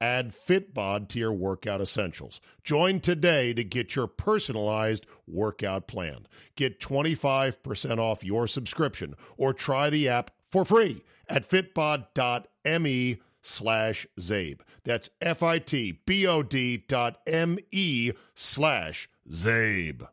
Add 0.00 0.32
Fitbod 0.32 1.08
to 1.08 1.18
your 1.18 1.32
workout 1.32 1.80
essentials. 1.80 2.40
Join 2.62 3.00
today 3.00 3.54
to 3.54 3.64
get 3.64 3.96
your 3.96 4.06
personalized 4.06 5.06
workout 5.26 5.86
plan. 5.86 6.26
Get 6.54 6.80
25% 6.80 7.98
off 7.98 8.22
your 8.22 8.46
subscription 8.46 9.14
or 9.36 9.54
try 9.54 9.90
the 9.90 10.08
app 10.08 10.30
for 10.50 10.64
free 10.64 11.02
at 11.28 11.48
fitbod.me 11.48 13.18
slash 13.42 14.06
Czabe. 14.18 14.60
That's 14.84 15.10
F-I-T-B-O-D 15.20 16.84
dot 16.88 17.18
M-E 17.26 18.12
slash 18.34 19.08
Czabe. 19.30 20.08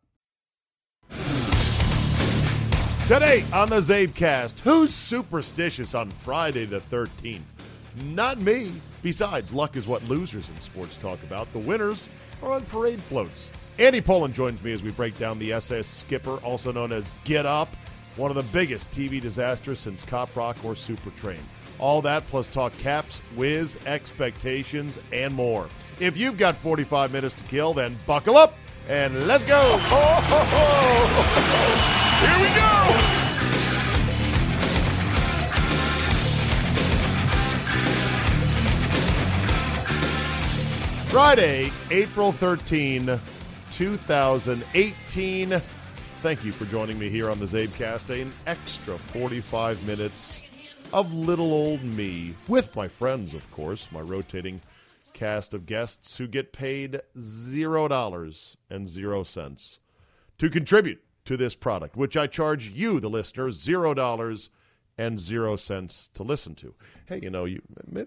Today 3.08 3.44
on 3.52 3.70
the 3.70 3.82
Czabecast, 3.82 4.60
who's 4.60 4.94
superstitious 4.94 5.94
on 5.94 6.10
Friday 6.10 6.66
the 6.66 6.80
13th? 6.80 7.42
Not 7.96 8.40
me. 8.40 8.72
Besides, 9.02 9.54
luck 9.54 9.76
is 9.76 9.88
what 9.88 10.08
losers 10.08 10.50
in 10.50 10.60
sports 10.60 10.98
talk 10.98 11.22
about. 11.24 11.52
The 11.54 11.60
winners 11.60 12.10
are 12.42 12.52
on 12.52 12.66
parade 12.66 13.02
floats. 13.02 13.52
Andy 13.80 14.02
Pollin 14.02 14.34
joins 14.34 14.62
me 14.64 14.72
as 14.72 14.84
we 14.84 14.92
break 14.92 15.18
down 15.18 15.40
the 15.40 15.54
SS 15.54 15.88
Skipper, 15.88 16.38
also 16.38 16.72
known 16.72 16.92
as 16.92 17.10
Get 17.24 17.46
Up, 17.46 17.76
one 18.16 18.30
of 18.30 18.36
the 18.36 18.44
biggest 18.54 18.90
TV 18.92 19.20
disasters 19.22 19.80
since 19.80 20.04
Cop 20.04 20.36
Rock 20.36 20.58
or 20.64 20.76
Super 20.76 21.10
Train. 21.12 21.42
All 21.80 22.02
that 22.04 22.26
plus 22.28 22.48
talk 22.48 22.72
caps, 22.74 23.18
whiz, 23.36 23.78
expectations, 23.86 25.00
and 25.12 25.34
more. 25.34 25.68
If 26.00 26.16
you've 26.18 26.38
got 26.38 26.56
45 26.58 27.12
minutes 27.12 27.36
to 27.36 27.44
kill, 27.46 27.74
then 27.74 27.98
buckle 28.06 28.38
up 28.38 28.56
and 28.88 29.28
let's 29.28 29.44
go. 29.44 29.78
Here 32.24 32.40
we 32.40 32.48
go! 32.56 33.33
Friday, 41.14 41.72
April 41.92 42.32
13, 42.32 43.20
2018. 43.70 45.62
Thank 46.24 46.44
you 46.44 46.52
for 46.52 46.66
joining 46.66 46.98
me 46.98 47.08
here 47.08 47.30
on 47.30 47.38
the 47.38 47.46
Czabecast. 47.46 48.10
An 48.20 48.34
extra 48.48 48.98
45 48.98 49.86
minutes 49.86 50.42
of 50.92 51.14
little 51.14 51.54
old 51.54 51.84
me 51.84 52.34
with 52.48 52.76
my 52.76 52.88
friends, 52.88 53.36
of 53.36 53.52
course, 53.52 53.88
my 53.92 54.02
rotating 54.02 54.60
cast 55.14 55.54
of 55.54 55.68
guests 55.68 56.18
who 56.18 56.26
get 56.26 56.52
paid 56.52 57.00
zero 57.20 57.88
dollars 57.88 58.58
and 58.72 58.90
zero 58.90 59.24
cents 59.24 59.78
to 60.40 60.50
contribute 60.50 61.04
to 61.26 61.38
this 61.38 61.54
product, 61.54 61.96
which 61.96 62.18
I 62.18 62.26
charge 62.26 62.70
you, 62.70 63.00
the 63.00 63.08
listener, 63.08 63.52
zero 63.52 63.94
dollars 63.94 64.50
and 64.98 65.20
zero 65.20 65.58
cents 65.58 66.10
to 66.16 66.24
listen 66.24 66.56
to. 66.56 66.74
Hey, 67.06 67.20
you 67.22 67.30
know, 67.30 67.46
you 67.46 67.62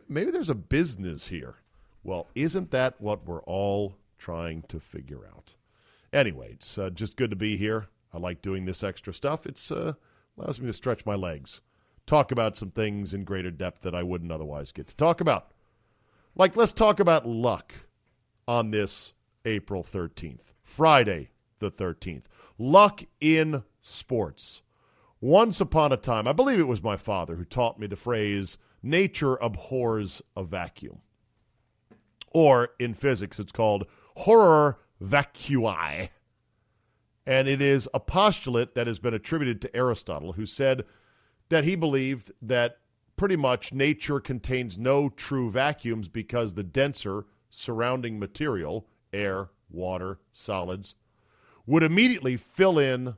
maybe 0.08 0.32
there's 0.32 0.50
a 0.50 0.56
business 0.56 1.28
here. 1.28 1.54
Well, 2.06 2.28
isn't 2.36 2.70
that 2.70 3.00
what 3.00 3.26
we're 3.26 3.42
all 3.42 3.96
trying 4.16 4.62
to 4.68 4.78
figure 4.78 5.26
out? 5.26 5.56
Anyway, 6.12 6.52
it's 6.52 6.78
uh, 6.78 6.90
just 6.90 7.16
good 7.16 7.30
to 7.30 7.36
be 7.36 7.56
here. 7.56 7.88
I 8.14 8.18
like 8.18 8.42
doing 8.42 8.64
this 8.64 8.84
extra 8.84 9.12
stuff. 9.12 9.44
It's 9.44 9.72
uh, 9.72 9.94
allows 10.38 10.60
me 10.60 10.68
to 10.68 10.72
stretch 10.72 11.04
my 11.04 11.16
legs, 11.16 11.62
talk 12.06 12.30
about 12.30 12.56
some 12.56 12.70
things 12.70 13.12
in 13.12 13.24
greater 13.24 13.50
depth 13.50 13.82
that 13.82 13.96
I 13.96 14.04
wouldn't 14.04 14.30
otherwise 14.30 14.70
get 14.70 14.86
to 14.86 14.94
talk 14.94 15.20
about. 15.20 15.50
Like, 16.36 16.54
let's 16.54 16.72
talk 16.72 17.00
about 17.00 17.26
luck 17.26 17.74
on 18.46 18.70
this 18.70 19.12
April 19.44 19.82
13th, 19.82 20.52
Friday 20.62 21.30
the 21.58 21.72
13th. 21.72 22.26
Luck 22.56 23.02
in 23.20 23.64
sports. 23.82 24.62
Once 25.20 25.60
upon 25.60 25.90
a 25.90 25.96
time, 25.96 26.28
I 26.28 26.32
believe 26.32 26.60
it 26.60 26.68
was 26.68 26.84
my 26.84 26.96
father 26.96 27.34
who 27.34 27.44
taught 27.44 27.80
me 27.80 27.88
the 27.88 27.96
phrase, 27.96 28.58
nature 28.80 29.34
abhors 29.38 30.22
a 30.36 30.44
vacuum. 30.44 31.00
Or 32.36 32.72
in 32.78 32.92
physics, 32.92 33.40
it's 33.40 33.50
called 33.50 33.86
horror 34.14 34.78
vacui. 35.00 36.10
And 37.24 37.48
it 37.48 37.62
is 37.62 37.88
a 37.94 37.98
postulate 37.98 38.74
that 38.74 38.86
has 38.86 38.98
been 38.98 39.14
attributed 39.14 39.62
to 39.62 39.74
Aristotle, 39.74 40.34
who 40.34 40.44
said 40.44 40.84
that 41.48 41.64
he 41.64 41.76
believed 41.76 42.32
that 42.42 42.76
pretty 43.16 43.36
much 43.36 43.72
nature 43.72 44.20
contains 44.20 44.76
no 44.76 45.08
true 45.08 45.50
vacuums 45.50 46.08
because 46.08 46.52
the 46.52 46.62
denser 46.62 47.24
surrounding 47.48 48.18
material, 48.18 48.86
air, 49.14 49.48
water, 49.70 50.18
solids, 50.34 50.94
would 51.64 51.82
immediately 51.82 52.36
fill 52.36 52.78
in 52.78 53.14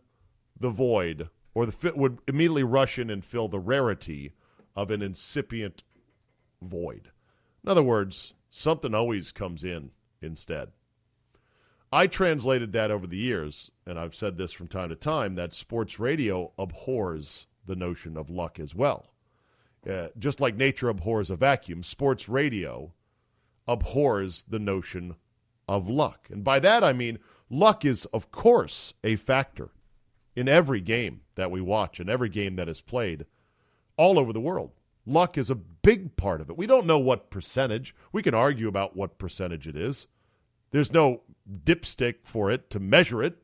the 0.61 0.71
void 0.71 1.29
or 1.55 1.67
the 1.67 1.93
would 1.97 2.21
immediately 2.29 2.63
rush 2.63 3.01
in 3.01 3.11
and 3.11 3.25
fill 3.25 3.49
the 3.49 3.59
rarity 3.59 4.33
of 4.77 4.93
an 4.93 5.03
incipient 5.03 5.83
void. 6.63 7.11
In 7.65 7.69
other 7.69 7.83
words, 7.83 8.35
something 8.51 8.95
always 8.95 9.33
comes 9.33 9.65
in 9.65 9.91
instead. 10.23 10.71
I 11.91 12.07
translated 12.07 12.73
that 12.73 12.91
over 12.91 13.07
the 13.07 13.17
years, 13.17 13.71
and 13.87 13.99
I've 13.99 14.15
said 14.15 14.37
this 14.37 14.53
from 14.53 14.69
time 14.69 14.91
to 14.91 14.97
time, 14.97 15.35
that 15.37 15.55
sports 15.55 15.99
radio 15.99 16.53
abhors 16.59 17.47
the 17.65 17.77
notion 17.77 18.17
of 18.17 18.29
luck 18.29 18.61
as 18.61 18.75
well. 18.75 19.13
Uh, 19.89 20.09
just 20.19 20.41
like 20.41 20.57
nature 20.57 20.89
abhors 20.89 21.31
a 21.31 21.37
vacuum, 21.37 21.83
sports 21.83 22.29
radio 22.29 22.93
abhors 23.67 24.45
the 24.49 24.59
notion 24.59 25.15
of 25.69 25.89
luck. 25.89 26.29
And 26.31 26.43
by 26.43 26.59
that 26.61 26.83
I 26.83 26.93
mean 26.93 27.19
luck 27.49 27.85
is, 27.85 28.05
of 28.07 28.31
course, 28.31 28.95
a 29.05 29.17
factor 29.17 29.71
in 30.35 30.49
every 30.49 30.81
game 30.81 31.23
that 31.37 31.51
we 31.51 31.61
watch 31.61 32.01
and 32.01 32.11
every 32.11 32.29
game 32.29 32.57
that 32.57 32.69
is 32.69 32.81
played 32.81 33.25
all 33.97 34.19
over 34.19 34.33
the 34.33 34.41
world. 34.41 34.73
Luck 35.09 35.39
is 35.39 35.51
a 35.51 35.55
big 35.55 36.15
part 36.17 36.41
of 36.41 36.51
it. 36.51 36.59
We 36.59 36.67
don't 36.67 36.87
know 36.87 36.99
what 36.99 37.31
percentage. 37.31 37.95
We 38.13 38.23
can 38.23 38.35
argue 38.35 38.69
about 38.69 38.95
what 38.95 39.19
percentage 39.19 39.67
it 39.67 39.77
is. 39.77 40.07
There's 40.71 40.93
no 40.93 41.23
dipstick 41.65 42.17
for 42.25 42.51
it 42.51 42.69
to 42.71 42.79
measure 42.79 43.23
it. 43.23 43.39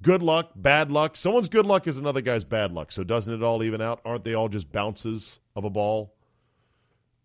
Good 0.00 0.22
luck, 0.22 0.52
bad 0.56 0.90
luck. 0.90 1.16
Someone's 1.16 1.50
good 1.50 1.66
luck 1.66 1.86
is 1.86 1.98
another 1.98 2.22
guy's 2.22 2.42
bad 2.42 2.72
luck. 2.72 2.90
So 2.90 3.04
doesn't 3.04 3.34
it 3.34 3.42
all 3.42 3.62
even 3.62 3.82
out? 3.82 4.00
Aren't 4.04 4.24
they 4.24 4.34
all 4.34 4.48
just 4.48 4.72
bounces 4.72 5.38
of 5.54 5.64
a 5.64 5.70
ball? 5.70 6.14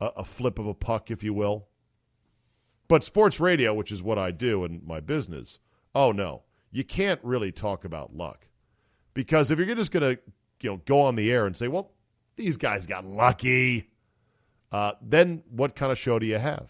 A, 0.02 0.08
a 0.18 0.25
flip 0.25 0.59
of 0.59 0.68
a 0.68 0.74
puck, 0.74 1.09
if 1.09 1.24
you 1.24 1.34
will? 1.34 1.68
But 2.88 3.03
sports 3.03 3.40
radio, 3.40 3.74
which 3.74 3.91
is 3.91 4.03
what 4.03 4.19
I 4.19 4.31
do 4.31 4.66
in 4.66 4.81
my 4.85 5.00
business, 5.00 5.59
oh 5.96 6.12
no, 6.12 6.44
you 6.72 6.84
can't 6.84 7.19
really 7.24 7.52
talk 7.52 7.85
about 7.85 8.16
luck. 8.16 8.46
Because 9.14 9.52
if 9.52 9.58
you're 9.58 9.74
just 9.74 9.91
going 9.91 10.16
to 10.16 10.22
you 10.62 10.72
know, 10.72 10.81
go 10.85 11.02
on 11.02 11.16
the 11.16 11.31
air 11.31 11.46
and 11.46 11.56
say, 11.56 11.68
well, 11.68 11.91
these 12.38 12.58
guys 12.58 12.86
got 12.86 13.06
lucky. 13.06 13.90
Uh, 14.72 14.94
then 15.02 15.44
what 15.50 15.75
kind 15.75 15.92
of 15.92 15.98
show 15.98 16.20
do 16.20 16.25
you 16.25 16.38
have? 16.38 16.70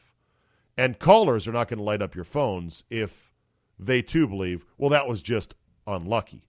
And 0.78 1.00
callers 1.00 1.48
are 1.48 1.52
not 1.52 1.68
going 1.68 1.80
to 1.80 1.84
light 1.84 2.02
up 2.02 2.16
your 2.16 2.24
phones 2.24 2.84
if 2.90 3.32
they 3.80 4.02
too 4.02 4.28
believe, 4.28 4.66
well, 4.78 4.90
that 4.90 5.08
was 5.08 5.22
just 5.22 5.56
unlucky. 5.86 6.48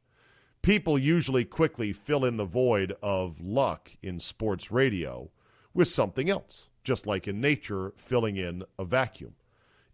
People 0.62 0.98
usually 0.98 1.44
quickly 1.44 1.92
fill 1.92 2.24
in 2.24 2.36
the 2.36 2.44
void 2.44 2.94
of 3.02 3.40
luck 3.40 3.90
in 4.02 4.20
sports 4.20 4.70
radio 4.70 5.30
with 5.72 5.88
something 5.88 6.28
else, 6.28 6.68
just 6.84 7.06
like 7.06 7.28
in 7.28 7.40
nature, 7.40 7.92
filling 7.96 8.36
in 8.36 8.64
a 8.78 8.84
vacuum. 8.84 9.34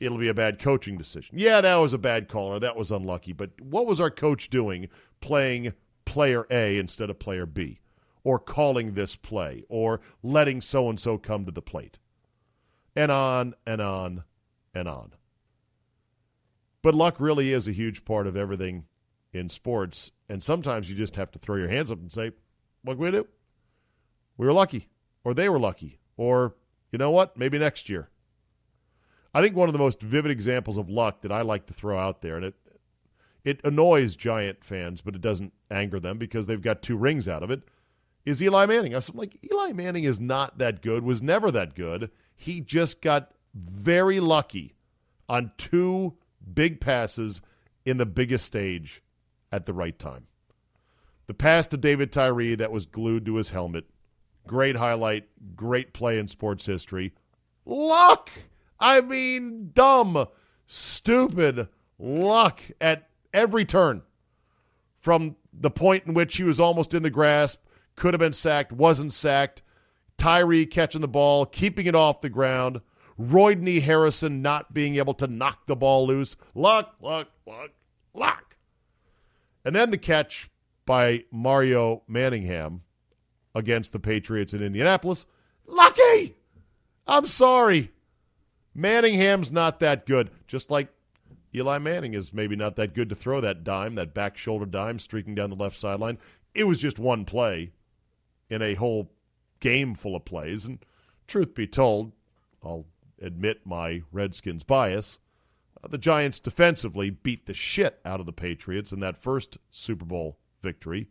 It'll 0.01 0.19
be 0.19 0.29
a 0.29 0.35
bad 0.35 0.59
coaching 0.59 0.97
decision. 0.97 1.39
Yeah, 1.39 1.61
that 1.61 1.77
was 1.77 1.93
a 1.93 1.99
bad 1.99 2.29
caller. 2.29 2.59
That 2.59 2.77
was 2.77 2.91
unlucky. 2.91 3.33
But 3.33 3.51
what 3.61 3.87
was 3.87 4.01
our 4.01 4.11
coach 4.11 4.51
doing 4.51 4.89
playing 5.21 5.73
player 6.05 6.47
A 6.51 6.79
instead 6.79 7.11
of 7.11 7.19
player 7.19 7.47
B? 7.47 7.81
Or 8.25 8.39
calling 8.39 8.95
this 8.95 9.15
play 9.15 9.63
or 9.69 10.01
letting 10.23 10.61
so 10.61 10.89
and 10.89 10.99
so 10.99 11.17
come 11.17 11.45
to 11.45 11.53
the 11.53 11.63
plate. 11.63 11.99
And 12.97 13.13
on 13.13 13.55
and 13.67 13.81
on 13.81 14.25
and 14.75 14.89
on. 14.89 15.13
But 16.83 16.95
luck 16.95 17.17
really 17.19 17.53
is 17.53 17.69
a 17.69 17.73
huge 17.73 18.05
part 18.05 18.27
of 18.27 18.37
everything 18.37 18.85
in 19.33 19.49
sports. 19.49 20.11
And 20.29 20.43
sometimes 20.43 20.89
you 20.89 20.97
just 20.97 21.17
have 21.17 21.31
to 21.33 21.39
throw 21.39 21.57
your 21.57 21.69
hands 21.69 21.91
up 21.91 21.99
and 21.99 22.11
say, 22.11 22.33
What 22.83 22.95
can 22.95 23.05
we 23.05 23.11
do? 23.11 23.27
We 24.37 24.47
were 24.47 24.53
lucky, 24.53 24.89
or 25.23 25.35
they 25.35 25.49
were 25.49 25.61
lucky, 25.61 25.99
or 26.17 26.55
you 26.93 26.99
know 26.99 27.11
what? 27.11 27.37
Maybe 27.37 27.59
next 27.59 27.89
year. 27.89 28.09
I 29.33 29.43
think 29.43 29.57
one 29.57 29.69
of 29.69 29.73
the 29.73 29.79
most 29.79 30.01
vivid 30.01 30.31
examples 30.31 30.77
of 30.77 30.89
luck 30.89 31.23
that 31.23 31.33
I 31.33 31.43
like 31.43 31.67
to 31.67 31.75
throw 31.75 31.99
out 31.99 32.23
there, 32.23 32.37
and 32.37 32.47
it 32.47 32.55
it 33.45 33.61
annoys 33.65 34.17
Giant 34.17 34.65
fans, 34.65 35.03
but 35.03 35.15
it 35.15 35.21
doesn't 35.21 35.53
anger 35.71 36.01
them 36.01 36.19
because 36.19 36.47
they've 36.47 36.63
got 36.63 36.83
two 36.83 36.97
rings 36.97 37.29
out 37.29 37.43
of 37.43 37.51
it, 37.51 37.63
is 38.25 38.43
Eli 38.43 38.67
Manning. 38.67 38.95
I 38.95 38.99
was 38.99 39.15
like, 39.15 39.39
Eli 39.51 39.73
Manning 39.73 40.05
is 40.05 40.21
not 40.21 40.59
that 40.59 40.83
good, 40.83 41.03
was 41.03 41.23
never 41.23 41.51
that 41.51 41.75
good. 41.75 42.11
He 42.37 42.61
just 42.61 43.01
got 43.01 43.33
very 43.55 44.21
lucky 44.21 44.75
on 45.29 45.53
two 45.57 46.15
big 46.55 46.81
passes 46.81 47.43
in 47.85 47.97
the 47.97 48.07
biggest 48.07 48.47
stage 48.47 49.03
at 49.53 49.67
the 49.67 49.73
right 49.73 49.99
time. 49.99 50.27
The 51.27 51.35
pass 51.35 51.69
to 51.69 51.77
David 51.77 52.13
Tyree 52.13 52.55
that 52.57 52.73
was 52.73 52.87
glued 52.87 53.25
to 53.27 53.37
his 53.37 53.51
helmet. 53.51 53.85
Great 54.47 54.77
highlight, 54.77 55.27
great 55.57 55.95
play 55.95 56.19
in 56.19 56.29
sports 56.29 56.67
history. 56.67 57.15
Luck! 57.65 58.31
I 58.79 59.01
mean, 59.01 59.71
dumb, 59.75 60.27
stupid 60.67 61.69
luck 61.99 62.61
at 62.81 63.09
every 63.33 63.65
turn. 63.65 64.03
From 64.99 65.37
the 65.53 65.71
point 65.71 66.05
in 66.07 66.15
which 66.15 66.37
he 66.37 66.43
was 66.43 66.61
almost 66.61 66.95
in 66.95 67.03
the 67.03 67.11
grasp, 67.11 67.63
could 67.97 68.15
have 68.15 68.21
been 68.21 68.33
sacked, 68.33 68.73
wasn't 68.73 69.13
sacked. 69.13 69.63
Tyree 70.17 70.67
catching 70.67 71.01
the 71.01 71.09
ball, 71.09 71.47
keeping 71.47 71.87
it 71.87 71.95
off 71.95 72.21
the 72.21 72.29
ground. 72.29 72.81
Rodney 73.17 73.81
Harrison 73.81 74.43
not 74.43 74.75
being 74.75 74.97
able 74.97 75.15
to 75.15 75.27
knock 75.27 75.67
the 75.67 75.77
ball 75.77 76.07
loose. 76.07 76.37
Luck, 76.55 76.95
luck, 77.01 77.29
luck, 77.47 77.71
luck. 78.13 78.57
And 79.65 79.75
then 79.75 79.91
the 79.91 79.99
catch 79.99 80.51
by 80.87 81.25
Mario 81.31 82.03
Manningham 82.09 82.83
against 83.55 83.93
the 83.93 83.99
Patriots 83.99 84.53
in 84.53 84.63
Indianapolis. 84.63 85.27
Lucky! 85.67 86.35
I'm 87.07 87.27
sorry. 87.27 87.91
Manningham's 88.75 89.53
not 89.53 89.81
that 89.81 90.07
good. 90.07 90.31
Just 90.47 90.71
like 90.71 90.89
Eli 91.55 91.79
Manning 91.79 92.15
is 92.15 92.33
maybe 92.33 92.57
not 92.57 92.77
that 92.77 92.95
good 92.95 93.09
to 93.11 93.15
throw 93.15 93.41
that 93.41 93.63
dime, 93.63 93.95
that 93.95 94.13
back 94.15 94.37
shoulder 94.37 94.67
dime 94.67 94.99
streaking 94.99 95.35
down 95.35 95.51
the 95.51 95.57
left 95.57 95.79
sideline. 95.79 96.19
It 96.55 96.65
was 96.65 96.79
just 96.79 96.99
one 96.99 97.25
play 97.25 97.71
in 98.51 98.63
a 98.63 98.75
whole 98.75 99.11
game 99.61 99.95
full 99.95 100.17
of 100.17 100.25
plays. 100.25 100.65
And 100.65 100.79
truth 101.27 101.55
be 101.55 101.67
told, 101.67 102.13
I'll 102.63 102.87
admit 103.21 103.61
my 103.65 104.03
Redskins 104.13 104.63
bias. 104.63 105.19
Uh, 105.83 105.89
the 105.89 105.99
Giants 105.99 106.41
defensively 106.41 107.11
beat 107.11 107.47
the 107.47 107.55
shit 107.55 108.01
out 108.05 108.21
of 108.21 108.27
the 108.27 108.33
Patriots 108.33 108.93
in 108.93 109.01
that 109.01 109.23
first 109.23 109.59
Super 109.71 110.05
Bowl 110.05 110.39
victory. 110.63 111.09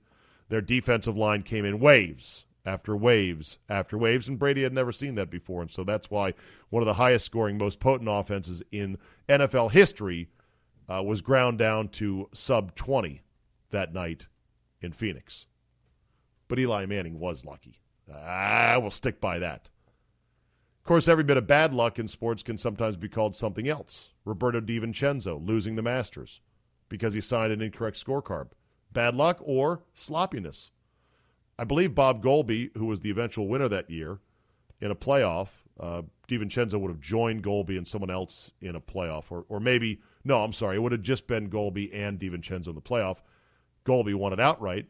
Their 0.50 0.62
defensive 0.62 1.18
line 1.18 1.44
came 1.44 1.66
in 1.66 1.80
waves 1.80 2.46
after 2.66 2.96
waves 2.96 3.60
after 3.70 3.98
waves, 3.98 4.28
and 4.28 4.40
Brady 4.40 4.64
had 4.64 4.74
never 4.74 4.92
seen 4.92 5.16
that 5.16 5.30
before. 5.30 5.62
And 5.62 5.72
so 5.72 5.84
that's 5.84 6.10
why 6.10 6.34
one 6.70 6.84
of 6.84 6.88
the 6.88 6.94
highest 6.94 7.26
scoring, 7.26 7.58
most 7.58 7.80
potent 7.80 8.10
offenses 8.12 8.62
in 8.72 8.98
NFL 9.28 9.72
history 9.72 10.30
uh, 10.88 11.02
was 11.04 11.22
ground 11.22 11.58
down 11.58 11.90
to 11.90 12.30
sub 12.34 12.76
20 12.76 13.22
that 13.72 13.94
night 13.94 14.28
in 14.82 14.92
Phoenix. 14.92 15.46
But 16.54 16.60
Eli 16.60 16.86
Manning 16.86 17.18
was 17.18 17.46
lucky. 17.46 17.82
I 18.14 18.78
will 18.78 18.92
stick 18.92 19.20
by 19.20 19.40
that. 19.40 19.70
Of 20.78 20.84
course, 20.86 21.08
every 21.08 21.24
bit 21.24 21.38
of 21.38 21.48
bad 21.48 21.74
luck 21.74 21.98
in 21.98 22.08
sports 22.08 22.44
can 22.44 22.60
sometimes 22.60 22.96
be 22.96 23.10
called 23.10 23.36
something 23.36 23.68
else. 23.68 24.10
Roberto 24.24 24.62
DiVincenzo 24.62 25.44
losing 25.44 25.74
the 25.74 25.82
Masters 25.82 26.42
because 26.90 27.16
he 27.16 27.22
signed 27.22 27.54
an 27.54 27.64
incorrect 27.64 27.98
scorecard. 27.98 28.50
Bad 28.92 29.16
luck 29.16 29.40
or 29.42 29.82
sloppiness. 29.96 30.70
I 31.58 31.64
believe 31.64 31.96
Bob 31.96 32.24
Goalby, 32.24 32.70
who 32.78 32.86
was 32.86 33.02
the 33.02 33.10
eventual 33.10 33.48
winner 33.48 33.70
that 33.70 33.90
year 33.90 34.20
in 34.80 34.92
a 34.92 34.96
playoff, 34.96 35.48
uh, 35.80 36.04
DiVincenzo 36.28 36.80
would 36.80 36.92
have 36.92 37.02
joined 37.02 37.42
Goalby 37.42 37.80
and 37.80 37.88
someone 37.88 38.12
else 38.12 38.52
in 38.62 38.76
a 38.76 38.80
playoff. 38.80 39.32
Or, 39.32 39.44
or 39.50 39.60
maybe, 39.60 40.02
no, 40.24 40.44
I'm 40.44 40.54
sorry, 40.54 40.76
it 40.76 40.82
would 40.82 40.92
have 40.92 41.02
just 41.02 41.26
been 41.26 41.50
Goalby 41.50 41.90
and 41.92 42.20
DiVincenzo 42.20 42.68
in 42.68 42.76
the 42.76 42.82
playoff. 42.82 43.18
Goalby 43.88 44.14
won 44.14 44.34
it 44.34 44.40
outright. 44.40 44.86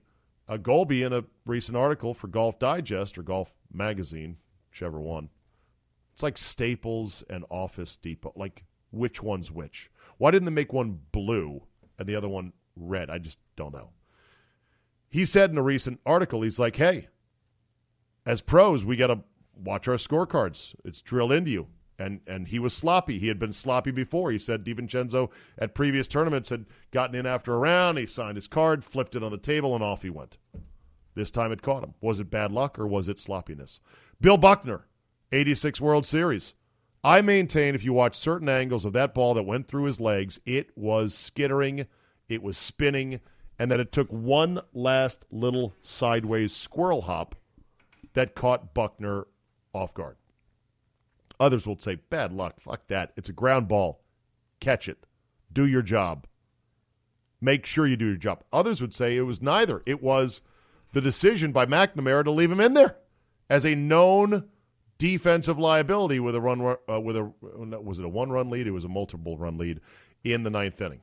Uh, 0.53 0.57
Goalby, 0.57 1.03
in 1.03 1.13
a 1.13 1.23
recent 1.47 1.75
article 1.75 2.13
for 2.13 2.27
Golf 2.27 2.59
Digest 2.59 3.17
or 3.17 3.23
Golf 3.23 3.51
Magazine, 3.73 4.37
whichever 4.69 5.01
one, 5.01 5.27
it's 6.13 6.21
like 6.21 6.37
Staples 6.37 7.23
and 7.27 7.43
Office 7.49 7.95
Depot. 7.95 8.33
Like, 8.35 8.63
which 8.91 9.23
one's 9.23 9.51
which? 9.51 9.89
Why 10.19 10.29
didn't 10.29 10.45
they 10.45 10.51
make 10.51 10.71
one 10.71 10.99
blue 11.11 11.63
and 11.97 12.07
the 12.07 12.15
other 12.15 12.29
one 12.29 12.53
red? 12.75 13.09
I 13.09 13.17
just 13.17 13.39
don't 13.55 13.73
know. 13.73 13.89
He 15.09 15.25
said 15.25 15.49
in 15.49 15.57
a 15.57 15.63
recent 15.63 15.99
article, 16.05 16.43
he's 16.43 16.59
like, 16.59 16.75
hey, 16.75 17.07
as 18.23 18.41
pros, 18.41 18.85
we 18.85 18.95
got 18.95 19.07
to 19.07 19.21
watch 19.55 19.87
our 19.87 19.95
scorecards. 19.95 20.75
It's 20.85 21.01
drilled 21.01 21.31
into 21.31 21.49
you. 21.49 21.67
And, 22.03 22.19
and 22.27 22.49
he 22.49 22.59
was 22.59 22.73
sloppy. 22.73 23.17
He 23.17 23.29
had 23.29 23.39
been 23.39 23.53
sloppy 23.53 23.91
before. 23.91 24.29
He 24.29 24.37
said 24.37 24.65
DiVincenzo 24.65 25.29
at 25.57 25.73
previous 25.73 26.05
tournaments 26.05 26.49
had 26.49 26.65
gotten 26.91 27.15
in 27.15 27.25
after 27.25 27.53
a 27.53 27.57
round. 27.57 27.97
He 27.97 28.07
signed 28.07 28.35
his 28.35 28.47
card, 28.47 28.83
flipped 28.83 29.15
it 29.15 29.23
on 29.23 29.31
the 29.31 29.37
table, 29.37 29.73
and 29.73 29.81
off 29.81 30.01
he 30.01 30.09
went. 30.09 30.37
This 31.15 31.31
time 31.31 31.53
it 31.53 31.61
caught 31.61 31.81
him. 31.81 31.93
Was 32.01 32.19
it 32.19 32.29
bad 32.29 32.51
luck 32.51 32.77
or 32.77 32.87
was 32.87 33.07
it 33.07 33.21
sloppiness? 33.21 33.79
Bill 34.19 34.37
Buckner, 34.37 34.85
86 35.31 35.79
World 35.79 36.05
Series. 36.05 36.55
I 37.05 37.21
maintain 37.21 37.73
if 37.73 37.85
you 37.85 37.93
watch 37.93 38.17
certain 38.17 38.49
angles 38.49 38.83
of 38.83 38.91
that 38.93 39.13
ball 39.13 39.33
that 39.35 39.43
went 39.43 39.69
through 39.69 39.85
his 39.85 40.01
legs, 40.01 40.41
it 40.45 40.71
was 40.75 41.13
skittering, 41.13 41.87
it 42.27 42.43
was 42.43 42.57
spinning, 42.57 43.21
and 43.57 43.71
that 43.71 43.79
it 43.79 43.93
took 43.93 44.09
one 44.09 44.59
last 44.73 45.25
little 45.31 45.73
sideways 45.81 46.53
squirrel 46.53 47.03
hop 47.03 47.35
that 48.13 48.35
caught 48.35 48.73
Buckner 48.73 49.27
off 49.73 49.93
guard. 49.93 50.17
Others 51.43 51.67
will 51.67 51.77
say, 51.77 51.95
bad 51.95 52.31
luck. 52.31 52.61
Fuck 52.61 52.87
that. 52.87 53.11
It's 53.17 53.27
a 53.27 53.33
ground 53.33 53.67
ball. 53.67 54.01
Catch 54.61 54.87
it. 54.87 55.05
Do 55.51 55.67
your 55.67 55.81
job. 55.81 56.25
Make 57.41 57.65
sure 57.65 57.85
you 57.85 57.97
do 57.97 58.05
your 58.05 58.15
job. 58.15 58.45
Others 58.53 58.79
would 58.79 58.95
say 58.95 59.17
it 59.17 59.23
was 59.23 59.41
neither. 59.41 59.83
It 59.85 60.01
was 60.01 60.39
the 60.93 61.01
decision 61.01 61.51
by 61.51 61.65
McNamara 61.65 62.23
to 62.23 62.31
leave 62.31 62.49
him 62.49 62.61
in 62.61 62.75
there 62.75 62.95
as 63.49 63.65
a 63.65 63.75
known 63.75 64.45
defensive 64.97 65.59
liability 65.59 66.21
with 66.21 66.33
a 66.33 66.39
run 66.39 66.77
uh, 66.89 67.01
with 67.01 67.17
a 67.17 67.33
was 67.41 67.99
it 67.99 68.05
a 68.05 68.09
one 68.09 68.29
run 68.29 68.49
lead? 68.49 68.65
It 68.65 68.71
was 68.71 68.85
a 68.85 68.87
multiple 68.89 69.37
run 69.37 69.57
lead 69.57 69.81
in 70.23 70.43
the 70.43 70.49
ninth 70.49 70.79
inning. 70.79 71.01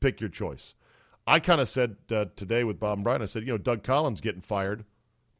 Pick 0.00 0.20
your 0.20 0.28
choice. 0.28 0.74
I 1.26 1.40
kind 1.40 1.62
of 1.62 1.70
said 1.70 1.96
uh, 2.10 2.26
today 2.36 2.64
with 2.64 2.78
Bob 2.78 2.98
and 2.98 3.04
Brian, 3.04 3.22
I 3.22 3.24
said, 3.24 3.44
you 3.44 3.52
know, 3.52 3.56
Doug 3.56 3.82
Collins 3.82 4.20
getting 4.20 4.42
fired 4.42 4.84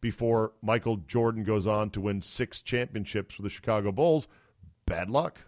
before 0.05 0.53
Michael 0.61 0.99
Jordan 0.99 1.45
goes 1.45 1.67
on 1.67 1.89
to 1.89 2.01
win 2.03 2.21
six 2.21 2.61
championships 2.61 3.39
with 3.39 3.45
the 3.45 3.49
Chicago 3.49 3.91
Bulls. 3.91 4.29
Bad 4.85 5.09
luck. 5.09 5.39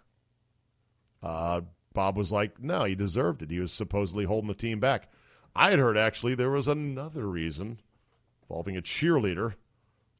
Uh, 1.21 1.61
Bob 1.93 2.17
was 2.17 2.31
like, 2.31 2.59
no, 2.59 2.83
he 2.83 2.95
deserved 2.95 3.43
it. 3.43 3.51
He 3.51 3.59
was 3.59 3.71
supposedly 3.71 4.25
holding 4.25 4.47
the 4.47 4.55
team 4.55 4.79
back. 4.79 5.09
I 5.55 5.69
had 5.69 5.77
heard 5.77 5.95
actually 5.95 6.33
there 6.33 6.49
was 6.49 6.67
another 6.67 7.27
reason 7.27 7.79
involving 8.41 8.75
a 8.75 8.81
cheerleader 8.81 9.53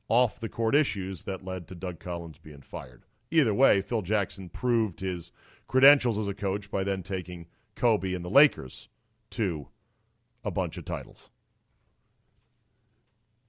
off 0.07 0.39
the 0.39 0.49
court 0.49 0.75
issues 0.75 1.23
that 1.23 1.43
led 1.43 1.67
to 1.67 1.73
Doug 1.73 1.99
Collins 1.99 2.37
being 2.37 2.61
fired. 2.61 3.01
Either 3.31 3.55
way, 3.55 3.81
Phil 3.81 4.03
Jackson 4.03 4.49
proved 4.49 4.99
his 4.99 5.31
credentials 5.67 6.19
as 6.19 6.27
a 6.27 6.35
coach 6.35 6.69
by 6.69 6.83
then 6.83 7.01
taking 7.01 7.47
Kobe 7.75 8.13
and 8.13 8.23
the 8.23 8.29
Lakers 8.29 8.87
to 9.31 9.67
a 10.43 10.51
bunch 10.51 10.77
of 10.77 10.85
titles 10.85 11.31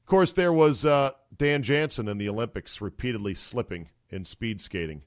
course, 0.08 0.32
there 0.32 0.52
was 0.52 0.84
uh, 0.84 1.10
Dan 1.36 1.62
Jansen 1.62 2.08
in 2.08 2.18
the 2.18 2.28
Olympics 2.28 2.80
repeatedly 2.80 3.34
slipping 3.34 3.88
in 4.10 4.24
speed 4.24 4.60
skating 4.60 5.02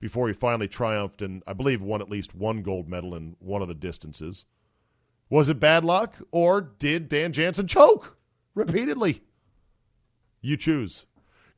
before 0.00 0.28
he 0.28 0.34
finally 0.34 0.68
triumphed 0.68 1.22
and 1.22 1.42
I 1.46 1.52
believe 1.52 1.82
won 1.82 2.00
at 2.00 2.10
least 2.10 2.34
one 2.34 2.62
gold 2.62 2.88
medal 2.88 3.14
in 3.14 3.36
one 3.38 3.62
of 3.62 3.68
the 3.68 3.74
distances. 3.74 4.44
Was 5.28 5.48
it 5.48 5.60
bad 5.60 5.84
luck 5.84 6.16
or 6.30 6.60
did 6.60 7.08
Dan 7.08 7.32
Jansen 7.32 7.66
choke 7.68 8.16
repeatedly? 8.54 9.22
You 10.40 10.56
choose. 10.56 11.06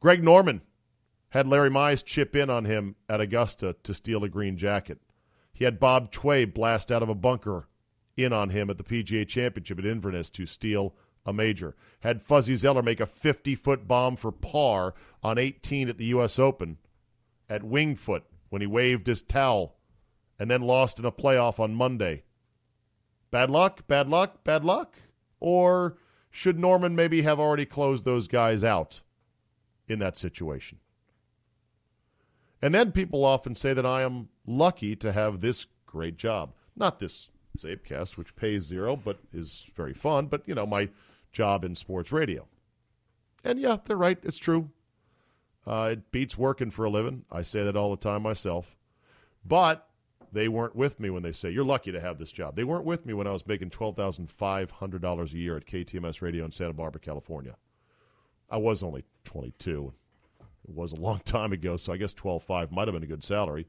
Greg 0.01 0.23
Norman 0.23 0.61
had 1.31 1.47
Larry 1.47 1.71
Mize 1.71 2.05
chip 2.05 2.37
in 2.37 2.51
on 2.51 2.65
him 2.65 2.97
at 3.09 3.21
Augusta 3.21 3.77
to 3.85 3.95
steal 3.95 4.25
a 4.25 4.29
green 4.29 4.59
jacket. 4.59 5.01
He 5.53 5.65
had 5.65 5.81
Bob 5.81 6.13
Tway 6.13 6.45
blast 6.45 6.93
out 6.93 7.03
of 7.03 7.09
a 7.09 7.15
bunker 7.15 7.69
in 8.17 8.33
on 8.33 8.51
him 8.51 8.69
at 8.69 8.77
the 8.77 8.85
PGA 8.85 9.27
Championship 9.27 9.79
at 9.79 9.87
Inverness 9.87 10.29
to 10.31 10.45
steal 10.45 10.95
a 11.25 11.33
major. 11.33 11.75
Had 12.01 12.23
Fuzzy 12.23 12.55
Zoeller 12.57 12.83
make 12.83 13.01
a 13.01 13.07
50 13.07 13.55
foot 13.55 13.87
bomb 13.87 14.17
for 14.17 14.33
par 14.33 14.95
on 15.23 15.39
18 15.39 15.89
at 15.89 15.99
the 15.99 16.07
U.S. 16.07 16.39
Open 16.39 16.79
at 17.49 17.63
Wingfoot 17.63 18.23
when 18.51 18.61
he 18.61 18.67
waved 18.67 19.07
his 19.07 19.23
towel 19.23 19.77
and 20.39 20.51
then 20.51 20.63
lost 20.63 20.99
in 20.99 21.05
a 21.05 21.13
playoff 21.13 21.61
on 21.61 21.75
Monday. 21.75 22.23
Bad 23.31 23.51
luck, 23.51 23.87
bad 23.87 24.09
luck, 24.09 24.45
bad 24.45 24.65
luck? 24.65 24.97
Or 25.41 25.97
should 26.31 26.59
Norman 26.59 26.97
maybe 26.97 27.23
have 27.23 27.39
already 27.39 27.65
closed 27.65 28.05
those 28.05 28.29
guys 28.29 28.65
out 28.65 29.01
in 29.89 29.99
that 30.01 30.17
situation? 30.17 30.79
And 32.61 32.75
then 32.75 32.93
people 32.93 33.25
often 33.25 33.55
say 33.55 33.75
that 33.75 33.87
I 33.87 34.03
am 34.03 34.29
lucky 34.47 34.95
to 34.97 35.13
have 35.13 35.41
this 35.41 35.67
great 35.87 36.17
job. 36.17 36.53
Not 36.77 37.01
this 37.01 37.29
Czabecast, 37.59 38.17
which 38.17 38.37
pays 38.37 38.65
zero 38.65 38.97
but 38.97 39.19
is 39.33 39.67
very 39.75 39.95
fun, 39.95 40.27
but, 40.27 40.47
you 40.47 40.55
know, 40.55 40.67
my 40.67 40.89
job 41.33 41.65
in 41.65 41.75
sports 41.75 42.13
radio. 42.13 42.47
And 43.45 43.59
yeah, 43.59 43.79
they're 43.85 43.97
right. 43.97 44.19
It's 44.23 44.39
true. 44.39 44.71
Uh, 45.67 45.91
it 45.93 46.13
beats 46.13 46.37
working 46.37 46.71
for 46.71 46.85
a 46.85 46.91
living. 46.91 47.25
I 47.31 47.43
say 47.43 47.65
that 47.65 47.77
all 47.77 47.91
the 47.91 47.97
time 47.97 48.23
myself. 48.23 48.77
But 49.45 49.89
they 50.33 50.49
weren't 50.49 50.77
with 50.77 50.99
me 50.99 51.11
when 51.11 51.23
they 51.23 51.33
say, 51.33 51.51
You're 51.51 51.65
lucky 51.65 51.93
to 51.93 52.01
have 52.01 52.19
this 52.19 52.33
job. 52.33 52.57
They 52.57 52.65
weren't 52.65 52.85
with 52.85 53.05
me 53.07 53.13
when 53.13 53.27
I 53.27 53.33
was 53.33 53.47
making 53.47 53.71
$12,500 53.71 55.33
a 55.33 55.37
year 55.37 55.57
at 55.57 55.67
KTMS 55.67 56.23
Radio 56.23 56.45
in 56.45 56.53
Santa 56.53 56.73
Barbara, 56.73 57.01
California. 57.01 57.57
I 58.51 58.57
was 58.57 58.83
only 58.83 59.05
22. 59.25 59.93
It 60.69 60.75
was 60.75 60.93
a 60.93 60.97
long 60.97 61.21
time 61.25 61.53
ago, 61.53 61.77
so 61.77 61.93
I 61.93 61.97
guess 61.97 62.15
12.5 62.15 62.71
might 62.71 62.89
have 62.89 62.95
been 62.95 63.03
a 63.03 63.07
good 63.07 63.25
salary. 63.25 63.67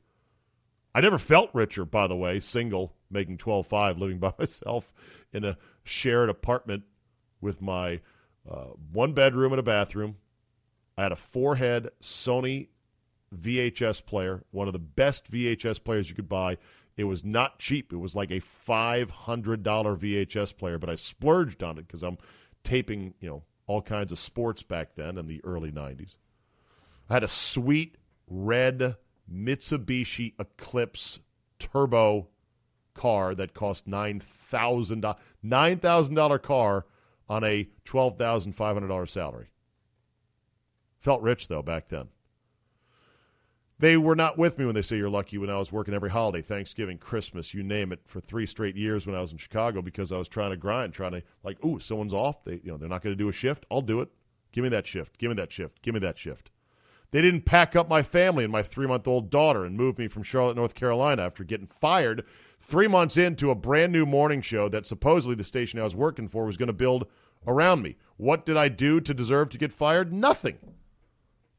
I 0.95 1.01
never 1.01 1.17
felt 1.17 1.49
richer, 1.53 1.85
by 1.85 2.07
the 2.07 2.15
way, 2.15 2.39
single, 2.39 2.93
making 3.09 3.39
12.5, 3.39 3.99
living 3.99 4.19
by 4.19 4.33
myself 4.39 4.93
in 5.31 5.43
a 5.43 5.57
shared 5.83 6.29
apartment 6.29 6.83
with 7.43 7.61
my 7.61 7.99
uh, 8.49 8.69
one 8.91 9.13
bedroom 9.13 9.53
and 9.53 9.59
a 9.59 9.63
bathroom. 9.63 10.15
I 10.97 11.03
had 11.03 11.11
a 11.11 11.17
four 11.17 11.55
head 11.55 11.89
Sony 12.01 12.69
VHS 13.35 14.05
player, 14.05 14.43
one 14.51 14.67
of 14.67 14.73
the 14.73 14.79
best 14.79 15.29
VHS 15.31 15.83
players 15.83 16.09
you 16.09 16.15
could 16.15 16.29
buy. 16.29 16.57
It 16.95 17.05
was 17.05 17.23
not 17.23 17.59
cheap. 17.59 17.91
It 17.91 17.97
was 17.97 18.15
like 18.15 18.31
a 18.31 18.41
$500 18.67 19.07
VHS 19.63 20.55
player, 20.55 20.77
but 20.77 20.89
I 20.89 20.95
splurged 20.95 21.63
on 21.63 21.77
it 21.77 21.87
because 21.87 22.03
I'm 22.03 22.17
taping, 22.63 23.15
you 23.19 23.29
know, 23.29 23.43
all 23.65 23.81
kinds 23.81 24.11
of 24.11 24.19
sports 24.19 24.61
back 24.61 24.95
then 24.95 25.17
in 25.17 25.27
the 25.27 25.41
early 25.43 25.71
90s. 25.71 26.17
I 27.09 27.15
had 27.15 27.23
a 27.23 27.27
sweet 27.27 27.97
red 28.27 28.95
Mitsubishi 29.31 30.33
Eclipse 30.39 31.19
turbo 31.57 32.27
car 32.93 33.33
that 33.35 33.53
cost 33.53 33.87
$9,000 33.87 35.15
$9,000 35.43 36.41
car 36.41 36.85
on 37.33 37.43
a 37.43 37.67
$12,500 37.85 39.09
salary. 39.09 39.49
Felt 40.99 41.21
rich 41.23 41.47
though 41.47 41.63
back 41.63 41.89
then. 41.89 42.07
They 43.79 43.97
were 43.97 44.15
not 44.15 44.37
with 44.37 44.59
me 44.59 44.65
when 44.65 44.75
they 44.75 44.83
say 44.83 44.97
you're 44.97 45.09
lucky 45.09 45.39
when 45.39 45.49
I 45.49 45.57
was 45.57 45.71
working 45.71 45.95
every 45.95 46.11
holiday, 46.11 46.43
Thanksgiving, 46.43 46.99
Christmas, 46.99 47.53
you 47.53 47.63
name 47.63 47.91
it, 47.91 47.99
for 48.05 48.21
three 48.21 48.45
straight 48.45 48.75
years 48.75 49.07
when 49.07 49.15
I 49.15 49.19
was 49.19 49.31
in 49.31 49.39
Chicago 49.39 49.81
because 49.81 50.11
I 50.11 50.17
was 50.17 50.27
trying 50.27 50.51
to 50.51 50.57
grind, 50.57 50.93
trying 50.93 51.13
to 51.13 51.23
like, 51.43 51.63
ooh, 51.65 51.79
someone's 51.79 52.13
off. 52.13 52.45
They, 52.45 52.61
you 52.63 52.71
know, 52.71 52.77
they're 52.77 52.87
not 52.87 53.01
going 53.01 53.17
to 53.17 53.21
do 53.21 53.29
a 53.29 53.33
shift. 53.33 53.65
I'll 53.71 53.81
do 53.81 53.99
it. 53.99 54.09
Give 54.51 54.63
me 54.63 54.69
that 54.69 54.85
shift. 54.85 55.17
Give 55.17 55.29
me 55.29 55.35
that 55.35 55.51
shift. 55.51 55.81
Give 55.81 55.95
me 55.95 55.99
that 56.01 56.19
shift. 56.19 56.51
They 57.09 57.21
didn't 57.21 57.45
pack 57.45 57.75
up 57.75 57.89
my 57.89 58.03
family 58.03 58.43
and 58.43 58.53
my 58.53 58.61
three 58.61 58.87
month 58.87 59.07
old 59.07 59.31
daughter 59.31 59.65
and 59.65 59.75
move 59.75 59.97
me 59.97 60.07
from 60.07 60.23
Charlotte, 60.23 60.55
North 60.55 60.75
Carolina 60.75 61.23
after 61.23 61.43
getting 61.43 61.67
fired 61.67 62.23
three 62.61 62.87
months 62.87 63.17
into 63.17 63.51
a 63.51 63.55
brand 63.55 63.91
new 63.91 64.05
morning 64.05 64.41
show 64.41 64.69
that 64.69 64.87
supposedly 64.87 65.35
the 65.35 65.43
station 65.43 65.79
I 65.79 65.83
was 65.83 65.95
working 65.95 66.27
for 66.27 66.45
was 66.45 66.57
going 66.57 66.67
to 66.67 66.73
build 66.73 67.07
around 67.47 67.81
me. 67.81 67.97
What 68.17 68.45
did 68.45 68.57
I 68.57 68.67
do 68.67 69.01
to 69.01 69.13
deserve 69.13 69.49
to 69.49 69.57
get 69.57 69.73
fired? 69.73 70.13
Nothing. 70.13 70.57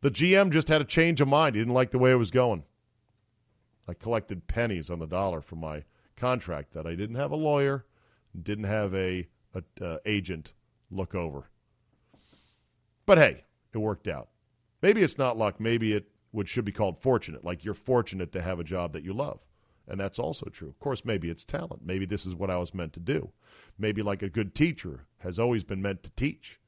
The 0.01 0.11
GM 0.11 0.51
just 0.51 0.69
had 0.69 0.81
a 0.81 0.85
change 0.85 1.21
of 1.21 1.29
mind. 1.29 1.55
He 1.55 1.61
didn't 1.61 1.75
like 1.75 1.91
the 1.91 1.99
way 1.99 2.11
it 2.11 2.17
was 2.17 2.31
going. 2.31 2.65
I 3.89 3.95
collected 3.95 4.47
pennies 4.47 4.91
on 4.91 4.99
the 4.99 5.07
dollar 5.07 5.41
for 5.41 5.57
my 5.57 5.85
contract 6.17 6.73
that 6.73 6.87
I 6.87 6.95
didn't 6.95 7.17
have 7.17 7.33
a 7.33 7.37
lawyer, 7.37 7.85
didn't 8.43 8.65
have 8.65 8.95
a, 8.95 9.27
a 9.55 9.85
uh, 9.85 9.99
agent 10.07 10.53
look 10.91 11.15
over. 11.15 11.51
But 13.07 13.19
hey, 13.19 13.45
it 13.73 13.79
worked 13.79 14.09
out. 14.09 14.29
Maybe 14.81 15.03
it's 15.03 15.19
not 15.19 15.37
luck. 15.37 15.61
Maybe 15.61 15.93
it 15.93 16.07
would 16.33 16.49
should 16.49 16.65
be 16.65 16.73
called 16.73 16.99
fortunate. 16.99 17.45
Like 17.45 17.65
you're 17.65 17.75
fortunate 17.75 18.33
to 18.33 18.43
have 18.43 18.61
a 18.61 18.65
job 18.65 18.93
that 18.93 19.05
you 19.05 19.13
love. 19.13 19.41
And 19.87 20.01
that's 20.01 20.19
also 20.19 20.47
true. 20.47 20.69
Of 20.69 20.79
course, 20.81 21.05
maybe 21.05 21.29
it's 21.31 21.45
talent. 21.45 21.83
Maybe 21.85 22.07
this 22.07 22.25
is 22.25 22.35
what 22.35 22.51
I 22.51 22.57
was 22.57 22.75
meant 22.75 22.93
to 22.95 23.01
do. 23.01 23.31
Maybe 23.79 24.03
like 24.03 24.23
a 24.23 24.31
good 24.31 24.55
teacher 24.55 25.07
has 25.19 25.39
always 25.39 25.65
been 25.65 25.83
meant 25.83 26.03
to 26.05 26.11
teach 26.11 26.59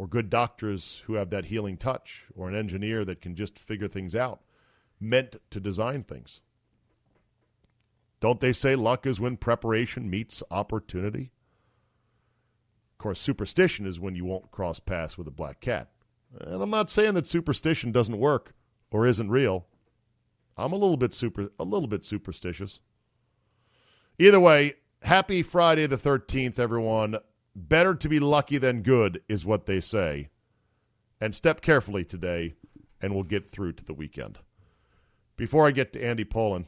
or 0.00 0.06
good 0.06 0.30
doctors 0.30 1.02
who 1.04 1.12
have 1.12 1.28
that 1.28 1.44
healing 1.44 1.76
touch, 1.76 2.24
or 2.34 2.48
an 2.48 2.54
engineer 2.54 3.04
that 3.04 3.20
can 3.20 3.36
just 3.36 3.58
figure 3.58 3.86
things 3.86 4.14
out, 4.14 4.40
meant 4.98 5.36
to 5.50 5.60
design 5.60 6.02
things. 6.02 6.40
Don't 8.18 8.40
they 8.40 8.54
say 8.54 8.74
luck 8.74 9.06
is 9.06 9.20
when 9.20 9.36
preparation 9.36 10.08
meets 10.08 10.42
opportunity? 10.50 11.32
Of 12.94 12.98
course, 13.02 13.20
superstition 13.20 13.84
is 13.84 14.00
when 14.00 14.14
you 14.14 14.24
won't 14.24 14.50
cross 14.50 14.80
paths 14.80 15.18
with 15.18 15.28
a 15.28 15.30
black 15.30 15.60
cat. 15.60 15.90
And 16.40 16.62
I'm 16.62 16.70
not 16.70 16.88
saying 16.88 17.12
that 17.12 17.26
superstition 17.26 17.92
doesn't 17.92 18.16
work 18.16 18.54
or 18.90 19.06
isn't 19.06 19.28
real. 19.28 19.66
I'm 20.60 20.72
a 20.72 20.76
little 20.76 20.96
bit 20.96 21.14
super 21.14 21.48
a 21.58 21.64
little 21.64 21.88
bit 21.88 22.04
superstitious. 22.04 22.80
Either 24.18 24.38
way, 24.38 24.74
happy 25.02 25.42
Friday 25.42 25.86
the 25.86 25.96
13th 25.96 26.58
everyone. 26.58 27.16
Better 27.56 27.94
to 27.94 28.08
be 28.08 28.20
lucky 28.20 28.58
than 28.58 28.82
good 28.82 29.22
is 29.28 29.44
what 29.44 29.66
they 29.66 29.80
say. 29.80 30.28
And 31.20 31.34
step 31.34 31.62
carefully 31.62 32.04
today, 32.04 32.54
and 33.00 33.14
we'll 33.14 33.24
get 33.24 33.50
through 33.50 33.72
to 33.72 33.84
the 33.84 33.94
weekend. 33.94 34.38
Before 35.36 35.66
I 35.66 35.70
get 35.70 35.92
to 35.94 36.04
Andy 36.04 36.24
Pollin, 36.24 36.66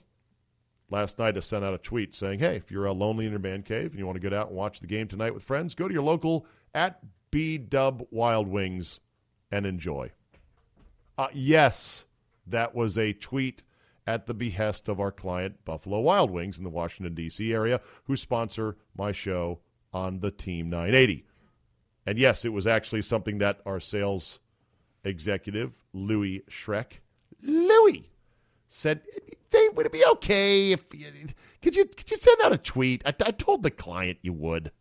last 0.90 1.18
night 1.18 1.36
I 1.36 1.40
sent 1.40 1.64
out 1.64 1.74
a 1.74 1.78
tweet 1.78 2.14
saying, 2.14 2.38
hey, 2.38 2.56
if 2.56 2.70
you're 2.70 2.90
lonely 2.90 3.26
in 3.26 3.32
your 3.32 3.40
man 3.40 3.62
cave 3.62 3.90
and 3.90 3.98
you 3.98 4.06
want 4.06 4.16
to 4.16 4.20
get 4.20 4.32
out 4.32 4.48
and 4.48 4.56
watch 4.56 4.80
the 4.80 4.86
game 4.86 5.08
tonight 5.08 5.34
with 5.34 5.44
friends, 5.44 5.74
go 5.74 5.86
to 5.86 5.94
your 5.94 6.02
local 6.02 6.46
at 6.74 7.00
B 7.30 7.58
Dub 7.58 8.06
Wild 8.10 8.48
Wings 8.48 9.00
and 9.50 9.66
enjoy. 9.66 10.10
Uh, 11.18 11.28
yes, 11.34 12.04
that 12.46 12.74
was 12.74 12.96
a 12.96 13.12
tweet 13.12 13.62
at 14.06 14.26
the 14.26 14.34
behest 14.34 14.88
of 14.88 15.00
our 15.00 15.12
client, 15.12 15.64
Buffalo 15.64 16.00
Wild 16.00 16.30
Wings 16.30 16.58
in 16.58 16.64
the 16.64 16.70
Washington, 16.70 17.14
D.C. 17.14 17.52
area, 17.52 17.80
who 18.04 18.16
sponsor 18.16 18.76
my 18.96 19.12
show 19.12 19.60
on 19.92 20.18
the 20.20 20.30
Team 20.30 20.70
980. 20.70 21.24
And 22.06 22.18
yes, 22.18 22.44
it 22.44 22.52
was 22.52 22.66
actually 22.66 23.02
something 23.02 23.38
that 23.38 23.60
our 23.64 23.78
sales 23.78 24.40
executive, 25.04 25.72
Louis 25.92 26.42
Schreck, 26.50 26.94
Louis, 27.42 28.10
said, 28.68 29.02
Dave, 29.50 29.74
would 29.74 29.86
it 29.86 29.92
be 29.92 30.04
okay 30.04 30.72
if 30.72 30.80
you, 30.92 31.06
could 31.60 31.76
you 31.76 31.84
could 31.84 32.10
you 32.10 32.16
send 32.16 32.40
out 32.42 32.52
a 32.52 32.58
tweet? 32.58 33.02
I, 33.04 33.14
I 33.24 33.30
told 33.30 33.62
the 33.62 33.70
client 33.70 34.18
you 34.22 34.32
would. 34.32 34.72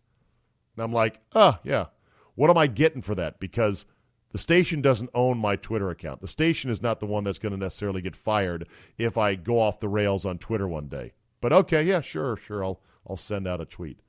And 0.75 0.83
I'm 0.83 0.93
like, 0.93 1.19
oh, 1.35 1.57
yeah. 1.63 1.87
What 2.35 2.49
am 2.49 2.57
I 2.57 2.67
getting 2.67 3.01
for 3.01 3.15
that? 3.15 3.39
Because 3.39 3.85
the 4.31 4.37
station 4.37 4.81
doesn't 4.81 5.09
own 5.13 5.37
my 5.37 5.55
Twitter 5.55 5.89
account. 5.89 6.21
The 6.21 6.27
station 6.27 6.69
is 6.69 6.81
not 6.81 6.99
the 6.99 7.05
one 7.05 7.23
that's 7.23 7.39
going 7.39 7.51
to 7.51 7.57
necessarily 7.57 8.01
get 8.01 8.15
fired 8.15 8.67
if 8.97 9.17
I 9.17 9.35
go 9.35 9.59
off 9.59 9.79
the 9.79 9.87
rails 9.87 10.25
on 10.25 10.37
Twitter 10.37 10.67
one 10.67 10.87
day. 10.87 11.13
But 11.41 11.53
okay, 11.53 11.83
yeah, 11.83 12.01
sure, 12.01 12.37
sure. 12.37 12.63
I'll 12.63 12.79
I'll 13.07 13.17
send 13.17 13.47
out 13.47 13.61
a 13.61 13.65
tweet. 13.65 13.99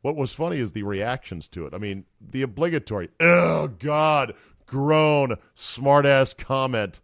What 0.00 0.16
was 0.16 0.32
funny 0.32 0.58
is 0.58 0.72
the 0.72 0.84
reactions 0.84 1.48
to 1.48 1.66
it. 1.66 1.74
I 1.74 1.78
mean, 1.78 2.04
the 2.20 2.42
obligatory, 2.42 3.10
oh, 3.20 3.68
God, 3.68 4.34
groan, 4.66 5.36
smartass 5.56 6.36
comment. 6.36 7.00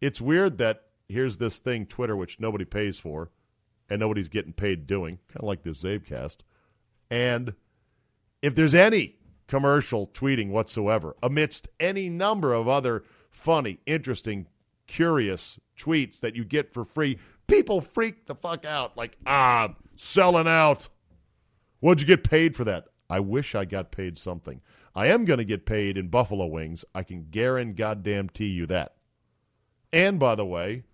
It's 0.00 0.20
weird 0.20 0.58
that 0.58 0.84
here's 1.08 1.38
this 1.38 1.58
thing, 1.58 1.86
Twitter, 1.86 2.16
which 2.16 2.38
nobody 2.38 2.64
pays 2.64 2.98
for 2.98 3.30
and 3.88 4.00
nobody's 4.00 4.28
getting 4.28 4.52
paid 4.52 4.86
doing, 4.86 5.18
kind 5.28 5.40
of 5.40 5.46
like 5.46 5.62
this 5.62 5.82
Czabecast. 5.82 6.38
And 7.10 7.54
if 8.42 8.54
there's 8.54 8.74
any 8.74 9.16
commercial 9.46 10.08
tweeting 10.08 10.50
whatsoever, 10.50 11.16
amidst 11.22 11.68
any 11.80 12.08
number 12.08 12.54
of 12.54 12.68
other 12.68 13.04
funny, 13.30 13.78
interesting, 13.86 14.46
curious 14.86 15.58
tweets 15.78 16.20
that 16.20 16.36
you 16.36 16.44
get 16.44 16.72
for 16.72 16.84
free, 16.84 17.18
people 17.46 17.80
freak 17.80 18.26
the 18.26 18.34
fuck 18.34 18.64
out 18.64 18.96
like, 18.96 19.16
ah, 19.26 19.74
selling 19.96 20.48
out. 20.48 20.88
What'd 21.80 22.00
you 22.00 22.06
get 22.06 22.28
paid 22.28 22.56
for 22.56 22.64
that? 22.64 22.86
I 23.10 23.20
wish 23.20 23.54
I 23.54 23.64
got 23.64 23.92
paid 23.92 24.18
something. 24.18 24.60
I 24.94 25.08
am 25.08 25.24
going 25.24 25.38
to 25.38 25.44
get 25.44 25.66
paid 25.66 25.98
in 25.98 26.08
buffalo 26.08 26.46
wings. 26.46 26.84
I 26.94 27.02
can 27.02 27.26
guarantee 27.30 28.46
you 28.46 28.66
that. 28.66 28.94
And 29.92 30.18
by 30.18 30.34
the 30.34 30.46
way, 30.46 30.84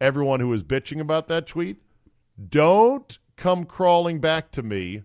everyone 0.00 0.40
who 0.40 0.52
is 0.52 0.62
bitching 0.62 1.00
about 1.00 1.28
that 1.28 1.46
tweet, 1.46 1.76
don't 2.48 3.18
come 3.36 3.64
crawling 3.64 4.20
back 4.20 4.50
to 4.52 4.62
me 4.62 5.02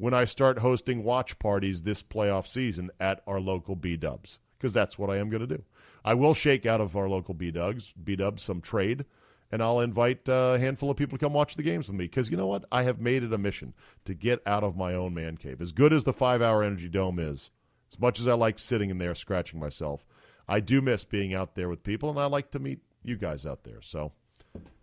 when 0.00 0.14
I 0.14 0.24
start 0.24 0.58
hosting 0.58 1.04
watch 1.04 1.38
parties 1.38 1.82
this 1.82 2.02
playoff 2.02 2.46
season 2.46 2.90
at 2.98 3.22
our 3.26 3.40
local 3.40 3.76
B 3.76 3.96
Dubs, 3.96 4.38
because 4.58 4.72
that's 4.72 4.98
what 4.98 5.10
I 5.10 5.18
am 5.18 5.28
going 5.30 5.46
to 5.46 5.56
do. 5.56 5.62
I 6.04 6.14
will 6.14 6.34
shake 6.34 6.64
out 6.64 6.80
of 6.80 6.96
our 6.96 7.08
local 7.08 7.34
B 7.34 7.50
Dubs, 7.50 7.92
B 8.02 8.16
Dubs 8.16 8.42
some 8.42 8.60
trade 8.60 9.04
and 9.52 9.62
I'll 9.62 9.80
invite 9.80 10.28
a 10.28 10.58
handful 10.58 10.90
of 10.90 10.96
people 10.96 11.18
to 11.18 11.24
come 11.24 11.32
watch 11.32 11.56
the 11.56 11.62
games 11.62 11.88
with 11.88 11.96
me 11.96 12.04
because 12.04 12.30
you 12.30 12.36
know 12.36 12.46
what? 12.46 12.64
I 12.70 12.84
have 12.84 13.00
made 13.00 13.22
it 13.22 13.32
a 13.32 13.38
mission 13.38 13.74
to 14.04 14.14
get 14.14 14.40
out 14.46 14.64
of 14.64 14.76
my 14.76 14.94
own 14.94 15.14
man 15.14 15.36
cave. 15.36 15.60
As 15.60 15.72
good 15.72 15.92
as 15.92 16.04
the 16.04 16.12
five 16.12 16.40
hour 16.40 16.62
energy 16.62 16.88
dome 16.88 17.18
is, 17.18 17.50
as 17.92 17.98
much 17.98 18.20
as 18.20 18.28
I 18.28 18.34
like 18.34 18.58
sitting 18.58 18.90
in 18.90 18.98
there 18.98 19.14
scratching 19.14 19.58
myself, 19.58 20.04
I 20.48 20.60
do 20.60 20.80
miss 20.80 21.04
being 21.04 21.34
out 21.34 21.54
there 21.54 21.68
with 21.68 21.82
people, 21.82 22.10
and 22.10 22.18
I 22.18 22.26
like 22.26 22.50
to 22.52 22.58
meet 22.58 22.80
you 23.02 23.16
guys 23.16 23.46
out 23.46 23.64
there. 23.64 23.82
So 23.82 24.12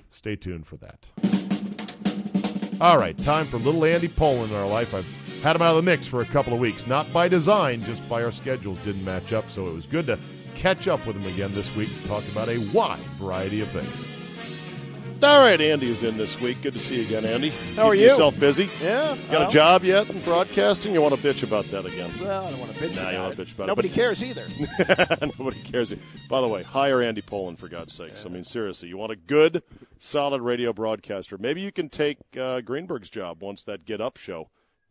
stay 0.10 0.36
tuned 0.36 0.68
for 0.68 0.78
that. 0.78 1.10
All 2.80 3.00
right, 3.00 3.18
time 3.24 3.48
for 3.48 3.58
little 3.58 3.84
Andy 3.86 4.08
Pollin 4.08 4.52
in 4.52 4.56
our 4.56 4.68
life. 4.68 4.94
I've 4.94 5.08
had 5.42 5.56
him 5.56 5.64
out 5.64 5.72
of 5.72 5.78
the 5.78 5.82
mix 5.82 6.06
for 6.06 6.22
a 6.22 6.26
couple 6.26 6.54
of 6.54 6.60
weeks, 6.60 6.86
not 6.86 7.12
by 7.12 7.28
design, 7.28 7.80
just 7.80 8.08
by 8.08 8.24
our 8.24 8.32
schedules 8.32 8.78
didn't 8.86 9.04
match 9.04 9.34
up. 9.34 9.50
So 9.50 9.66
it 9.66 9.74
was 9.74 9.88
good 9.88 10.06
to 10.06 10.20
catch 10.54 10.88
up 10.88 11.04
with 11.08 11.16
him 11.16 11.26
again 11.26 11.52
this 11.54 11.76
week 11.76 11.90
to 11.90 12.08
talk 12.08 12.24
about 12.32 12.50
a 12.50 12.60
wide 12.74 13.00
variety 13.18 13.62
of 13.62 13.70
things. 13.72 14.17
All 15.24 15.40
right, 15.42 15.60
Andy 15.60 15.90
is 15.90 16.04
in 16.04 16.16
this 16.16 16.40
week. 16.40 16.62
Good 16.62 16.74
to 16.74 16.80
see 16.80 16.98
you 16.98 17.02
again, 17.02 17.26
Andy. 17.26 17.50
How 17.76 17.88
are 17.88 17.96
you? 17.96 18.04
Yourself 18.06 18.40
busy? 18.40 18.70
Yeah. 18.82 19.16
Got 19.30 19.40
well, 19.40 19.48
a 19.48 19.52
job 19.52 19.84
yet 19.84 20.10
in 20.10 20.20
broadcasting? 20.22 20.94
You 20.94 21.02
want 21.02 21.16
to 21.16 21.20
bitch 21.22 21.42
about 21.44 21.66
that 21.72 21.86
again? 21.86 22.12
Well, 22.22 22.46
I 22.46 22.52
don't 22.52 22.60
want 22.60 22.72
to 22.74 22.80
bitch 22.84 22.96
Nah, 22.96 23.10
you 23.10 23.18
don't 23.18 23.34
it. 23.40 23.46
bitch 23.48 23.56
about 23.56 23.64
it, 23.64 23.68
Nobody 23.68 23.88
but- 23.90 23.96
cares 23.96 24.24
either. 24.24 24.46
Nobody 25.40 25.60
cares. 25.64 25.92
By 26.30 26.40
the 26.42 26.48
way, 26.48 26.62
hire 26.62 27.02
Andy 27.02 27.22
Pollin 27.22 27.56
for 27.56 27.68
God's 27.68 27.94
sakes. 27.96 28.26
I 28.26 28.30
mean, 28.30 28.44
seriously, 28.44 28.90
you 28.90 28.98
want 28.98 29.12
a 29.12 29.16
good, 29.16 29.64
solid 29.98 30.42
radio 30.42 30.72
broadcaster. 30.72 31.38
Maybe 31.40 31.62
you 31.62 31.72
can 31.72 31.90
take 31.90 32.20
uh, 32.40 32.62
Greenberg's 32.62 33.10
job 33.10 33.42
once 33.42 33.64
that 33.64 33.86
Get 33.86 34.00
Up 34.00 34.18
show 34.18 34.50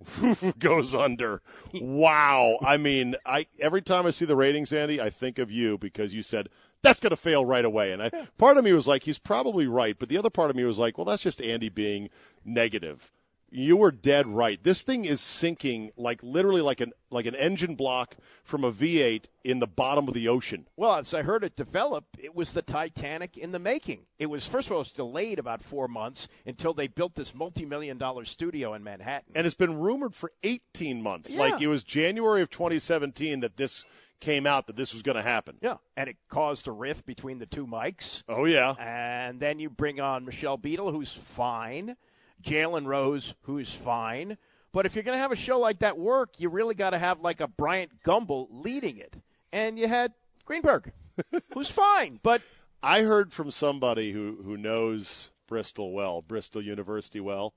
goes 0.59 0.93
under. 0.95 1.41
Wow. 1.73 2.59
I 2.67 2.77
mean, 2.79 3.15
I 3.25 3.47
every 3.61 3.81
time 3.81 4.07
I 4.07 4.11
see 4.11 4.25
the 4.25 4.37
ratings, 4.37 4.73
Andy, 4.73 5.01
I 5.01 5.09
think 5.09 5.39
of 5.39 5.51
you 5.53 5.79
because 5.79 6.15
you 6.15 6.23
said 6.23 6.49
that's 6.83 7.01
going 7.01 7.11
to 7.11 7.17
fail 7.17 7.45
right 7.45 7.65
away. 7.65 7.93
And 7.93 8.03
I, 8.03 8.11
part 8.39 8.57
of 8.57 8.65
me 8.65 8.73
was 8.73 8.87
like, 8.87 9.05
he's 9.05 9.19
probably 9.19 9.67
right, 9.67 9.99
but 9.99 10.09
the 10.09 10.19
other 10.19 10.31
part 10.31 10.51
of 10.51 10.57
me 10.57 10.65
was 10.65 10.79
like, 10.79 10.97
well, 10.99 11.05
that's 11.05 11.23
just 11.23 11.41
Andy 11.43 11.69
being 11.69 12.11
negative. 12.45 13.11
You 13.49 13.77
were 13.77 13.93
dead 13.93 14.27
right. 14.27 14.63
This 14.63 14.83
thing 14.83 15.05
is 15.05 15.21
sinking 15.21 15.93
like 15.97 16.21
literally 16.23 16.61
like 16.61 16.81
an 16.81 16.93
like 17.11 17.27
an 17.27 17.37
engine 17.37 17.77
block 17.77 18.17
from 18.43 18.65
a 18.65 18.73
V8 18.73 19.29
in 19.45 19.61
the 19.61 19.69
bottom 19.69 20.09
of 20.09 20.15
the 20.15 20.27
ocean. 20.27 20.67
well, 20.77 20.97
as 20.97 21.15
I 21.15 21.23
heard 21.23 21.45
it 21.45 21.55
develop, 21.55 22.05
it 22.19 22.35
was 22.35 22.53
the 22.53 22.61
Titanic 22.61 23.39
in 23.39 23.53
the 23.53 23.61
making. 23.61 24.01
It 24.19 24.27
was 24.27 24.47
first 24.49 24.67
of 24.67 24.73
all, 24.73 24.79
it 24.79 24.81
was 24.81 24.91
delayed 24.91 25.39
about 25.39 25.63
four 25.63 25.87
months 25.87 26.27
until 26.45 26.75
they 26.75 26.89
built 26.89 27.15
this 27.15 27.35
multi-million 27.37 27.99
dollar 27.99 28.25
studio 28.25 28.75
in 28.75 28.83
Manhattan. 28.83 29.33
And 29.37 29.47
it's 29.47 29.55
been 29.55 29.79
rumored 29.79 30.17
for 30.17 30.33
18 30.43 31.01
months. 31.01 31.33
Yeah. 31.33 31.41
Like 31.41 31.61
it 31.63 31.69
was 31.69 31.85
January 31.85 32.43
of 32.43 32.51
2017 32.51 33.41
that 33.41 33.57
this 33.57 33.85
came 34.21 34.47
out 34.47 34.67
that 34.67 34.77
this 34.77 34.93
was 34.93 35.03
going 35.03 35.17
to 35.17 35.23
happen. 35.23 35.57
yeah, 35.61 35.77
and 35.97 36.09
it 36.09 36.17
caused 36.29 36.69
a 36.69 36.73
rift 36.73 37.07
between 37.07 37.39
the 37.39 37.47
two 37.47 37.67
mics. 37.67 38.23
Oh 38.29 38.45
yeah. 38.45 38.75
And 38.79 39.41
then 39.41 39.59
you 39.59 39.71
bring 39.71 40.01
on 40.01 40.25
Michelle 40.25 40.57
Beadle, 40.57 40.93
who's 40.93 41.13
fine, 41.13 41.97
Jalen 42.43 42.87
Rose, 42.87 43.35
who's 43.43 43.73
fine. 43.73 44.39
But 44.73 44.85
if 44.87 44.95
you're 44.95 45.05
going 45.05 45.17
to 45.17 45.23
have 45.23 45.33
a 45.33 45.37
show 45.37 45.59
like 45.59 45.79
that 45.79 45.99
work, 45.99 46.39
you 46.39 46.49
really 46.49 46.75
got 46.75 46.91
to 46.91 46.99
have 46.99 47.21
like 47.21 47.41
a 47.41 47.49
Bryant 47.49 48.03
Gumbel 48.03 48.49
leading 48.51 48.99
it. 48.99 49.17
And 49.53 49.79
you 49.79 49.89
had 49.89 50.13
Greenberg, 50.45 50.93
who's 51.55 51.71
fine, 51.71 52.21
but 52.23 52.43
I 52.83 53.03
heard 53.03 53.33
from 53.33 53.51
somebody 53.51 54.13
who 54.13 54.39
who 54.45 54.57
knows 54.57 55.31
Bristol 55.47 55.93
well, 55.93 56.23
Bristol 56.23 56.63
University 56.63 57.21
well. 57.21 57.55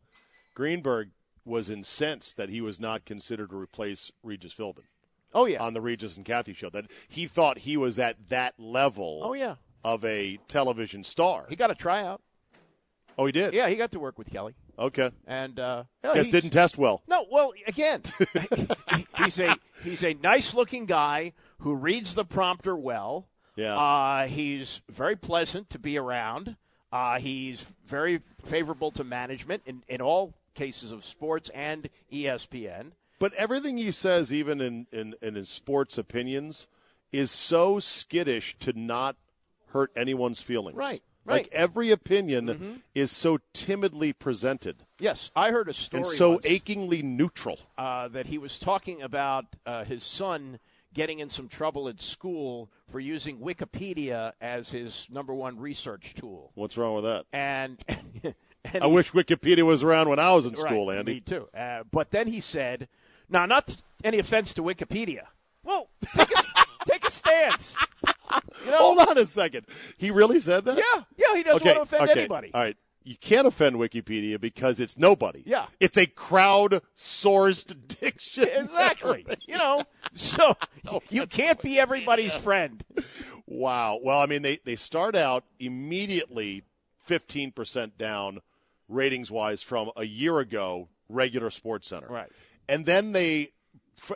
Greenberg 0.56 1.10
was 1.46 1.70
incensed 1.70 2.38
that 2.38 2.50
he 2.50 2.62
was 2.62 2.80
not 2.80 3.06
considered 3.06 3.50
to 3.50 3.58
replace 3.58 4.12
Regis 4.24 4.54
Philbin 4.54 4.84
oh 5.34 5.46
yeah, 5.46 5.62
on 5.62 5.74
the 5.74 5.82
Regis 5.82 6.18
and 6.18 6.26
Kathy 6.26 6.54
show. 6.54 6.70
That 6.70 6.86
he 7.08 7.26
thought 7.28 7.60
he 7.60 7.78
was 7.78 8.00
at 8.00 8.30
that 8.30 8.56
level. 8.60 9.22
oh 9.24 9.34
yeah, 9.34 9.56
Of 9.84 10.04
a 10.06 10.38
television 10.48 11.04
star. 11.04 11.46
he 11.50 11.56
got 11.56 11.72
a 11.72 11.76
tryout. 11.76 12.22
oh, 13.18 13.26
he 13.26 13.32
did. 13.32 13.54
Yeah, 13.54 13.70
he 13.70 13.76
got 13.76 13.92
to 13.92 14.00
work 14.00 14.18
with 14.18 14.30
Kelly, 14.32 14.56
Okay. 14.78 15.12
and 15.28 15.60
uh, 15.60 15.84
Guess 16.04 16.30
didn't 16.30 16.52
test 16.52 16.78
well. 16.78 17.02
No, 17.08 17.26
well, 17.32 17.54
again, 17.68 18.02
he's 19.18 19.40
a 19.40 19.56
he's 19.84 20.04
a 20.04 20.14
nice 20.16 20.54
looking 20.54 20.86
guy 20.86 21.34
who 21.60 21.76
reads 21.76 22.16
the 22.16 22.26
prompter 22.26 22.76
well. 22.76 23.28
Yeah. 23.56 23.78
Uh, 23.78 24.28
he's 24.28 24.82
very 24.90 25.18
pleasant 25.18 25.70
to 25.72 25.80
be 25.80 25.98
around. 25.98 26.56
Uh, 26.94 27.20
he's 27.20 27.66
very 27.86 28.22
favorable 28.46 28.90
to 28.92 29.04
management 29.04 29.62
in, 29.66 29.84
in 29.90 30.02
all 30.02 30.34
cases 30.56 30.92
of 30.94 31.04
sports 31.06 31.50
and 31.54 31.90
ESPN. 32.12 32.92
But 33.20 33.34
everything 33.34 33.78
he 33.78 33.92
says, 33.92 34.32
even 34.34 34.62
in, 34.62 34.88
in, 34.92 35.16
in 35.22 35.36
his 35.36 35.50
sports 35.50 35.98
opinions, 35.98 36.68
is 37.12 37.32
so 37.32 37.80
skittish 37.80 38.58
to 38.60 38.74
not 38.74 39.18
hurt 39.68 39.92
anyone's 39.96 40.42
feelings. 40.42 40.78
Right, 40.78 41.04
Right. 41.26 41.44
Like 41.44 41.50
every 41.52 41.92
opinion 41.92 42.82
is 42.96 43.12
so 43.12 43.40
timidly 43.54 44.14
presented 44.14 44.84
Yes, 45.00 45.32
I 45.36 45.52
heard 45.52 45.70
a 45.70 45.74
story 45.74 46.00
and 46.00 46.08
so 46.08 46.32
once, 46.32 46.46
achingly 46.46 47.02
neutral. 47.02 47.60
uh, 47.78 48.08
that 48.10 48.26
he 48.26 48.38
was 48.38 48.60
talking 48.60 49.02
about 49.02 49.46
uh, 49.66 49.84
his 49.84 50.04
son 50.04 50.60
getting 50.94 51.20
in 51.20 51.30
some 51.30 51.48
trouble 51.48 51.88
at 51.88 52.02
school 52.02 52.70
for 52.90 53.00
using 53.00 53.38
Wikipedia 53.38 54.34
as 54.42 54.72
his 54.72 55.08
number 55.10 55.34
one 55.34 55.60
research 55.60 56.16
tool. 56.16 56.52
What's 56.56 56.78
wrong 56.78 56.96
with 56.96 57.04
that? 57.06 57.26
And, 57.32 57.78
and 58.64 58.84
I 58.84 58.88
wish 58.88 59.12
Wikipedia 59.12 59.64
was 59.64 59.84
around 59.84 60.10
when 60.10 60.20
I 60.20 60.34
was 60.34 60.46
in 60.46 60.56
school, 60.56 60.88
right, 60.88 60.98
Andy. 60.98 61.14
Me 61.16 61.20
too. 61.20 61.48
Uh, 61.56 61.84
but 61.92 62.12
then 62.12 62.28
he 62.28 62.42
said, 62.42 62.88
"Now, 63.30 63.46
not 63.46 63.78
any 64.04 64.20
offense 64.20 64.54
to 64.56 64.62
Wikipedia. 64.64 65.24
Well, 65.64 65.90
take 66.02 66.30
a, 66.32 66.44
take 66.86 67.06
a 67.08 67.12
stance. 67.12 67.76
You 68.66 68.72
know? 68.72 68.78
Hold 68.78 69.00
on 69.10 69.18
a 69.18 69.26
second. 69.26 69.66
He 69.98 70.12
really 70.12 70.40
said 70.40 70.66
that? 70.66 70.78
Yeah, 70.78 71.04
yeah. 71.18 71.36
He 71.36 71.44
doesn't 71.44 71.62
Okay. 71.62 71.78
want 71.78 71.90
to 71.90 71.96
offend 71.96 72.12
okay. 72.12 72.20
anybody. 72.22 72.52
All 72.54 72.62
right. 72.62 72.78
You 73.04 73.16
can't 73.16 73.48
offend 73.48 73.78
Wikipedia 73.78 74.40
because 74.40 74.80
it's 74.80 74.98
nobody. 74.98 75.42
Yeah. 75.46 75.66
It's 75.80 75.98
a 75.98 76.06
crowd-sourced 76.06 77.88
dictionary. 78.00 78.58
Exactly. 78.66 79.26
you 79.48 79.58
know, 79.58 79.84
so 80.14 80.56
you 81.10 81.26
can't 81.26 81.62
be 81.62 81.80
everybody's 81.80 82.36
friend. 82.36 82.84
Wow. 83.48 84.00
Well, 84.04 84.20
I 84.20 84.26
mean, 84.26 84.42
they, 84.42 84.60
they 84.64 84.76
start 84.76 85.16
out 85.16 85.44
immediately 85.60 86.64
15% 87.08 87.92
down 87.98 88.42
ratings 88.88 89.32
wise 89.32 89.62
from 89.64 89.92
a 89.96 90.04
year 90.04 90.40
ago, 90.40 90.90
regular 91.08 91.50
Sports 91.50 91.88
Center. 91.88 92.08
Right. 92.08 92.30
And 92.70 92.86
then 92.86 93.12
they, 93.14 93.50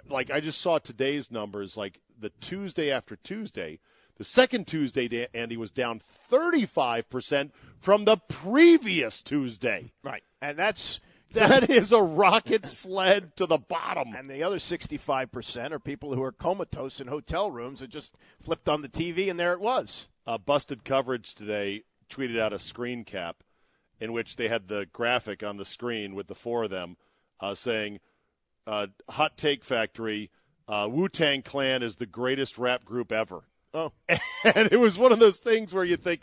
like, 0.08 0.30
I 0.32 0.39
just 0.39 0.62
saw 0.62 0.78
today's 0.78 1.32
numbers, 1.32 1.76
like 1.76 2.00
the 2.18 2.30
Tuesday 2.39 2.92
after 2.92 3.16
Tuesday. 3.16 3.80
The 4.18 4.24
second 4.24 4.68
Tuesday, 4.68 5.08
Da- 5.08 5.28
Andy, 5.34 5.58
was 5.58 5.72
down 5.72 6.00
35% 6.00 7.52
from 7.80 8.06
the 8.06 8.18
previous 8.18 9.22
Tuesday. 9.24 9.92
Right, 10.04 10.24
and 10.42 10.58
that's 10.58 11.00
That 11.32 11.68
is 11.72 11.92
a 11.92 12.02
rocket 12.04 12.68
sled 12.68 13.36
to 13.38 13.48
the 13.48 13.58
bottom. 13.58 14.13
and 14.13 14.30
the 14.30 14.44
other 14.44 14.60
sixty-five 14.60 15.32
percent 15.32 15.74
are 15.74 15.80
people 15.80 16.13
who 16.13 16.22
are 16.22 16.32
comatose 16.32 17.02
in 17.02 17.08
hotel 17.08 17.50
rooms 17.50 17.82
and 17.82 17.89
just 17.92 18.13
flipped 18.39 18.70
on 18.70 18.84
the 18.84 18.88
TV 18.88 19.32
and 19.32 19.39
there 19.39 19.54
it 19.54 19.60
was. 19.60 20.08
uh, 20.28 20.38
busted 20.38 20.84
coverage 20.84 21.34
today 21.34 21.82
tweeted 22.08 22.38
out 22.39 22.54
a 22.54 22.60
screen 22.60 23.04
cap 23.04 23.38
in 24.00 24.13
which 24.13 24.36
they 24.36 24.48
had 24.48 24.68
the 24.68 24.86
graphic 24.94 25.42
on 25.42 25.58
the 25.58 25.66
screen 25.66 26.13
with 26.13 26.28
the 26.28 26.36
four 26.36 26.66
of 26.66 26.70
them 26.70 26.98
uh, 27.39 27.56
saying 27.56 28.00
uh, 28.67 28.88
hot 29.10 29.36
take 29.38 29.63
factory 29.63 30.30
uh, 30.67 30.88
wu-tang 30.91 31.41
clan 31.41 31.84
is 31.84 31.97
the 31.97 32.06
greatest 32.06 32.58
rap 32.58 32.86
group 32.86 33.12
ever 33.12 33.43
Oh, 33.76 33.91
and 34.08 34.71
it 34.71 34.80
was 34.80 34.97
one 34.99 35.12
of 35.12 35.19
those 35.19 35.39
things 35.39 35.73
where 35.73 35.84
you 35.84 35.97
think 35.97 36.21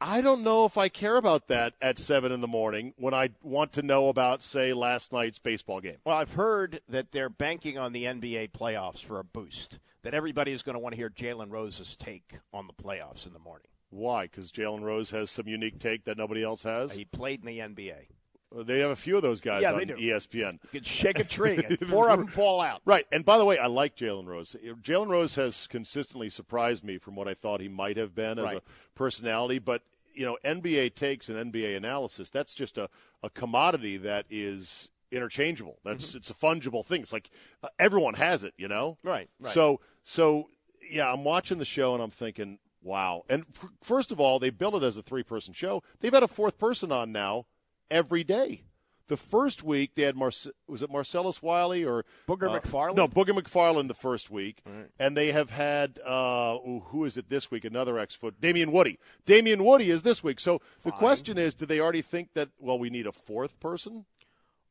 i 0.00 0.20
don't 0.20 0.42
know 0.42 0.64
if 0.64 0.76
i 0.78 0.88
care 0.88 1.16
about 1.16 1.46
that 1.48 1.74
at 1.80 1.98
seven 1.98 2.32
in 2.32 2.40
the 2.40 2.48
morning 2.48 2.94
when 2.96 3.12
i 3.14 3.30
want 3.42 3.72
to 3.72 3.82
know 3.82 4.08
about 4.08 4.42
say 4.42 4.72
last 4.72 5.12
night's 5.12 5.38
baseball 5.38 5.80
game 5.80 5.98
Well, 6.04 6.16
I've 6.16 6.32
heard 6.34 6.80
that 6.88 7.12
they're 7.12 7.28
banking 7.28 7.76
on 7.78 7.92
the 7.92 8.04
NBA 8.04 8.50
playoffs 8.52 9.02
for 9.04 9.18
a 9.18 9.24
boost. 9.24 9.78
That 10.02 10.14
everybody 10.14 10.52
is 10.52 10.62
going 10.62 10.74
to 10.74 10.78
want 10.78 10.92
to 10.92 10.96
hear 10.96 11.10
Jalen 11.10 11.50
Rose's 11.50 11.96
take 11.96 12.38
on 12.52 12.66
the 12.68 12.72
playoffs 12.72 13.26
in 13.26 13.32
the 13.32 13.38
morning. 13.40 13.66
why 13.90 14.24
because 14.24 14.52
jalen 14.52 14.82
rose 14.82 15.10
has 15.10 15.30
some 15.30 15.48
unique 15.48 15.78
take 15.78 16.04
that 16.04 16.16
nobody 16.16 16.42
else 16.44 16.62
has 16.62 16.92
He 16.92 17.04
played 17.04 17.40
in 17.40 17.46
the 17.46 17.58
NBA. 17.58 18.06
They 18.52 18.78
have 18.80 18.90
a 18.90 18.96
few 18.96 19.16
of 19.16 19.22
those 19.22 19.40
guys 19.40 19.62
Yeah, 19.62 19.72
on 19.72 19.78
they 19.78 19.84
do. 19.84 19.96
espn 19.96 20.52
You 20.62 20.68
could 20.72 20.86
shake 20.86 21.18
a 21.18 21.24
tree 21.24 21.56
and 21.64 21.78
four 21.88 22.10
of 22.10 22.18
them 22.18 22.28
fall 22.28 22.60
out. 22.60 22.80
Right. 22.84 23.04
And 23.12 23.24
by 23.24 23.38
the 23.38 23.44
way, 23.44 23.58
I 23.58 23.66
like 23.66 23.96
Jalen 23.96 24.26
Rose. 24.26 24.54
Jalen 24.82 25.08
Rose 25.08 25.34
has 25.34 25.66
consistently 25.66 26.30
surprised 26.30 26.84
me 26.84 26.98
from 26.98 27.16
what 27.16 27.28
I 27.28 27.34
thought 27.34 27.60
he 27.60 27.68
might 27.68 27.96
have 27.96 28.14
been 28.14 28.38
as 28.38 28.52
a 28.52 28.62
personality. 28.94 29.58
But, 29.58 29.82
you 30.14 30.24
know, 30.24 30.38
NBA 30.44 30.94
takes 30.94 31.28
and 31.28 31.52
NBA 31.52 31.76
analysis, 31.76 32.30
that's 32.30 32.54
just 32.54 32.78
a, 32.78 32.88
a 33.22 33.30
commodity 33.30 33.96
that 33.98 34.26
is 34.30 34.88
interchangeable. 35.10 35.78
That's 35.84 36.14
It's 36.14 36.30
a 36.30 36.34
fungible 36.34 36.84
thing. 36.84 37.02
It's 37.02 37.12
like 37.12 37.30
uh, 37.62 37.68
everyone 37.78 38.14
has 38.14 38.44
it, 38.44 38.54
you 38.56 38.68
know? 38.68 38.96
Right, 39.02 39.28
right. 39.40 39.52
So, 39.52 39.80
so, 40.02 40.50
yeah, 40.88 41.12
I'm 41.12 41.24
watching 41.24 41.58
the 41.58 41.64
show 41.64 41.94
and 41.94 42.02
I'm 42.02 42.10
thinking, 42.10 42.58
wow. 42.82 43.24
And 43.28 43.44
f- 43.56 43.70
first 43.82 44.12
of 44.12 44.20
all, 44.20 44.38
they 44.38 44.50
built 44.50 44.74
it 44.76 44.82
as 44.84 44.96
a 44.96 45.02
three 45.02 45.24
person 45.24 45.52
show. 45.52 45.82
They've 46.00 46.12
had 46.12 46.22
a 46.22 46.28
fourth 46.28 46.58
person 46.58 46.92
on 46.92 47.10
now 47.12 47.46
every 47.90 48.24
day. 48.24 48.62
The 49.08 49.16
first 49.16 49.62
week 49.62 49.94
they 49.94 50.02
had 50.02 50.16
Marce- 50.16 50.50
was 50.66 50.82
it 50.82 50.90
Marcellus 50.90 51.40
Wiley 51.40 51.84
or 51.84 52.04
Booger 52.28 52.50
uh, 52.50 52.58
McFarland? 52.58 52.96
No, 52.96 53.06
Booger 53.06 53.38
McFarland 53.38 53.86
the 53.86 53.94
first 53.94 54.32
week, 54.32 54.62
and 54.98 55.16
they 55.16 55.30
have 55.30 55.50
had 55.50 56.00
uh, 56.04 56.56
ooh, 56.66 56.82
who 56.86 57.04
is 57.04 57.16
it 57.16 57.28
this 57.28 57.48
week? 57.48 57.64
Another 57.64 57.98
ex 58.00 58.16
foot, 58.16 58.40
Damien 58.40 58.72
Woody. 58.72 58.98
Damien 59.24 59.64
Woody 59.64 59.90
is 59.90 60.02
this 60.02 60.24
week. 60.24 60.40
So 60.40 60.60
the 60.82 60.90
question 60.90 61.38
is, 61.38 61.54
do 61.54 61.66
they 61.66 61.78
already 61.78 62.02
think 62.02 62.30
that? 62.34 62.48
Well, 62.58 62.80
we 62.80 62.90
need 62.90 63.06
a 63.06 63.12
fourth 63.12 63.60
person. 63.60 64.06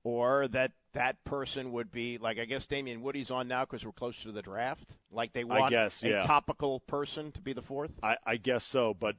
Or 0.04 0.48
that 0.50 0.74
that 0.94 1.24
person 1.24 1.72
would 1.72 1.92
be 1.92 2.18
like 2.18 2.38
I 2.38 2.46
guess 2.46 2.66
Damien 2.66 3.02
Woody's 3.02 3.32
on 3.32 3.48
now 3.48 3.66
because 3.66 3.86
we're 3.86 3.92
close 3.92 4.22
to 4.24 4.32
the 4.32 4.42
draft. 4.42 4.98
Like 5.12 5.34
they 5.34 5.44
want 5.44 5.72
guess, 5.72 6.04
a 6.04 6.10
yeah. 6.10 6.24
topical 6.24 6.80
person 6.82 7.32
to 7.32 7.42
be 7.42 7.54
the 7.54 7.62
fourth. 7.62 7.92
I, 8.04 8.18
I 8.26 8.38
guess 8.38 8.64
so, 8.66 8.94
but 8.94 9.16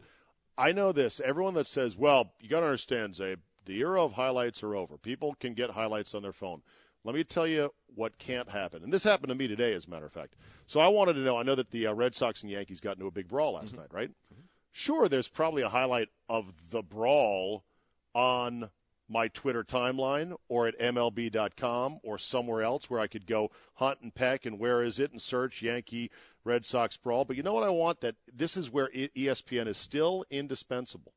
I 0.59 0.73
know 0.73 0.93
this. 0.93 1.21
Everyone 1.21 1.55
that 1.55 1.67
says, 1.67 1.97
"Well, 1.97 2.33
you 2.41 2.49
got 2.49 2.61
to 2.61 2.67
understand, 2.67 3.15
Czabe, 3.15 3.39
the 3.67 3.79
era 3.81 4.03
of 4.03 4.15
highlights 4.15 4.63
are 4.63 4.75
over. 4.75 4.97
People 4.97 5.37
can 5.39 5.55
get 5.55 5.71
highlights 5.71 6.15
on 6.15 6.23
their 6.23 6.33
phone." 6.33 6.63
Let 7.05 7.15
me 7.15 7.23
tell 7.23 7.47
you 7.47 7.73
what 7.95 8.19
can't 8.19 8.49
happen, 8.49 8.83
and 8.83 8.93
this 8.93 9.05
happened 9.05 9.29
to 9.29 9.37
me 9.37 9.47
today, 9.47 9.75
as 9.75 9.87
a 9.87 9.91
matter 9.91 10.07
of 10.07 10.13
fact. 10.13 10.35
So 10.67 10.81
I 10.81 10.89
wanted 10.89 11.13
to 11.13 11.21
know. 11.21 11.39
I 11.39 11.45
know 11.45 11.55
that 11.55 11.71
the 11.71 11.87
uh, 11.87 11.95
Red 11.95 12.17
Sox 12.17 12.43
and 12.43 12.51
Yankees 12.51 12.81
got 12.81 12.97
into 12.97 13.07
a 13.07 13.13
big 13.13 13.29
brawl 13.29 13.53
last 13.53 13.77
night, 13.77 13.93
right? 13.93 14.11
Sure, 14.73 15.09
there's 15.09 15.29
probably 15.29 15.63
a 15.63 15.69
highlight 15.69 16.09
of 16.29 16.71
the 16.71 16.83
brawl 16.83 17.65
on 18.13 18.71
my 19.09 19.29
Twitter 19.29 19.63
timeline 19.63 20.35
or 20.49 20.67
at 20.67 20.79
MLB.com 20.79 22.01
or 22.03 22.19
somewhere 22.19 22.63
else 22.63 22.91
where 22.91 23.01
I 23.01 23.07
could 23.07 23.27
go 23.27 23.51
hunt 23.75 24.01
and 24.03 24.15
peck 24.15 24.45
and 24.45 24.59
where 24.59 24.83
is 24.83 24.99
it 24.99 25.13
and 25.13 25.23
search 25.23 25.63
Yankee 25.63 26.11
Red 26.45 26.65
Sox 26.65 26.97
brawl. 26.97 27.25
But 27.25 27.37
you 27.37 27.43
know 27.43 27.55
what 27.55 27.63
I 27.63 27.71
want? 27.71 28.01
That 28.01 28.17
this 28.33 28.57
is 28.57 28.73
where 28.73 28.91
ESPN 28.91 29.69
is 29.69 29.77
still 29.77 30.25
indispensable. 30.29 31.13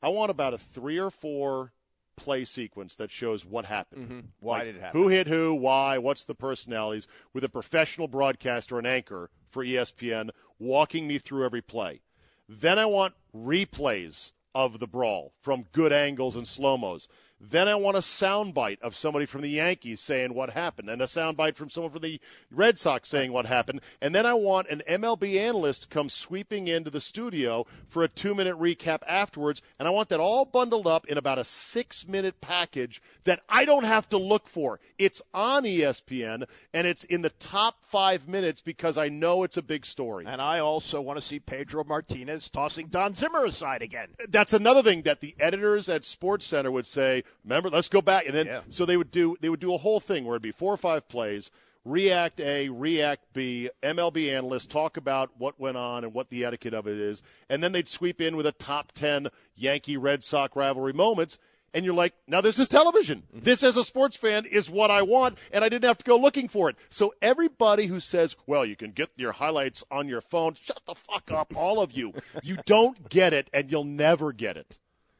I 0.00 0.08
want 0.08 0.30
about 0.30 0.54
a 0.54 0.58
three 0.58 0.98
or 0.98 1.10
four 1.10 1.72
play 2.16 2.44
sequence 2.44 2.96
that 2.96 3.10
shows 3.10 3.44
what 3.44 3.66
happened. 3.66 4.08
Mm-hmm. 4.08 4.20
Why 4.40 4.58
like 4.58 4.64
did 4.66 4.76
it 4.76 4.82
happen? 4.82 5.00
Who 5.00 5.08
hit 5.08 5.26
who, 5.28 5.54
why, 5.54 5.98
what's 5.98 6.24
the 6.24 6.34
personalities, 6.34 7.06
with 7.32 7.44
a 7.44 7.48
professional 7.48 8.08
broadcaster 8.08 8.78
and 8.78 8.86
anchor 8.86 9.30
for 9.48 9.64
ESPN 9.64 10.30
walking 10.58 11.06
me 11.06 11.18
through 11.18 11.44
every 11.44 11.62
play. 11.62 12.00
Then 12.48 12.78
I 12.78 12.86
want 12.86 13.14
replays 13.34 14.32
of 14.54 14.78
the 14.78 14.86
brawl 14.86 15.32
from 15.38 15.66
good 15.72 15.92
angles 15.92 16.36
and 16.36 16.46
slow 16.46 16.76
mos. 16.76 17.08
Then 17.40 17.68
I 17.68 17.74
want 17.74 17.96
a 17.96 18.00
soundbite 18.00 18.80
of 18.80 18.96
somebody 18.96 19.26
from 19.26 19.42
the 19.42 19.48
Yankees 19.48 20.00
saying 20.00 20.32
what 20.32 20.50
happened, 20.50 20.88
and 20.88 21.02
a 21.02 21.06
soundbite 21.06 21.56
from 21.56 21.68
someone 21.68 21.92
from 21.92 22.02
the 22.02 22.20
Red 22.50 22.78
Sox 22.78 23.08
saying 23.08 23.30
what 23.30 23.46
happened. 23.46 23.82
And 24.00 24.14
then 24.14 24.24
I 24.24 24.34
want 24.34 24.68
an 24.68 24.82
MLB 24.88 25.38
analyst 25.38 25.82
to 25.82 25.88
come 25.88 26.08
sweeping 26.08 26.66
into 26.66 26.90
the 26.90 27.00
studio 27.00 27.66
for 27.88 28.02
a 28.02 28.08
two 28.08 28.34
minute 28.34 28.58
recap 28.58 29.02
afterwards. 29.06 29.60
And 29.78 29.86
I 29.86 29.90
want 29.90 30.08
that 30.08 30.20
all 30.20 30.46
bundled 30.46 30.86
up 30.86 31.06
in 31.06 31.18
about 31.18 31.38
a 31.38 31.44
six 31.44 32.08
minute 32.08 32.40
package 32.40 33.02
that 33.24 33.40
I 33.48 33.64
don't 33.64 33.84
have 33.84 34.08
to 34.10 34.18
look 34.18 34.48
for. 34.48 34.80
It's 34.98 35.20
on 35.34 35.64
ESPN, 35.64 36.44
and 36.72 36.86
it's 36.86 37.04
in 37.04 37.22
the 37.22 37.30
top 37.30 37.84
five 37.84 38.26
minutes 38.26 38.62
because 38.62 38.96
I 38.96 39.08
know 39.08 39.42
it's 39.42 39.58
a 39.58 39.62
big 39.62 39.84
story. 39.84 40.24
And 40.26 40.40
I 40.40 40.58
also 40.58 41.00
want 41.02 41.18
to 41.18 41.26
see 41.26 41.38
Pedro 41.38 41.84
Martinez 41.84 42.48
tossing 42.48 42.88
Don 42.88 43.14
Zimmer 43.14 43.44
aside 43.44 43.82
again. 43.82 44.08
That's 44.28 44.54
another 44.54 44.82
thing 44.82 45.02
that 45.02 45.20
the 45.20 45.34
editors 45.38 45.88
at 45.88 46.04
Sports 46.04 46.46
Center 46.46 46.70
would 46.70 46.86
say, 46.86 47.24
remember, 47.44 47.70
let's 47.70 47.88
go 47.88 48.00
back. 48.02 48.26
And 48.26 48.34
then 48.34 48.46
Yeah. 48.46 48.60
so 48.68 48.84
they 48.84 48.96
would 48.96 49.10
do 49.10 49.36
they 49.40 49.48
would 49.48 49.60
do 49.60 49.74
a 49.74 49.78
whole 49.78 50.00
thing 50.00 50.24
where 50.24 50.34
it'd 50.34 50.42
be 50.42 50.50
four 50.52 50.72
or 50.72 50.76
five 50.78 51.08
plays, 51.08 51.50
react 51.84 52.40
A, 52.40 52.68
react 52.68 53.32
B, 53.32 53.70
MLB 53.82 54.30
analysts 54.34 54.66
talk 54.66 54.96
about 54.96 55.30
what 55.38 55.58
went 55.60 55.76
on 55.76 56.04
and 56.04 56.12
what 56.12 56.30
the 56.30 56.44
etiquette 56.44 56.74
of 56.74 56.86
it 56.86 56.98
is, 56.98 57.22
and 57.48 57.62
then 57.62 57.72
they'd 57.72 57.88
sweep 57.88 58.20
in 58.20 58.36
with 58.36 58.46
a 58.46 58.52
top 58.52 58.92
ten 58.92 59.28
Yankee 59.54 59.96
Red 59.96 60.24
Sox 60.24 60.54
rivalry 60.56 60.92
moments. 60.92 61.38
And 61.74 61.84
you're 61.84 61.94
like, 61.94 62.14
now 62.26 62.40
this 62.40 62.58
is 62.58 62.68
television. 62.68 63.24
Mm-hmm. 63.34 63.40
This, 63.44 63.62
as 63.62 63.76
a 63.76 63.84
sports 63.84 64.16
fan, 64.16 64.46
is 64.46 64.70
what 64.70 64.90
I 64.90 65.02
want, 65.02 65.36
and 65.52 65.62
I 65.62 65.68
didn't 65.68 65.84
have 65.84 65.98
to 65.98 66.04
go 66.06 66.16
looking 66.16 66.48
for 66.48 66.70
it. 66.70 66.76
So 66.88 67.12
everybody 67.20 67.84
who 67.86 68.00
says, 68.00 68.34
well, 68.46 68.64
you 68.64 68.76
can 68.76 68.92
get 68.92 69.10
your 69.16 69.32
highlights 69.32 69.84
on 69.90 70.08
your 70.08 70.22
phone, 70.22 70.54
shut 70.54 70.80
the 70.86 70.94
fuck 70.94 71.30
up, 71.30 71.54
all 71.54 71.82
of 71.82 71.92
you. 71.92 72.14
You 72.42 72.56
don't 72.64 73.10
get 73.10 73.34
it, 73.34 73.50
and 73.52 73.70
you'll 73.70 73.84
never 73.84 74.32
get 74.32 74.56
it. 74.56 74.78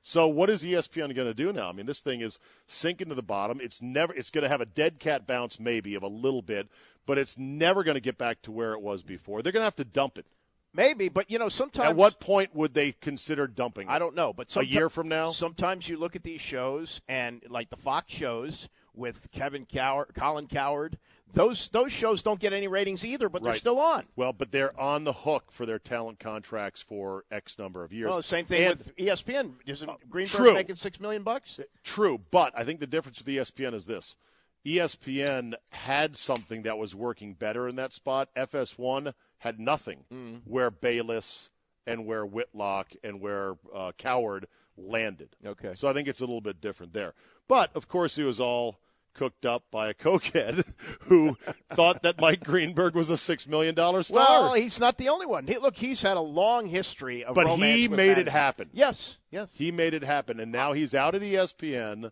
So 0.09 0.29
what 0.29 0.49
is 0.51 0.63
ESPN 0.63 1.17
going 1.17 1.27
to 1.27 1.35
do 1.35 1.53
now? 1.53 1.69
I 1.69 1.73
mean, 1.73 1.87
this 1.87 1.99
thing 1.99 2.21
is 2.21 2.39
sinking 2.69 3.09
to 3.09 3.17
the 3.17 3.25
bottom. 3.25 3.59
It's 3.61 3.83
never. 3.83 4.15
It's 4.15 4.31
going 4.31 4.43
to 4.43 4.49
have 4.49 4.61
a 4.61 4.65
dead 4.65 5.01
cat 5.01 5.27
bounce, 5.27 5.59
maybe 5.59 5.97
of 5.97 6.05
a 6.05 6.07
little 6.07 6.43
bit, 6.43 6.69
but 7.07 7.19
it's 7.19 7.37
never 7.37 7.83
going 7.83 7.97
to 7.97 8.01
get 8.01 8.17
back 8.17 8.41
to 8.43 8.53
where 8.53 8.71
it 8.71 8.81
was 8.81 9.03
before. 9.03 9.43
They're 9.43 9.51
going 9.51 9.63
to 9.63 9.67
have 9.67 9.75
to 9.75 9.85
dump 9.85 10.17
it. 10.17 10.27
Maybe, 10.73 11.09
but 11.09 11.29
you 11.29 11.41
know, 11.41 11.49
sometimes 11.49 11.89
At 11.89 11.97
what 11.97 12.21
point 12.21 12.55
would 12.55 12.73
they 12.73 12.93
consider 12.93 13.49
dumping? 13.49 13.89
It? 13.89 13.91
I 13.91 13.99
don't 13.99 14.15
know, 14.15 14.33
but 14.33 14.55
A 14.57 14.65
year 14.65 14.89
from 14.89 15.09
now? 15.09 15.33
sometimes 15.33 15.89
you 15.89 15.97
look 15.97 16.15
at 16.15 16.23
these 16.23 16.41
shows 16.41 17.01
and 17.09 17.43
like 17.49 17.71
the 17.71 17.77
Fox 17.77 18.13
shows 18.13 18.69
with 18.95 19.29
Kevin 19.33 19.67
Cowherd, 19.67 20.15
Colin 20.15 20.47
Cowherd. 20.47 20.99
Those 21.33 21.69
those 21.69 21.93
shows 21.93 22.23
don't 22.23 22.41
get 22.41 22.53
any 22.53 22.69
ratings 22.69 23.05
either, 23.05 23.29
but 23.29 23.43
they're 23.43 23.55
still 23.55 23.79
on. 23.79 24.03
Well, 24.15 24.33
but 24.33 24.53
they're 24.53 24.79
on 24.81 25.05
the 25.05 25.13
hook 25.13 25.51
for 25.51 25.67
their 25.67 25.79
talent 25.79 26.19
contracts 26.19 26.81
for 26.81 27.25
X 27.31 27.59
number 27.59 27.85
of 27.85 27.93
years. 27.93 28.11
Well, 28.11 28.23
same 28.23 28.47
thing 28.47 28.63
And- 28.71 28.79
with 28.79 28.97
ESPN. 28.97 29.55
Isn't 29.67 29.91
Greenberg 30.09 30.35
true. 30.37 30.55
making 30.55 30.77
six 30.77 30.99
million 31.01 31.23
bucks? 31.25 31.61
True, 31.85 32.21
but 32.31 32.53
I 32.57 32.65
think 32.65 32.81
the 32.81 32.87
difference 32.87 33.19
with 33.19 33.27
ESPN 33.27 33.75
is 33.75 33.87
this. 33.87 34.17
ESPN 34.65 35.55
had 35.73 36.17
something 36.17 36.63
that 36.63 36.79
was 36.79 36.95
working 36.95 37.35
better 37.35 37.69
in 37.69 37.77
that 37.77 37.93
spot. 37.93 38.29
FS1 38.37 39.13
had 39.39 39.61
nothing 39.61 40.05
Mm. 40.13 40.41
where 40.45 40.71
Bayless 40.71 41.51
and 41.87 42.05
where 42.07 42.27
Whitlock 42.27 42.93
and 43.05 43.21
where 43.21 43.57
uh, 43.73 43.93
Cowherd 43.97 44.49
landed. 44.77 45.37
Okay. 45.45 45.75
So 45.75 45.89
I 45.89 45.93
think 45.93 46.09
it's 46.09 46.21
a 46.21 46.25
little 46.25 46.41
bit 46.41 46.61
different 46.61 46.93
there. 46.95 47.15
But, 47.47 47.75
of 47.77 47.87
course, 47.89 48.19
it 48.19 48.25
was 48.25 48.41
all 48.41 48.81
cooked 49.17 49.47
up 49.47 49.65
by 49.71 49.89
a 49.89 49.95
cokehead 49.95 50.65
who 51.01 51.37
thought 51.73 52.03
that 52.03 52.21
Mike 52.21 52.45
Greenberg 52.45 52.95
was 52.95 53.09
a 53.09 53.15
$6 53.15 53.49
million 53.49 53.75
star. 53.75 54.03
Well, 54.13 54.55
he's 54.55 54.79
not 54.79 54.99
the 54.99 55.09
only 55.09 55.27
one. 55.27 55.47
He, 55.47 55.57
look, 55.57 55.77
he's 55.77 56.03
had 56.03 56.17
a 56.17 56.21
long 56.21 56.67
history 56.67 57.25
of 57.25 57.35
But 57.35 57.49
he 57.57 57.89
made 57.89 58.19
it 58.19 58.29
happen. 58.29 58.69
Yes, 58.73 59.17
yes. 59.31 59.51
He 59.55 59.73
made 59.73 59.95
it 59.95 60.05
happen, 60.05 60.39
and 60.39 60.53
now 60.53 60.75
he's 60.75 60.95
out 60.95 61.15
at 61.15 61.23
ESPN, 61.23 62.11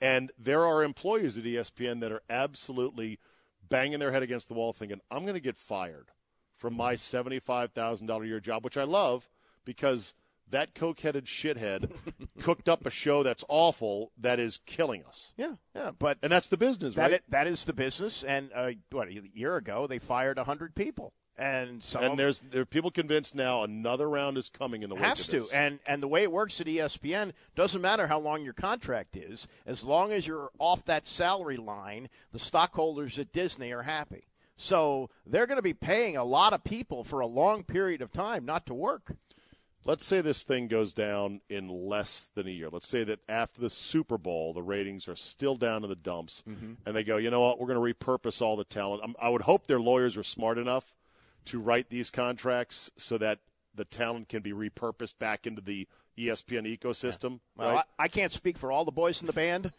and 0.00 0.30
there 0.38 0.64
are 0.64 0.84
employees 0.84 1.36
at 1.36 1.44
ESPN 1.44 2.00
that 2.00 2.12
are 2.12 2.22
absolutely 2.30 3.18
banging 3.68 3.98
their 3.98 4.12
head 4.12 4.22
against 4.22 4.48
the 4.48 4.54
wall, 4.54 4.72
thinking, 4.72 5.00
"I'm 5.10 5.22
going 5.22 5.34
to 5.34 5.40
get 5.40 5.56
fired 5.56 6.12
from 6.56 6.74
my 6.74 6.94
seventy-five 6.94 7.72
thousand 7.72 8.06
dollar 8.06 8.24
a 8.24 8.28
year 8.28 8.40
job, 8.40 8.64
which 8.64 8.76
I 8.76 8.84
love 8.84 9.28
because 9.64 10.14
that 10.50 10.74
coke-headed 10.74 11.26
shithead 11.26 11.90
cooked 12.40 12.68
up 12.68 12.86
a 12.86 12.90
show 12.90 13.22
that's 13.22 13.44
awful 13.48 14.12
that 14.18 14.38
is 14.38 14.60
killing 14.66 15.04
us, 15.04 15.32
Yeah, 15.36 15.54
yeah. 15.74 15.90
But 15.98 16.18
and 16.22 16.32
that's 16.32 16.48
the 16.48 16.56
business, 16.56 16.94
that 16.94 17.02
right? 17.02 17.12
it, 17.12 17.24
that 17.28 17.46
is 17.46 17.64
the 17.64 17.72
business. 17.72 18.24
And 18.24 18.50
uh, 18.54 18.70
what 18.90 19.08
a 19.08 19.22
year 19.34 19.56
ago 19.56 19.86
they 19.86 19.98
fired 19.98 20.38
hundred 20.38 20.74
people, 20.74 21.12
and 21.36 21.82
some 21.82 22.02
and 22.02 22.18
there's 22.18 22.40
there 22.40 22.62
are 22.62 22.66
people 22.66 22.90
convinced 22.90 23.34
now 23.34 23.62
another 23.62 24.08
round 24.08 24.36
is 24.38 24.48
coming 24.48 24.82
in 24.82 24.90
the 24.90 24.96
has 24.96 25.26
to. 25.26 25.40
this. 25.40 25.52
And 25.52 25.78
and 25.86 26.02
the 26.02 26.08
way 26.08 26.22
it 26.22 26.32
works 26.32 26.60
at 26.60 26.66
ESPN 26.66 27.32
doesn't 27.54 27.80
matter 27.80 28.06
how 28.06 28.18
long 28.18 28.42
your 28.42 28.54
contract 28.54 29.16
is, 29.16 29.46
as 29.66 29.84
long 29.84 30.12
as 30.12 30.26
you're 30.26 30.50
off 30.58 30.84
that 30.86 31.06
salary 31.06 31.56
line, 31.56 32.08
the 32.32 32.38
stockholders 32.38 33.18
at 33.18 33.32
Disney 33.32 33.72
are 33.72 33.82
happy. 33.82 34.28
So 34.56 35.08
they're 35.24 35.46
going 35.46 35.56
to 35.56 35.62
be 35.62 35.72
paying 35.72 36.16
a 36.16 36.24
lot 36.24 36.52
of 36.52 36.64
people 36.64 37.04
for 37.04 37.20
a 37.20 37.26
long 37.26 37.62
period 37.62 38.02
of 38.02 38.12
time 38.12 38.44
not 38.44 38.66
to 38.66 38.74
work. 38.74 39.12
Let's 39.88 40.04
say 40.04 40.20
this 40.20 40.44
thing 40.44 40.68
goes 40.68 40.92
down 40.92 41.40
in 41.48 41.66
less 41.66 42.30
than 42.34 42.46
a 42.46 42.50
year. 42.50 42.68
Let's 42.70 42.90
say 42.90 43.04
that 43.04 43.20
after 43.26 43.62
the 43.62 43.70
Super 43.70 44.18
Bowl, 44.18 44.52
the 44.52 44.62
ratings 44.62 45.08
are 45.08 45.16
still 45.16 45.56
down 45.56 45.82
in 45.82 45.88
the 45.88 45.96
dumps, 45.96 46.42
mm-hmm. 46.46 46.74
and 46.84 46.94
they 46.94 47.02
go, 47.02 47.16
you 47.16 47.30
know 47.30 47.40
what, 47.40 47.58
we're 47.58 47.74
going 47.74 47.94
to 47.94 47.94
repurpose 47.94 48.42
all 48.42 48.54
the 48.54 48.64
talent. 48.64 49.00
I'm, 49.02 49.16
I 49.20 49.30
would 49.30 49.42
hope 49.42 49.66
their 49.66 49.80
lawyers 49.80 50.18
are 50.18 50.22
smart 50.22 50.58
enough 50.58 50.92
to 51.46 51.58
write 51.58 51.88
these 51.88 52.10
contracts 52.10 52.90
so 52.98 53.16
that 53.16 53.38
the 53.74 53.86
talent 53.86 54.28
can 54.28 54.42
be 54.42 54.52
repurposed 54.52 55.18
back 55.18 55.46
into 55.46 55.62
the 55.62 55.88
ESPN 56.18 56.78
ecosystem. 56.78 57.40
Well, 57.56 57.76
right? 57.76 57.84
I, 57.98 58.04
I 58.04 58.08
can't 58.08 58.32
speak 58.32 58.58
for 58.58 58.70
all 58.70 58.84
the 58.84 58.92
boys 58.92 59.22
in 59.22 59.26
the 59.26 59.32
band, 59.32 59.72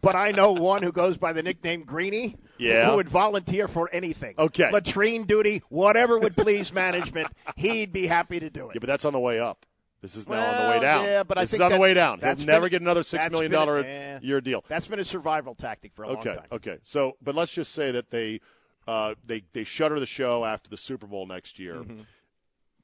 but 0.00 0.14
I 0.14 0.30
know 0.32 0.52
one 0.52 0.82
who 0.82 0.92
goes 0.92 1.16
by 1.18 1.32
the 1.32 1.42
nickname 1.42 1.84
Greeny, 1.84 2.36
Yeah. 2.58 2.90
who 2.90 2.96
would 2.96 3.08
volunteer 3.08 3.68
for 3.68 3.88
anything. 3.92 4.34
Okay. 4.38 4.70
latrine 4.70 5.24
duty, 5.24 5.62
whatever 5.68 6.18
would 6.18 6.36
please 6.36 6.72
management, 6.72 7.28
he'd 7.56 7.92
be 7.92 8.06
happy 8.06 8.40
to 8.40 8.50
do 8.50 8.70
it. 8.70 8.74
yeah, 8.74 8.78
but 8.80 8.86
that's 8.86 9.04
on 9.04 9.12
the 9.12 9.20
way 9.20 9.38
up. 9.38 9.66
This 10.02 10.16
is 10.16 10.26
now 10.28 10.40
on 10.42 10.64
the 10.64 10.70
way 10.70 10.80
down. 10.80 11.04
yeah, 11.04 11.22
but 11.24 11.36
I 11.36 11.42
this 11.42 11.50
think 11.50 11.60
is 11.60 11.64
on 11.66 11.72
the 11.72 11.78
way 11.78 11.92
down. 11.92 12.20
He'll 12.20 12.34
never 12.46 12.62
been- 12.66 12.70
get 12.70 12.80
another 12.80 13.02
six 13.02 13.28
million 13.30 13.52
dollar 13.52 13.82
been- 13.82 13.90
eh. 13.92 14.18
year 14.22 14.40
deal. 14.40 14.64
That's 14.66 14.86
been 14.86 14.98
a 14.98 15.04
survival 15.04 15.54
tactic 15.54 15.92
for 15.94 16.04
a 16.04 16.08
Okay, 16.08 16.28
long 16.30 16.38
time. 16.38 16.46
okay. 16.52 16.78
So, 16.82 17.16
but 17.22 17.34
let's 17.34 17.52
just 17.52 17.72
say 17.74 17.90
that 17.90 18.08
they 18.10 18.40
uh, 18.88 19.14
they 19.26 19.42
they 19.52 19.62
shutter 19.62 20.00
the 20.00 20.06
show 20.06 20.44
after 20.46 20.70
the 20.70 20.78
Super 20.78 21.06
Bowl 21.06 21.26
next 21.26 21.58
year. 21.58 21.74
Mm-hmm. 21.74 22.00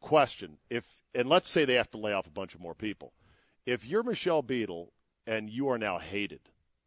Question: 0.01 0.59
If 0.68 1.01
and 1.14 1.27
let's 1.29 1.49
say 1.49 1.64
they 1.64 1.75
have 1.75 1.90
to 1.92 1.99
lay 1.99 2.12
off 2.12 2.27
a 2.27 2.31
bunch 2.31 2.55
of 2.55 2.61
more 2.61 2.75
people. 2.75 3.14
If 3.64 3.87
you're 3.87 4.03
Michelle 4.03 4.42
Beadle 4.42 4.92
and 5.27 5.49
you 5.51 5.68
are 5.70 5.79
now 5.79 5.99
hated 5.99 6.40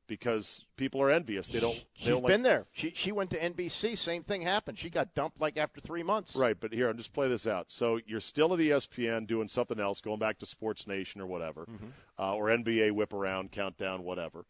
because 0.10 0.66
people 0.76 1.02
are 1.02 1.10
envious, 1.10 1.48
they 1.48 1.62
don't. 1.62 1.76
They 1.76 1.86
She's 1.94 2.08
don't 2.10 2.22
been 2.26 2.42
like, 2.42 2.44
there. 2.44 2.66
She 2.74 2.92
she 2.94 3.14
went 3.14 3.30
to 3.30 3.40
NBC. 3.40 3.98
Same 3.98 4.24
thing 4.24 4.42
happened. 4.42 4.78
She 4.78 4.90
got 4.90 5.14
dumped 5.16 5.40
like 5.40 5.56
after 5.56 5.80
three 5.80 6.04
months. 6.04 6.36
Right, 6.36 6.58
but 6.60 6.74
here, 6.74 6.90
I'm 6.90 6.98
just 6.98 7.14
play 7.14 7.30
this 7.30 7.48
out. 7.48 7.68
So 7.70 8.00
you're 8.06 8.20
still 8.20 8.54
at 8.54 8.60
ESPN 8.60 9.26
doing 9.28 9.48
something 9.48 9.80
else, 9.80 10.02
going 10.02 10.20
back 10.20 10.40
to 10.40 10.46
Sports 10.46 10.86
Nation 10.86 11.22
or 11.22 11.28
whatever, 11.28 11.62
Mm-hmm. 11.66 11.88
uh, 12.18 12.34
or 12.36 12.48
NBA 12.48 12.92
whip 12.92 13.14
around, 13.14 13.52
countdown, 13.54 14.04
whatever, 14.04 14.46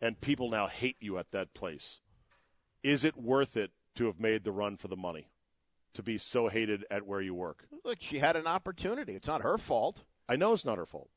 and 0.00 0.18
people 0.20 0.48
now 0.48 0.66
hate 0.68 0.96
you 1.00 1.18
at 1.18 1.30
that 1.32 1.52
place. 1.52 2.00
Is 2.82 3.04
it 3.04 3.16
worth 3.18 3.56
it 3.58 3.72
to 3.96 4.06
have 4.06 4.18
made 4.18 4.44
the 4.44 4.52
run 4.52 4.78
for 4.78 4.88
the 4.88 4.96
money, 4.96 5.28
to 5.92 6.02
be 6.02 6.16
so 6.16 6.48
hated 6.48 6.84
at 6.90 7.06
where 7.06 7.20
you 7.20 7.34
work? 7.34 7.66
Look, 7.84 7.98
she 8.00 8.20
had 8.20 8.36
an 8.36 8.46
opportunity. 8.46 9.14
It's 9.14 9.28
not 9.28 9.42
her 9.42 9.58
fault. 9.58 10.02
I 10.28 10.36
know 10.36 10.52
it's 10.54 10.64
not 10.64 10.78
her 10.78 10.86
fault. 10.86 11.10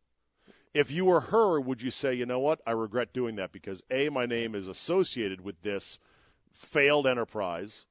If 0.73 0.89
you 0.91 1.05
were 1.05 1.19
her, 1.21 1.59
would 1.59 1.81
you 1.81 1.91
say, 1.91 2.13
you 2.13 2.25
know 2.25 2.39
what, 2.39 2.59
I 2.65 2.71
regret 2.71 3.13
doing 3.13 3.35
that 3.35 3.51
because 3.51 3.83
A, 3.91 4.09
my 4.09 4.25
name 4.25 4.55
is 4.55 4.67
associated 4.67 5.41
with 5.41 5.61
this 5.61 5.99
failed 6.51 7.05
enterprise, 7.05 7.85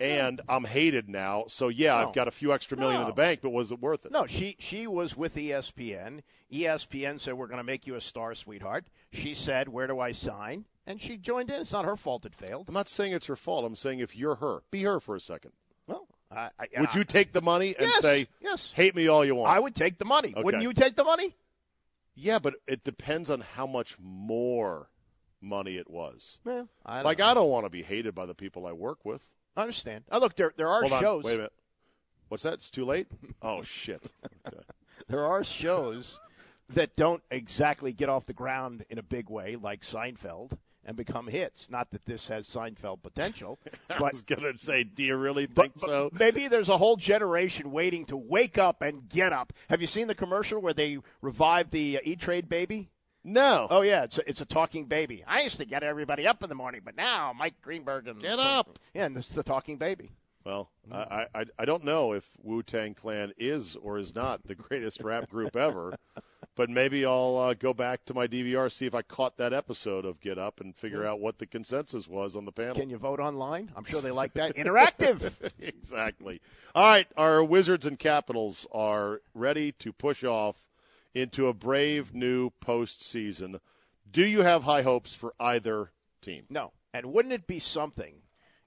and 0.00 0.40
hmm. 0.40 0.50
I'm 0.50 0.64
hated 0.64 1.08
now. 1.08 1.44
So 1.48 1.68
yeah, 1.68 2.00
No. 2.00 2.08
I've 2.08 2.14
got 2.14 2.28
a 2.28 2.32
few 2.32 2.52
extra 2.52 2.76
million 2.76 3.00
in 3.00 3.06
the 3.06 3.12
bank, 3.12 3.40
but 3.42 3.50
was 3.50 3.72
it 3.72 3.80
worth 3.80 4.06
it? 4.06 4.12
No, 4.12 4.26
she 4.26 4.56
she 4.58 4.86
was 4.86 5.16
with 5.16 5.34
ESPN. 5.34 6.20
ESPN 6.52 7.18
said 7.20 7.34
we're 7.34 7.46
going 7.46 7.58
to 7.58 7.64
make 7.64 7.86
you 7.86 7.94
a 7.94 8.00
star, 8.00 8.34
sweetheart. 8.34 8.86
She 9.12 9.34
said, 9.34 9.68
"Where 9.68 9.86
do 9.86 9.98
I 9.98 10.12
sign?" 10.12 10.66
And 10.86 11.00
she 11.00 11.16
joined 11.16 11.50
in. 11.50 11.60
It's 11.60 11.72
not 11.72 11.84
her 11.84 11.96
fault 11.96 12.24
it 12.24 12.34
failed. 12.34 12.66
I'm 12.68 12.74
not 12.74 12.88
saying 12.88 13.12
it's 13.12 13.26
her 13.26 13.36
fault. 13.36 13.64
I'm 13.64 13.76
saying 13.76 13.98
if 13.98 14.16
you're 14.16 14.36
her, 14.36 14.62
be 14.70 14.84
her 14.84 15.00
for 15.00 15.14
a 15.14 15.20
second. 15.20 15.52
Well, 15.86 16.06
I, 16.30 16.50
I, 16.58 16.80
Would 16.80 16.94
you 16.94 17.04
take 17.04 17.32
the 17.32 17.42
money 17.42 17.74
and 17.78 17.88
Yes, 17.88 18.00
say, 18.00 18.28
yes. 18.40 18.72
hate 18.72 18.94
me 18.94 19.06
all 19.08 19.24
you 19.24 19.34
want? 19.34 19.54
I 19.54 19.58
would 19.58 19.74
take 19.74 19.98
the 19.98 20.04
money. 20.06 20.32
Okay. 20.34 20.42
Wouldn't 20.42 20.62
you 20.62 20.72
take 20.72 20.96
the 20.96 21.04
money? 21.04 21.34
Yeah, 22.20 22.40
but 22.40 22.56
it 22.66 22.82
depends 22.82 23.30
on 23.30 23.40
how 23.40 23.66
much 23.66 23.96
more 24.00 24.90
money 25.40 25.76
it 25.76 25.88
was. 25.88 26.38
Yeah, 26.44 26.64
I 26.84 27.02
like 27.02 27.18
know. 27.18 27.26
I 27.26 27.34
don't 27.34 27.48
want 27.50 27.64
to 27.66 27.70
be 27.70 27.82
hated 27.82 28.14
by 28.14 28.26
the 28.26 28.34
people 28.34 28.66
I 28.66 28.72
work 28.72 29.04
with. 29.04 29.28
I 29.56 29.62
understand. 29.62 30.04
Oh, 30.10 30.18
look, 30.18 30.34
there 30.34 30.52
there 30.56 30.68
are 30.68 30.80
Hold 30.80 30.92
on, 30.94 31.00
shows. 31.00 31.24
wait 31.24 31.34
a 31.34 31.36
minute. 31.38 31.52
What's 32.28 32.42
that? 32.42 32.54
It's 32.54 32.70
too 32.70 32.84
late. 32.84 33.06
Oh 33.42 33.62
shit. 33.62 34.02
Okay. 34.46 34.62
There 35.08 35.24
are 35.24 35.44
shows 35.44 36.18
that 36.70 36.96
don't 36.96 37.22
exactly 37.30 37.92
get 37.92 38.08
off 38.08 38.26
the 38.26 38.32
ground 38.32 38.84
in 38.90 38.98
a 38.98 39.02
big 39.02 39.28
way, 39.30 39.56
like 39.56 39.82
Seinfeld, 39.82 40.58
and 40.88 40.96
become 40.96 41.26
hits. 41.28 41.68
Not 41.70 41.90
that 41.90 42.06
this 42.06 42.28
has 42.28 42.48
Seinfeld 42.48 43.02
potential, 43.02 43.58
I 43.90 43.98
but 43.98 44.12
was 44.14 44.22
gonna 44.22 44.56
say, 44.56 44.82
do 44.84 45.04
you 45.04 45.16
really 45.16 45.44
think 45.46 45.74
but 45.74 45.80
so? 45.80 46.10
maybe 46.18 46.48
there's 46.48 46.70
a 46.70 46.78
whole 46.78 46.96
generation 46.96 47.70
waiting 47.70 48.06
to 48.06 48.16
wake 48.16 48.56
up 48.56 48.80
and 48.80 49.06
get 49.08 49.32
up. 49.32 49.52
Have 49.68 49.82
you 49.82 49.86
seen 49.86 50.06
the 50.06 50.14
commercial 50.14 50.60
where 50.60 50.72
they 50.72 50.98
revived 51.20 51.72
the 51.72 51.98
uh, 51.98 52.00
E 52.04 52.16
Trade 52.16 52.48
baby? 52.48 52.88
No. 53.22 53.66
Oh 53.70 53.82
yeah, 53.82 54.04
it's 54.04 54.16
a, 54.16 54.28
it's 54.28 54.40
a 54.40 54.46
talking 54.46 54.86
baby. 54.86 55.22
I 55.26 55.42
used 55.42 55.58
to 55.58 55.66
get 55.66 55.82
everybody 55.82 56.26
up 56.26 56.42
in 56.42 56.48
the 56.48 56.54
morning, 56.54 56.80
but 56.82 56.96
now 56.96 57.34
Mike 57.38 57.60
Greenberg 57.60 58.08
and 58.08 58.20
Get 58.20 58.38
up. 58.38 58.78
Yeah, 58.94 59.04
and 59.04 59.16
it's 59.18 59.28
the 59.28 59.42
talking 59.42 59.76
baby. 59.76 60.10
Well, 60.44 60.70
I, 60.90 61.26
I 61.34 61.44
I 61.58 61.64
don't 61.66 61.84
know 61.84 62.14
if 62.14 62.32
Wu 62.42 62.62
Tang 62.62 62.94
Clan 62.94 63.34
is 63.36 63.76
or 63.76 63.98
is 63.98 64.14
not 64.14 64.44
the 64.46 64.54
greatest 64.54 65.02
rap 65.02 65.28
group 65.28 65.54
ever, 65.54 65.96
but 66.58 66.68
maybe 66.68 67.06
I'll 67.06 67.38
uh, 67.38 67.54
go 67.54 67.72
back 67.72 68.04
to 68.06 68.14
my 68.14 68.26
DVR 68.26 68.70
see 68.70 68.84
if 68.84 68.92
I 68.92 69.02
caught 69.02 69.36
that 69.36 69.52
episode 69.52 70.04
of 70.04 70.20
Get 70.20 70.38
Up 70.38 70.60
and 70.60 70.74
figure 70.74 71.06
out 71.06 71.20
what 71.20 71.38
the 71.38 71.46
consensus 71.46 72.08
was 72.08 72.34
on 72.34 72.46
the 72.46 72.50
panel. 72.50 72.74
Can 72.74 72.90
you 72.90 72.98
vote 72.98 73.20
online? 73.20 73.70
I'm 73.76 73.84
sure 73.84 74.00
they 74.00 74.10
like 74.10 74.34
that. 74.34 74.56
Interactive. 74.56 75.32
exactly. 75.60 76.40
All 76.74 76.84
right, 76.84 77.06
our 77.16 77.44
Wizards 77.44 77.86
and 77.86 77.96
Capitals 77.96 78.66
are 78.72 79.20
ready 79.34 79.70
to 79.70 79.92
push 79.92 80.24
off 80.24 80.66
into 81.14 81.46
a 81.46 81.54
brave 81.54 82.12
new 82.12 82.50
postseason. 82.60 83.60
Do 84.10 84.26
you 84.26 84.42
have 84.42 84.64
high 84.64 84.82
hopes 84.82 85.14
for 85.14 85.34
either 85.38 85.92
team? 86.20 86.46
No. 86.50 86.72
And 86.92 87.12
wouldn't 87.12 87.34
it 87.34 87.46
be 87.46 87.60
something 87.60 88.22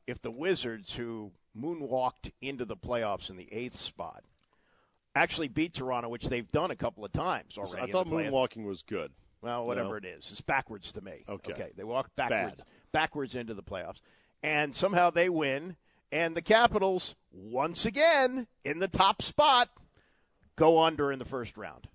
if 0.07 0.21
the 0.21 0.31
Wizards, 0.31 0.93
who 0.93 1.33
moonwalked 1.59 2.31
into 2.41 2.63
the 2.63 2.77
playoffs 2.77 3.29
in 3.29 3.35
the 3.35 3.51
eighth 3.51 3.75
spot, 3.75 4.23
actually 5.15 5.47
beat 5.47 5.73
Toronto, 5.73 6.09
which 6.09 6.27
they've 6.27 6.49
done 6.51 6.71
a 6.71 6.75
couple 6.75 7.03
of 7.05 7.11
times 7.11 7.57
already? 7.57 7.81
I 7.89 7.91
thought 7.91 8.07
moonwalking 8.07 8.65
was 8.65 8.81
good. 8.83 9.11
Well, 9.41 9.65
whatever 9.65 9.89
No. 9.89 9.95
it 9.95 10.05
is, 10.05 10.29
it's 10.31 10.41
backwards 10.41 10.91
to 10.93 11.01
me. 11.01 11.23
Okay. 11.27 11.53
Okay. 11.53 11.71
They 11.75 11.83
walk 11.83 12.09
backwards, 12.15 12.63
backwards 12.91 13.35
into 13.35 13.53
the 13.55 13.63
playoffs, 13.63 14.01
and 14.43 14.75
somehow 14.75 15.09
they 15.09 15.29
win. 15.29 15.75
And 16.13 16.35
the 16.35 16.41
Capitals, 16.41 17.15
once 17.31 17.85
again 17.85 18.47
in 18.65 18.79
the 18.79 18.89
top 18.89 19.21
spot, 19.21 19.69
go 20.57 20.79
under 20.83 21.11
in 21.11 21.19
the 21.19 21.25
first 21.25 21.55
round. 21.57 21.87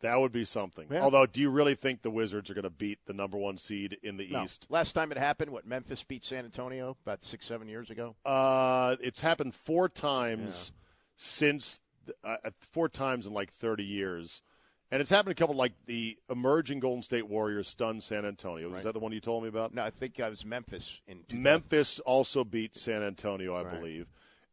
That 0.00 0.20
would 0.20 0.32
be 0.32 0.44
something. 0.44 0.88
Yeah. 0.90 1.00
Although, 1.00 1.24
do 1.24 1.40
you 1.40 1.48
really 1.48 1.74
think 1.74 2.02
the 2.02 2.10
Wizards 2.10 2.50
are 2.50 2.54
going 2.54 2.64
to 2.64 2.70
beat 2.70 2.98
the 3.06 3.14
number 3.14 3.38
one 3.38 3.56
seed 3.56 3.96
in 4.02 4.18
the 4.18 4.28
No. 4.28 4.44
East? 4.44 4.66
Last 4.68 4.92
time 4.92 5.10
it 5.10 5.16
happened, 5.16 5.50
what 5.50 5.66
Memphis 5.66 6.02
beat 6.04 6.22
San 6.22 6.44
Antonio 6.44 6.98
about 7.06 7.24
six, 7.24 7.46
seven 7.46 7.66
years 7.68 7.88
ago. 7.88 8.14
Uh, 8.26 8.96
it's 9.00 9.20
happened 9.22 9.54
four 9.54 9.88
times 9.88 10.72
since 11.16 11.80
uh, 12.22 12.36
four 12.60 12.88
times 12.88 13.26
in 13.26 13.32
like 13.32 13.50
thirty 13.50 13.84
years, 13.84 14.42
and 14.90 15.00
it's 15.00 15.10
happened 15.10 15.32
a 15.32 15.34
couple 15.34 15.54
like 15.56 15.72
the 15.86 16.16
emerging 16.30 16.80
Golden 16.80 17.02
State 17.02 17.28
Warriors 17.28 17.68
stunned 17.68 18.02
San 18.02 18.24
Antonio. 18.24 18.74
Is 18.74 18.84
that 18.84 18.92
the 18.92 19.00
one 19.00 19.12
you 19.12 19.20
told 19.20 19.42
me 19.42 19.48
about? 19.48 19.74
No, 19.74 19.82
I 19.82 19.90
think 19.90 20.20
I 20.20 20.28
was 20.28 20.44
Memphis 20.44 21.00
in 21.06 21.24
Memphis 21.32 21.98
also 22.00 22.44
beat 22.44 22.76
San 22.76 23.02
Antonio, 23.02 23.54
I 23.54 23.62
Right. 23.62 23.80
believe, 23.80 24.06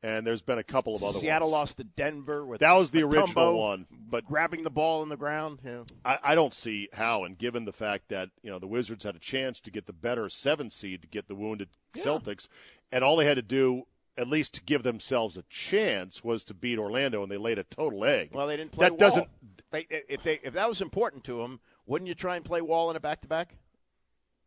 and 0.04 0.26
there's 0.26 0.42
been 0.42 0.58
a 0.58 0.64
couple 0.64 0.96
of 0.96 1.04
other 1.04 1.20
Seattle 1.20 1.48
ones. 1.48 1.52
lost 1.54 1.78
to 1.78 1.84
Denver 1.84 2.46
with 2.46 2.60
That 2.62 2.74
was 2.74 2.92
the 2.92 3.04
original 3.04 3.60
one, 3.60 3.86
but 3.92 4.26
grabbing 4.26 4.64
the 4.64 4.70
ball 4.72 5.04
in 5.04 5.10
the 5.10 5.18
ground. 5.18 5.60
Yeah. 5.64 5.84
I, 6.04 6.18
I 6.24 6.36
don't 6.36 6.54
see 6.54 6.90
how. 6.94 7.24
And 7.24 7.38
given 7.38 7.66
the 7.66 7.74
fact 7.74 8.10
that 8.10 8.30
you 8.42 8.50
know 8.50 8.58
the 8.60 8.68
Wizards 8.68 9.04
had 9.04 9.16
a 9.16 9.20
chance 9.20 9.60
to 9.62 9.72
get 9.72 9.86
the 9.86 9.94
better 9.94 10.28
seven 10.30 10.70
seed 10.72 11.02
to 11.04 11.08
get 11.08 11.28
the 11.28 11.36
wounded 11.36 11.70
Celtics, 11.94 12.48
and 12.92 13.04
all 13.04 13.16
they 13.18 13.26
had 13.26 13.36
to 13.36 13.42
do, 13.42 13.84
at 14.18 14.28
least 14.28 14.54
to 14.56 14.62
give 14.64 14.84
themselves 14.84 15.38
a 15.38 15.44
chance, 15.50 16.24
was 16.24 16.44
to 16.46 16.54
beat 16.54 16.78
Orlando, 16.78 17.24
and 17.24 17.32
they 17.32 17.38
laid 17.38 17.60
a 17.60 17.64
total 17.64 18.06
egg. 18.06 18.32
Well, 18.34 18.48
they 18.48 18.58
didn't 18.58 18.72
play. 18.72 18.90
That 18.90 18.98
doesn't. 18.98 19.28
They, 19.72 19.88
if 19.90 20.24
they 20.24 20.40
if 20.44 20.54
that 20.54 20.68
was 20.68 20.82
important 20.82 21.24
to 21.26 21.38
them, 21.38 21.60
wouldn't 21.86 22.08
you 22.08 22.16
try 22.16 22.36
and 22.36 22.46
play 22.46 22.62
Wall 22.62 22.90
in 22.90 22.96
a 22.96 23.00
back 23.00 23.22
to 23.22 23.28
back? 23.28 23.56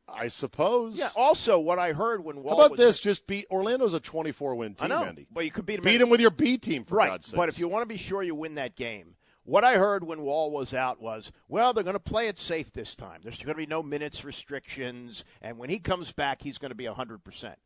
I 0.07 0.29
suppose. 0.29 0.99
Yeah. 0.99 1.09
Also, 1.17 1.59
what 1.59 1.79
I 1.79 1.93
heard 1.93 2.23
when 2.23 2.43
Wall 2.43 2.57
How 2.57 2.67
about 2.67 2.73
was 2.73 2.81
this? 2.81 3.01
Just 3.01 3.27
beat 3.27 3.47
Orlando's 3.51 3.95
a 3.95 4.01
24 4.01 4.55
win 4.55 4.77
I 4.79 4.83
team, 4.83 4.89
know. 4.91 5.05
Andy. 5.05 5.27
Well, 5.33 5.45
you 5.45 5.51
could 5.51 5.65
beat 5.65 5.77
them. 5.77 5.85
Beat 5.85 5.99
them 5.99 6.11
with 6.11 6.21
your 6.21 6.31
B 6.31 6.59
team, 6.59 6.85
for 6.85 6.97
right. 6.97 7.09
God's 7.09 7.29
sake. 7.29 7.37
But 7.37 7.49
if 7.49 7.59
you 7.59 7.69
want 7.69 7.83
to 7.83 7.87
be 7.87 7.97
sure 7.97 8.23
you 8.23 8.35
win 8.35 8.57
that 8.57 8.77
game, 8.77 9.17
what 9.45 9.65
I 9.65 9.77
heard 9.77 10.05
when 10.05 10.23
Wall 10.23 10.51
was 10.51 10.75
out 10.75 11.01
was, 11.01 11.33
well, 11.49 11.73
they're 11.73 11.85
going 11.85 11.95
to 11.95 12.01
play 12.01 12.29
it 12.29 12.39
safe 12.39 12.73
this 12.73 12.95
time. 12.95 13.21
There's 13.23 13.39
going 13.39 13.49
to 13.49 13.55
be 13.55 13.67
no 13.67 13.83
minutes 13.83 14.25
restrictions, 14.25 15.25
and 15.41 15.59
when 15.59 15.71
he 15.71 15.79
comes 15.79 16.13
back, 16.13 16.43
he's 16.43 16.59
going 16.59 16.71
to 16.71 16.75
be 16.75 16.87
hundred 16.87 17.25
percent. 17.25 17.59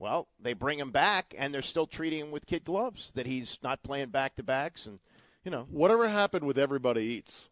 Well, 0.00 0.26
they 0.40 0.54
bring 0.54 0.80
him 0.80 0.90
back, 0.90 1.34
and 1.38 1.54
they're 1.54 1.62
still 1.62 1.86
treating 1.86 2.18
him 2.20 2.30
with 2.32 2.46
kid 2.46 2.64
gloves. 2.64 3.12
That 3.14 3.26
he's 3.26 3.58
not 3.62 3.82
playing 3.84 4.08
back 4.08 4.34
to 4.36 4.42
backs, 4.42 4.86
and 4.86 4.98
you 5.44 5.50
know 5.52 5.66
whatever 5.70 6.08
happened 6.08 6.44
with 6.46 6.58
everybody 6.58 7.02
eats. 7.04 7.48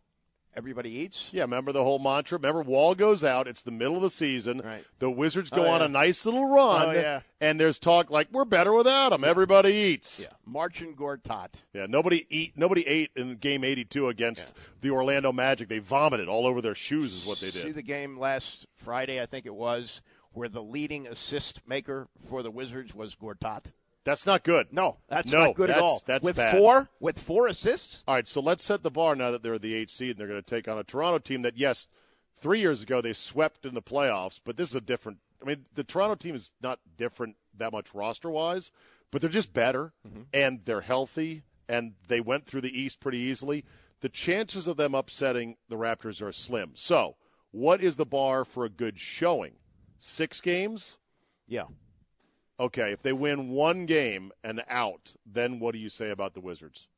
everybody 0.57 0.91
eats. 0.91 1.29
Yeah, 1.31 1.43
remember 1.43 1.71
the 1.73 1.85
whole 1.85 1.99
mantra? 2.01 2.37
Remember, 2.39 2.63
Wall 2.63 2.95
goes 2.97 3.23
out. 3.23 3.47
It's 3.47 3.63
the 3.63 3.71
middle 3.71 3.95
of 3.97 4.03
the 4.03 4.11
season. 4.11 4.61
Right. 4.65 4.85
The 4.99 5.09
Wizards 5.11 5.51
oh, 5.53 5.57
go 5.57 5.67
Oh, 5.67 5.71
on 5.71 5.83
a 5.83 5.89
nice 5.89 6.25
little 6.27 6.49
run. 6.49 6.89
Oh, 6.89 6.93
yeah. 6.93 7.21
And 7.41 7.61
there's 7.61 7.79
talk 7.79 8.11
like, 8.11 8.27
we're 8.33 8.45
better 8.45 8.73
without 8.73 9.13
him. 9.13 9.23
Everybody 9.23 9.73
eats. 9.73 10.19
Yeah, 10.21 10.29
Marcin 10.45 10.97
Gortat. 10.97 11.61
Yeah, 11.73 11.87
nobody 11.89 12.27
eat. 12.29 12.55
Nobody 12.57 12.85
ate 12.89 13.11
in 13.15 13.37
Game 13.37 13.63
82 13.63 14.09
against 14.09 14.53
the 14.81 14.91
Orlando 14.91 15.33
Magic. 15.33 15.69
They 15.69 15.79
vomited 15.79 16.29
all 16.29 16.45
over 16.47 16.61
their 16.61 16.75
shoes. 16.75 17.13
Is 17.23 17.27
what 17.27 17.39
they 17.39 17.51
did. 17.51 17.63
See 17.63 17.71
the 17.73 17.83
game 17.83 18.19
last 18.19 18.67
Friday, 18.75 19.23
I 19.23 19.27
think 19.27 19.47
it 19.47 19.55
was, 19.55 20.03
where 20.39 20.49
the 20.49 20.63
leading 20.63 21.05
assist 21.05 21.61
maker 21.67 22.07
for 22.29 22.45
the 22.45 22.51
Wizards 22.51 22.95
was 22.95 23.17
Gortat. 23.17 23.73
That's 24.05 24.25
not 24.25 24.45
good. 24.45 24.69
No, 24.71 24.99
that's 25.09 25.33
No, 25.33 25.47
not 25.47 25.57
good 25.57 25.69
at 25.69 25.83
all. 25.83 26.01
that's 26.07 26.25
with 26.25 26.37
bad. 26.37 26.57
four, 26.57 26.89
with 27.01 27.19
four 27.19 27.49
assists. 27.49 28.05
All 28.07 28.15
right, 28.15 28.27
so 28.27 28.41
let's 28.41 28.63
set 28.65 28.85
the 28.85 28.91
bar 28.91 29.17
now 29.17 29.33
that 29.33 29.43
they're 29.43 29.59
the 29.59 29.75
eight 29.75 29.91
seed 29.91 30.11
and 30.11 30.19
they're 30.19 30.29
going 30.29 30.41
to 30.41 30.47
take 30.47 30.69
on 30.69 30.79
a 30.79 30.85
Toronto 30.85 31.19
team 31.19 31.43
that, 31.43 31.59
yes, 31.59 31.89
three 32.37 32.61
years 32.61 32.85
ago 32.85 33.01
they 33.01 33.13
swept 33.13 33.67
in 33.67 33.75
the 33.75 33.83
playoffs, 33.83 34.41
but 34.43 34.57
this 34.57 34.71
is 34.71 34.77
a 34.77 34.81
different. 34.81 35.19
I 35.43 35.45
mean, 35.45 35.65
the 35.75 35.83
Toronto 35.85 36.15
team 36.15 36.37
is 36.37 36.53
not 36.63 36.79
different 36.97 37.35
that 37.57 37.73
much 37.73 37.93
roster 37.93 38.31
wise, 38.31 38.71
but 39.11 39.21
they're 39.21 39.29
just 39.29 39.53
better 39.53 39.93
mm-hmm. 40.07 40.23
and 40.33 40.63
they're 40.63 40.83
healthy 40.83 41.43
and 41.69 41.95
they 42.07 42.21
went 42.21 42.47
through 42.47 42.61
the 42.61 42.81
East 42.81 43.01
pretty 43.01 43.19
easily. 43.19 43.65
The 44.01 44.09
chances 44.09 44.69
of 44.69 44.77
them 44.77 44.95
upsetting 44.95 45.57
the 45.69 45.77
Raptors 45.77 46.23
are 46.23 46.31
slim. 46.31 46.71
So, 46.75 47.17
what 47.51 47.81
is 47.81 47.97
the 47.97 48.07
bar 48.07 48.45
for 48.45 48.65
a 48.65 48.71
good 48.71 49.01
showing? 49.01 49.57
Six 49.99 50.41
games? 50.41 50.99
Yeah. 51.47 51.65
Okay, 52.61 52.93
if 52.93 53.03
they 53.03 53.13
win 53.13 53.51
one 53.51 53.87
game 53.87 54.33
and 54.43 54.65
out, 54.69 55.15
then 55.25 55.61
what 55.61 55.73
do 55.73 55.79
you 55.79 55.89
say 55.89 56.11
about 56.11 56.35
the 56.35 56.41
Wizards? 56.41 56.89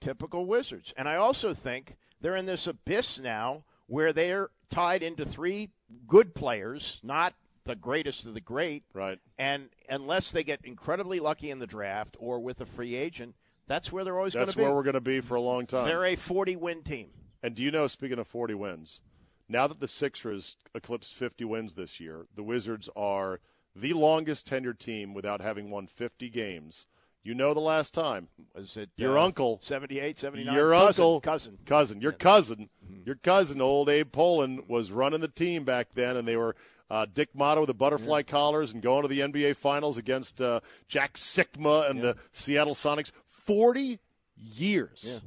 typical 0.00 0.46
Wizards. 0.46 0.94
And 0.96 1.08
I 1.08 1.16
also 1.16 1.54
think 1.54 1.96
they're 2.20 2.36
in 2.36 2.46
this 2.46 2.66
abyss 2.66 3.18
now 3.18 3.64
where 3.86 4.12
they're 4.12 4.50
tied 4.70 5.02
into 5.02 5.24
three 5.24 5.70
good 6.06 6.34
players, 6.34 7.00
not 7.02 7.34
the 7.64 7.74
greatest 7.74 8.26
of 8.26 8.34
the 8.34 8.40
great. 8.40 8.84
Right. 8.92 9.18
And 9.38 9.70
unless 9.88 10.30
they 10.30 10.44
get 10.44 10.60
incredibly 10.64 11.20
lucky 11.20 11.50
in 11.50 11.58
the 11.58 11.66
draft 11.66 12.16
or 12.18 12.40
with 12.40 12.60
a 12.60 12.66
free 12.66 12.94
agent, 12.94 13.34
that's 13.66 13.92
where 13.92 14.04
they're 14.04 14.16
always 14.16 14.34
going 14.34 14.42
That's 14.46 14.52
to 14.52 14.58
be. 14.58 14.64
where 14.64 14.74
we're 14.74 14.82
going 14.82 14.94
to 14.94 15.00
be 15.00 15.20
for 15.20 15.34
a 15.34 15.40
long 15.40 15.66
time. 15.66 15.86
They're 15.86 16.04
a 16.04 16.16
40 16.16 16.56
win 16.56 16.82
team. 16.82 17.08
And 17.42 17.54
do 17.54 17.62
you 17.62 17.70
know, 17.70 17.86
speaking 17.86 18.18
of 18.18 18.26
40 18.26 18.54
wins, 18.54 19.00
now 19.48 19.66
that 19.66 19.80
the 19.80 19.88
Sixers 19.88 20.56
eclipsed 20.74 21.14
50 21.14 21.44
wins 21.44 21.74
this 21.74 22.00
year, 22.00 22.26
the 22.34 22.42
Wizards 22.42 22.88
are 22.94 23.40
the 23.74 23.92
longest 23.92 24.48
tenured 24.48 24.78
team 24.78 25.14
without 25.14 25.40
having 25.40 25.70
won 25.70 25.86
50 25.86 26.28
games. 26.30 26.86
You 27.22 27.34
know 27.34 27.52
the 27.52 27.60
last 27.60 27.92
time. 27.92 28.28
Was 28.54 28.76
it 28.76 28.90
Your 28.96 29.18
uh, 29.18 29.24
uncle. 29.24 29.58
78, 29.62 30.18
79? 30.18 30.54
Your 30.54 30.72
cousin, 30.72 30.86
uncle, 30.86 31.20
Cousin. 31.20 31.58
cousin, 31.66 32.00
your 32.00 32.12
cousin, 32.12 32.70
your 33.04 33.16
cousin, 33.16 33.60
old 33.60 33.88
Abe 33.90 34.10
Pollin, 34.10 34.62
was 34.68 34.92
running 34.92 35.20
the 35.20 35.28
team 35.28 35.64
back 35.64 35.88
then, 35.94 36.16
and 36.16 36.26
they 36.26 36.36
were 36.36 36.56
uh, 36.90 37.06
Dick 37.12 37.34
Motta 37.34 37.60
with 37.60 37.66
the 37.66 37.74
butterfly 37.74 38.22
collars 38.22 38.72
and 38.72 38.82
going 38.82 39.02
to 39.02 39.08
the 39.08 39.20
NBA 39.20 39.56
Finals 39.56 39.98
against 39.98 40.40
uh, 40.40 40.60
Jack 40.86 41.14
Sikma 41.14 41.90
and 41.90 42.00
the 42.00 42.16
Seattle 42.32 42.74
Sonics. 42.74 43.12
Forty 43.26 43.98
years. 44.36 45.04
Yeah. 45.06 45.18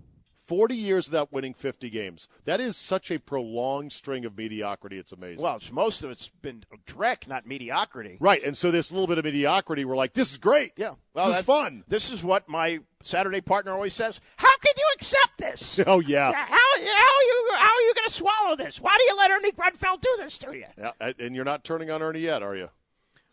40 0.51 0.75
years 0.75 1.09
without 1.09 1.31
winning 1.31 1.53
50 1.53 1.89
games. 1.89 2.27
That 2.43 2.59
is 2.59 2.75
such 2.75 3.09
a 3.09 3.19
prolonged 3.19 3.93
string 3.93 4.25
of 4.25 4.35
mediocrity. 4.35 4.97
It's 4.97 5.13
amazing. 5.13 5.41
Well, 5.41 5.55
it's, 5.55 5.71
most 5.71 6.03
of 6.03 6.11
it's 6.11 6.27
been 6.27 6.65
direct, 6.85 7.25
not 7.25 7.47
mediocrity. 7.47 8.17
right. 8.19 8.43
And 8.43 8.57
so 8.57 8.69
this 8.69 8.91
little 8.91 9.07
bit 9.07 9.17
of 9.17 9.23
mediocrity, 9.23 9.85
we're 9.85 9.95
like, 9.95 10.11
this 10.11 10.33
is 10.33 10.37
great. 10.37 10.73
Yeah. 10.75 10.95
Well, 11.13 11.29
this 11.29 11.39
is 11.39 11.45
fun. 11.45 11.85
This 11.87 12.11
is 12.11 12.21
what 12.21 12.49
my 12.49 12.79
Saturday 13.01 13.39
partner 13.39 13.71
always 13.71 13.93
says. 13.93 14.19
How 14.35 14.51
can 14.57 14.73
you 14.75 14.85
accept 14.95 15.37
this? 15.37 15.79
Oh, 15.87 16.01
yeah. 16.01 16.33
How, 16.33 16.43
how 16.43 16.53
are 16.53 17.23
you 17.23 17.49
how 17.57 17.69
are 17.69 17.81
you 17.81 17.93
going 17.95 18.07
to 18.07 18.13
swallow 18.13 18.55
this? 18.57 18.81
Why 18.81 18.93
do 18.97 19.03
you 19.05 19.15
let 19.15 19.31
Ernie 19.31 19.53
Grunfeld 19.53 20.01
do 20.01 20.09
this 20.17 20.37
to 20.39 20.53
you? 20.53 20.65
yeah. 20.77 21.13
And 21.17 21.33
you're 21.33 21.45
not 21.45 21.63
turning 21.63 21.89
on 21.91 22.01
Ernie 22.01 22.19
yet, 22.19 22.43
are 22.43 22.57
you? 22.57 22.69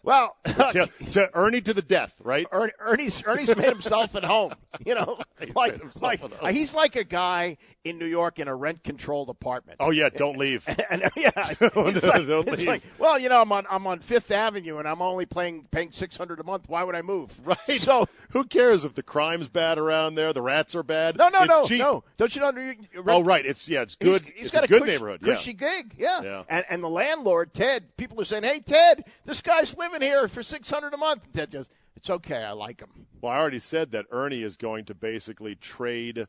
Well, 0.02 0.36
to, 0.46 0.88
to 1.12 1.30
Ernie 1.34 1.60
to 1.60 1.74
the 1.74 1.82
death, 1.82 2.14
right? 2.22 2.46
Er- 2.52 2.72
Ernie's 2.80 3.22
Ernie's 3.26 3.54
made 3.56 3.68
himself 3.68 4.14
at 4.16 4.24
home. 4.24 4.54
You 4.84 4.94
know, 4.94 5.20
He's 5.40 5.54
like, 5.54 6.00
like 6.00 6.54
he's 6.54 6.72
like 6.74 6.96
a 6.96 7.04
guy 7.04 7.56
in 7.84 7.98
New 7.98 8.06
York 8.06 8.38
in 8.38 8.48
a 8.48 8.54
rent 8.54 8.84
controlled 8.84 9.28
apartment. 9.28 9.78
Oh 9.80 9.90
yeah, 9.90 10.08
don't 10.08 10.38
leave. 10.38 10.66
And 10.90 11.02
yeah, 11.16 11.30
it's 11.36 11.60
like, 11.60 12.26
don't 12.26 12.48
it's 12.48 12.58
leave. 12.58 12.66
like, 12.66 12.82
well, 12.98 13.18
you 13.18 13.28
know, 13.28 13.42
I'm 13.42 13.52
on 13.52 13.66
I'm 13.68 13.86
on 13.86 13.98
Fifth 13.98 14.30
Avenue 14.30 14.78
and 14.78 14.88
I'm 14.88 15.02
only 15.02 15.26
paying 15.26 15.66
paying 15.70 15.92
six 15.92 16.16
hundred 16.16 16.40
a 16.40 16.44
month. 16.44 16.68
Why 16.68 16.82
would 16.84 16.94
I 16.94 17.02
move? 17.02 17.38
Right. 17.44 17.80
So 17.80 18.06
who 18.30 18.44
cares 18.44 18.84
if 18.84 18.94
the 18.94 19.02
crime's 19.02 19.48
bad 19.48 19.78
around 19.78 20.14
there, 20.14 20.32
the 20.32 20.42
rats 20.42 20.74
are 20.74 20.82
bad? 20.82 21.16
no, 21.16 21.28
no, 21.28 21.40
it's 21.40 21.48
no, 21.48 21.64
cheap. 21.64 21.78
no. 21.78 22.04
Don't 22.16 22.34
you 22.34 22.40
know? 22.40 22.74
Oh 23.06 23.22
right, 23.22 23.44
it's 23.44 23.68
yeah, 23.68 23.82
it's 23.82 23.96
good. 23.96 24.22
He's, 24.22 24.32
he's 24.32 24.44
it's 24.46 24.54
got 24.54 24.64
a 24.64 24.68
good 24.68 24.82
cush- 24.82 24.88
neighborhood. 24.88 25.22
cushy 25.22 25.50
yeah. 25.50 25.56
gig, 25.56 25.94
yeah. 25.98 26.22
Yeah. 26.22 26.42
And 26.48 26.64
and 26.68 26.82
the 26.82 26.88
landlord 26.88 27.54
Ted, 27.54 27.96
people 27.96 28.20
are 28.20 28.24
saying, 28.24 28.44
"Hey 28.44 28.60
Ted, 28.60 29.04
this 29.24 29.40
guy's 29.40 29.76
living 29.76 30.02
here 30.02 30.28
for 30.28 30.42
six 30.42 30.70
hundred 30.70 30.94
a 30.94 30.98
month." 30.98 31.24
And 31.24 31.34
Ted 31.34 31.50
goes, 31.50 31.68
"It's 31.96 32.10
okay, 32.10 32.44
I 32.44 32.52
like 32.52 32.80
him." 32.80 33.06
Well, 33.20 33.32
I 33.32 33.38
already 33.38 33.58
said 33.58 33.92
that 33.92 34.06
Ernie 34.10 34.42
is 34.42 34.56
going 34.56 34.84
to 34.86 34.94
basically 34.94 35.54
trade 35.54 36.26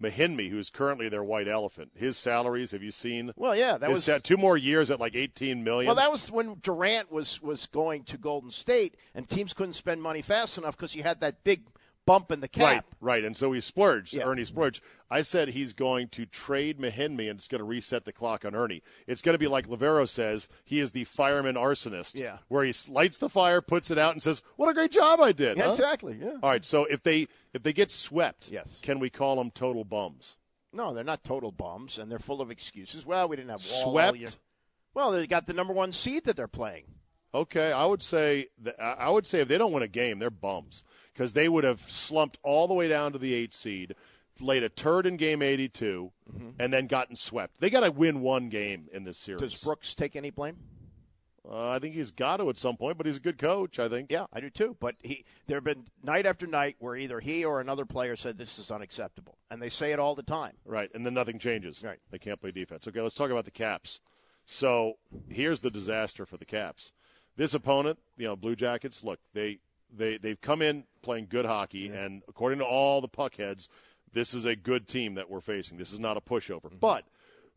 Mahinmi, 0.00 0.50
who's 0.50 0.70
currently 0.70 1.08
their 1.08 1.22
white 1.24 1.48
elephant. 1.48 1.92
His 1.94 2.16
salaries, 2.16 2.72
have 2.72 2.82
you 2.82 2.90
seen? 2.90 3.32
Well, 3.36 3.56
yeah, 3.56 3.78
that 3.78 3.90
was 3.90 4.04
sa- 4.04 4.18
two 4.18 4.36
more 4.36 4.56
years 4.56 4.90
at 4.90 5.00
like 5.00 5.14
eighteen 5.14 5.62
million. 5.64 5.86
Well, 5.86 5.96
that 5.96 6.10
was 6.10 6.30
when 6.30 6.56
Durant 6.62 7.10
was 7.12 7.40
was 7.40 7.66
going 7.66 8.04
to 8.04 8.18
Golden 8.18 8.50
State, 8.50 8.96
and 9.14 9.28
teams 9.28 9.52
couldn't 9.52 9.74
spend 9.74 10.02
money 10.02 10.22
fast 10.22 10.58
enough 10.58 10.76
because 10.76 10.94
you 10.94 11.02
had 11.02 11.20
that 11.20 11.44
big 11.44 11.62
bump 12.06 12.30
in 12.30 12.40
the 12.40 12.48
cap. 12.48 12.62
Right, 12.62 12.82
right. 13.00 13.24
And 13.24 13.36
so 13.36 13.52
he 13.52 13.60
splurged. 13.60 14.14
Yeah. 14.14 14.24
Ernie 14.24 14.44
splurged. 14.44 14.82
I 15.10 15.22
said 15.22 15.48
he's 15.48 15.72
going 15.72 16.08
to 16.08 16.26
trade 16.26 16.78
Mahinmi 16.78 17.28
and 17.30 17.38
it's 17.38 17.48
going 17.48 17.60
to 17.60 17.64
reset 17.64 18.04
the 18.04 18.12
clock 18.12 18.44
on 18.44 18.54
Ernie. 18.54 18.82
It's 19.06 19.22
going 19.22 19.34
to 19.34 19.38
be 19.38 19.46
like 19.48 19.68
Lavero 19.68 20.08
says, 20.08 20.48
he 20.64 20.80
is 20.80 20.92
the 20.92 21.04
fireman 21.04 21.54
arsonist. 21.54 22.14
Yeah. 22.14 22.38
Where 22.48 22.64
he 22.64 22.74
lights 22.88 23.18
the 23.18 23.28
fire, 23.28 23.60
puts 23.60 23.90
it 23.90 23.98
out, 23.98 24.12
and 24.14 24.22
says, 24.22 24.42
What 24.56 24.68
a 24.68 24.74
great 24.74 24.92
job 24.92 25.20
I 25.20 25.32
did. 25.32 25.56
Yeah, 25.56 25.64
huh?" 25.66 25.70
exactly. 25.72 26.18
Yeah. 26.20 26.38
All 26.42 26.50
right, 26.50 26.64
so 26.64 26.84
if 26.86 27.02
they 27.02 27.28
if 27.52 27.62
they 27.62 27.72
get 27.72 27.90
swept, 27.90 28.50
Yes. 28.50 28.78
can 28.82 28.98
we 28.98 29.10
call 29.10 29.36
them 29.36 29.50
total 29.50 29.84
bums? 29.84 30.36
No, 30.72 30.94
they're 30.94 31.04
not 31.04 31.22
total 31.22 31.52
bums, 31.52 31.98
and 31.98 32.10
they're 32.10 32.18
full 32.18 32.40
of 32.40 32.50
excuses. 32.50 33.04
Well, 33.04 33.28
we 33.28 33.36
didn't 33.36 33.50
have 33.50 33.60
Swept? 33.60 34.38
Well, 34.94 35.10
they 35.10 35.26
got 35.26 35.46
the 35.46 35.52
number 35.52 35.72
one 35.72 35.92
seed 35.92 36.24
that 36.24 36.36
they're 36.36 36.48
playing. 36.48 36.84
Okay, 37.34 37.72
I 37.72 37.86
would 37.86 38.02
say 38.02 38.48
that, 38.62 38.80
I 38.80 39.08
would 39.08 39.26
say 39.26 39.40
if 39.40 39.48
they 39.48 39.56
don't 39.58 39.72
win 39.72 39.82
a 39.82 39.88
game, 39.88 40.18
they're 40.18 40.30
bums 40.30 40.84
because 41.12 41.32
they 41.32 41.48
would 41.48 41.64
have 41.64 41.80
slumped 41.80 42.38
all 42.42 42.68
the 42.68 42.74
way 42.74 42.88
down 42.88 43.12
to 43.12 43.18
the 43.18 43.32
eight 43.32 43.54
seed, 43.54 43.94
laid 44.40 44.62
a 44.62 44.68
turd 44.68 45.06
in 45.06 45.16
game 45.16 45.40
82, 45.40 46.12
and 46.58 46.72
then 46.72 46.86
gotten 46.86 47.16
swept. 47.16 47.58
They 47.58 47.70
got 47.70 47.80
to 47.80 47.90
win 47.90 48.20
one 48.20 48.48
game 48.48 48.88
in 48.92 49.04
this 49.04 49.18
series. 49.18 49.40
Does 49.40 49.62
Brooks 49.62 49.94
take 49.94 50.14
any 50.14 50.30
blame? 50.30 50.58
Uh, 51.50 51.70
I 51.70 51.78
think 51.80 51.94
he's 51.94 52.12
got 52.12 52.36
to 52.36 52.48
at 52.50 52.56
some 52.56 52.76
point, 52.76 52.96
but 52.96 53.06
he's 53.06 53.16
a 53.16 53.20
good 53.20 53.36
coach. 53.38 53.78
I 53.78 53.88
think. 53.88 54.12
Yeah, 54.12 54.26
I 54.32 54.40
do 54.40 54.48
too. 54.48 54.76
But 54.78 54.94
he, 55.00 55.24
there 55.48 55.56
have 55.56 55.64
been 55.64 55.86
night 56.02 56.24
after 56.24 56.46
night 56.46 56.76
where 56.78 56.94
either 56.96 57.18
he 57.18 57.44
or 57.44 57.60
another 57.60 57.84
player 57.84 58.14
said 58.14 58.38
this 58.38 58.58
is 58.58 58.70
unacceptable, 58.70 59.38
and 59.50 59.60
they 59.60 59.68
say 59.68 59.90
it 59.92 59.98
all 59.98 60.14
the 60.14 60.22
time. 60.22 60.52
Right, 60.64 60.90
and 60.94 61.04
then 61.04 61.14
nothing 61.14 61.38
changes. 61.40 61.82
Right. 61.82 61.98
They 62.10 62.18
can't 62.18 62.40
play 62.40 62.52
defense. 62.52 62.86
Okay, 62.86 63.00
let's 63.00 63.16
talk 63.16 63.30
about 63.30 63.44
the 63.44 63.50
Caps. 63.50 64.00
So 64.46 64.94
here's 65.28 65.62
the 65.62 65.70
disaster 65.70 66.26
for 66.26 66.36
the 66.36 66.44
Caps. 66.44 66.92
This 67.36 67.54
opponent, 67.54 67.98
you 68.16 68.26
know, 68.26 68.36
Blue 68.36 68.54
Jackets. 68.56 69.02
Look, 69.04 69.18
they 69.32 69.58
they 69.94 70.16
they've 70.16 70.40
come 70.40 70.62
in 70.62 70.84
playing 71.02 71.26
good 71.30 71.46
hockey, 71.46 71.88
and 71.88 72.22
according 72.28 72.58
to 72.58 72.64
all 72.64 73.00
the 73.00 73.08
puckheads, 73.08 73.68
this 74.12 74.34
is 74.34 74.44
a 74.44 74.56
good 74.56 74.86
team 74.86 75.14
that 75.14 75.30
we're 75.30 75.40
facing. 75.40 75.78
This 75.78 75.92
is 75.92 76.00
not 76.00 76.16
a 76.16 76.20
pushover. 76.20 76.66
Mm-hmm. 76.66 76.76
But 76.80 77.04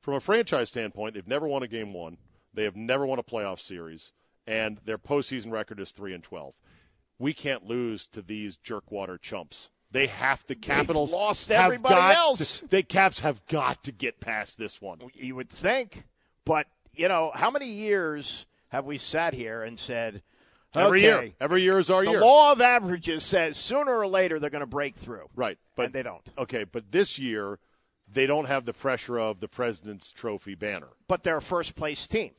from 0.01 0.15
a 0.15 0.19
franchise 0.19 0.69
standpoint, 0.69 1.15
they've 1.15 1.27
never 1.27 1.47
won 1.47 1.63
a 1.63 1.67
game 1.67 1.93
one. 1.93 2.17
They 2.53 2.63
have 2.63 2.75
never 2.75 3.05
won 3.05 3.19
a 3.19 3.23
playoff 3.23 3.59
series, 3.59 4.11
and 4.47 4.79
their 4.85 4.97
postseason 4.97 5.51
record 5.51 5.79
is 5.79 5.91
three 5.91 6.13
and 6.13 6.23
twelve. 6.23 6.53
We 7.19 7.33
can't 7.33 7.65
lose 7.65 8.07
to 8.07 8.21
these 8.21 8.57
jerkwater 8.57 9.19
chumps. 9.19 9.69
They 9.91 10.07
have 10.07 10.45
to. 10.47 10.55
Capitals 10.55 11.11
have 11.11 11.19
lost 11.19 11.51
everybody 11.51 12.15
else. 12.15 12.59
to- 12.59 12.67
they 12.67 12.83
Caps 12.83 13.21
have 13.21 13.45
got 13.47 13.83
to 13.83 13.91
get 13.91 14.19
past 14.19 14.57
this 14.57 14.81
one. 14.81 14.99
You 15.13 15.35
would 15.35 15.49
think, 15.49 16.05
but 16.45 16.67
you 16.93 17.07
know, 17.07 17.31
how 17.33 17.51
many 17.51 17.67
years 17.67 18.45
have 18.75 18.85
we 18.85 18.97
sat 18.97 19.33
here 19.33 19.63
and 19.63 19.79
said 19.79 20.21
Every 20.75 21.01
year, 21.01 21.31
every 21.39 21.61
year 21.61 21.79
is 21.79 21.89
our 21.89 22.03
The 22.03 22.11
year. 22.11 22.19
The 22.19 22.25
law 22.25 22.51
of 22.51 22.61
averages 22.61 23.23
says 23.23 23.57
sooner 23.57 23.97
or 23.97 24.07
later 24.07 24.39
they're 24.39 24.49
going 24.49 24.59
to 24.59 24.65
break 24.67 24.95
through. 24.95 25.29
right, 25.35 25.57
but 25.75 25.85
and 25.87 25.93
they 25.93 26.03
don't. 26.03 26.27
Okay, 26.37 26.65
but 26.65 26.91
this 26.91 27.17
year 27.17 27.59
they 28.11 28.27
don't 28.27 28.47
have 28.47 28.65
the 28.65 28.73
pressure 28.73 29.17
of 29.17 29.39
the 29.39 29.47
President's 29.47 30.11
Trophy 30.11 30.55
banner. 30.55 30.89
But 31.07 31.23
they're 31.23 31.37
a 31.37 31.41
first 31.41 31.75
place 31.75 32.07
team. 32.07 32.31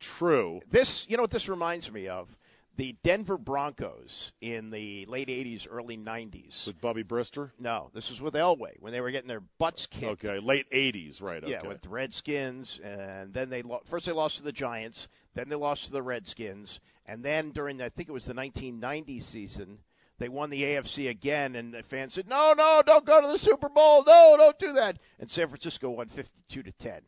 True. 0.00 0.60
This, 0.70 1.06
you 1.08 1.16
know 1.16 1.22
what 1.24 1.30
this 1.30 1.48
reminds 1.48 1.90
me 1.90 2.06
of? 2.06 2.36
The 2.76 2.94
Denver 3.02 3.36
Broncos 3.36 4.32
in 4.40 4.70
the 4.70 5.04
late 5.06 5.26
80s, 5.26 5.66
early 5.68 5.98
90s. 5.98 6.64
With 6.64 6.80
Bubby 6.80 7.02
Brister. 7.02 7.50
no, 7.58 7.90
this 7.92 8.08
was 8.08 8.22
with 8.22 8.34
Elway 8.34 8.74
when 8.78 8.92
they 8.92 9.00
were 9.00 9.10
getting 9.10 9.26
their 9.26 9.42
butts 9.58 9.86
kicked. 9.86 10.24
Okay, 10.24 10.38
late 10.38 10.70
'80s, 10.70 11.20
right? 11.20 11.42
Okay. 11.42 11.50
Yeah, 11.50 11.66
with 11.66 11.82
the 11.82 11.88
Redskins, 11.88 12.78
and 12.78 13.34
then 13.34 13.50
they 13.50 13.64
first 13.86 14.06
they 14.06 14.12
lost 14.12 14.36
to 14.36 14.44
the 14.44 14.52
Giants, 14.52 15.08
then 15.38 15.48
they 15.48 15.56
lost 15.56 15.84
to 15.86 15.92
the 15.92 16.02
Redskins, 16.02 16.80
and 17.06 17.24
then 17.24 17.50
during 17.52 17.80
I 17.80 17.88
think 17.88 18.08
it 18.08 18.12
was 18.12 18.24
the 18.24 18.34
1990 18.34 19.20
season, 19.20 19.78
they 20.18 20.28
won 20.28 20.50
the 20.50 20.62
AFC 20.64 21.08
again, 21.08 21.54
and 21.54 21.72
the 21.74 21.82
fans 21.82 22.14
said, 22.14 22.26
"No, 22.28 22.52
no, 22.56 22.82
don't 22.84 23.04
go 23.06 23.20
to 23.20 23.28
the 23.28 23.38
Super 23.38 23.68
Bowl, 23.68 24.02
no, 24.04 24.34
don't 24.36 24.58
do 24.58 24.72
that." 24.72 24.98
And 25.18 25.30
San 25.30 25.48
Francisco 25.48 25.90
won 25.90 26.08
52 26.08 26.62
to 26.62 26.72
10. 26.72 27.02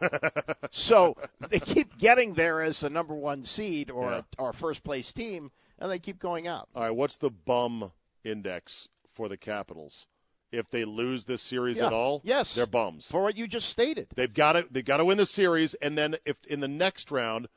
so 0.70 1.16
they 1.50 1.58
keep 1.60 1.98
getting 1.98 2.34
there 2.34 2.62
as 2.62 2.80
the 2.80 2.88
number 2.90 3.14
one 3.14 3.44
seed 3.44 3.90
or 3.90 4.10
Yeah. 4.10 4.22
our 4.38 4.52
first 4.52 4.84
place 4.84 5.12
team, 5.12 5.50
and 5.78 5.90
they 5.90 5.98
keep 5.98 6.18
going 6.18 6.46
up. 6.48 6.68
All 6.74 6.82
right, 6.84 6.90
what's 6.94 7.16
the 7.18 7.30
bum 7.30 7.92
index 8.24 8.88
for 9.12 9.28
the 9.28 9.36
Capitals? 9.36 10.06
If 10.50 10.68
they 10.70 10.84
lose 10.84 11.24
this 11.24 11.42
series 11.42 11.78
Yeah. 11.78 11.86
at 11.88 11.92
all, 11.92 12.20
Yes. 12.24 12.54
they're 12.54 12.66
bums. 12.66 13.08
For 13.10 13.22
what 13.22 13.36
you 13.36 13.46
just 13.48 13.68
stated. 13.68 14.08
They've 14.14 14.32
got 14.32 14.52
to 14.52 14.66
they've 14.70 14.84
got 14.84 14.98
to 14.98 15.04
win 15.04 15.18
the 15.18 15.26
series, 15.26 15.74
and 15.74 15.96
then 15.98 16.16
if 16.24 16.44
in 16.46 16.60
the 16.60 16.68
next 16.68 17.10
round, 17.10 17.48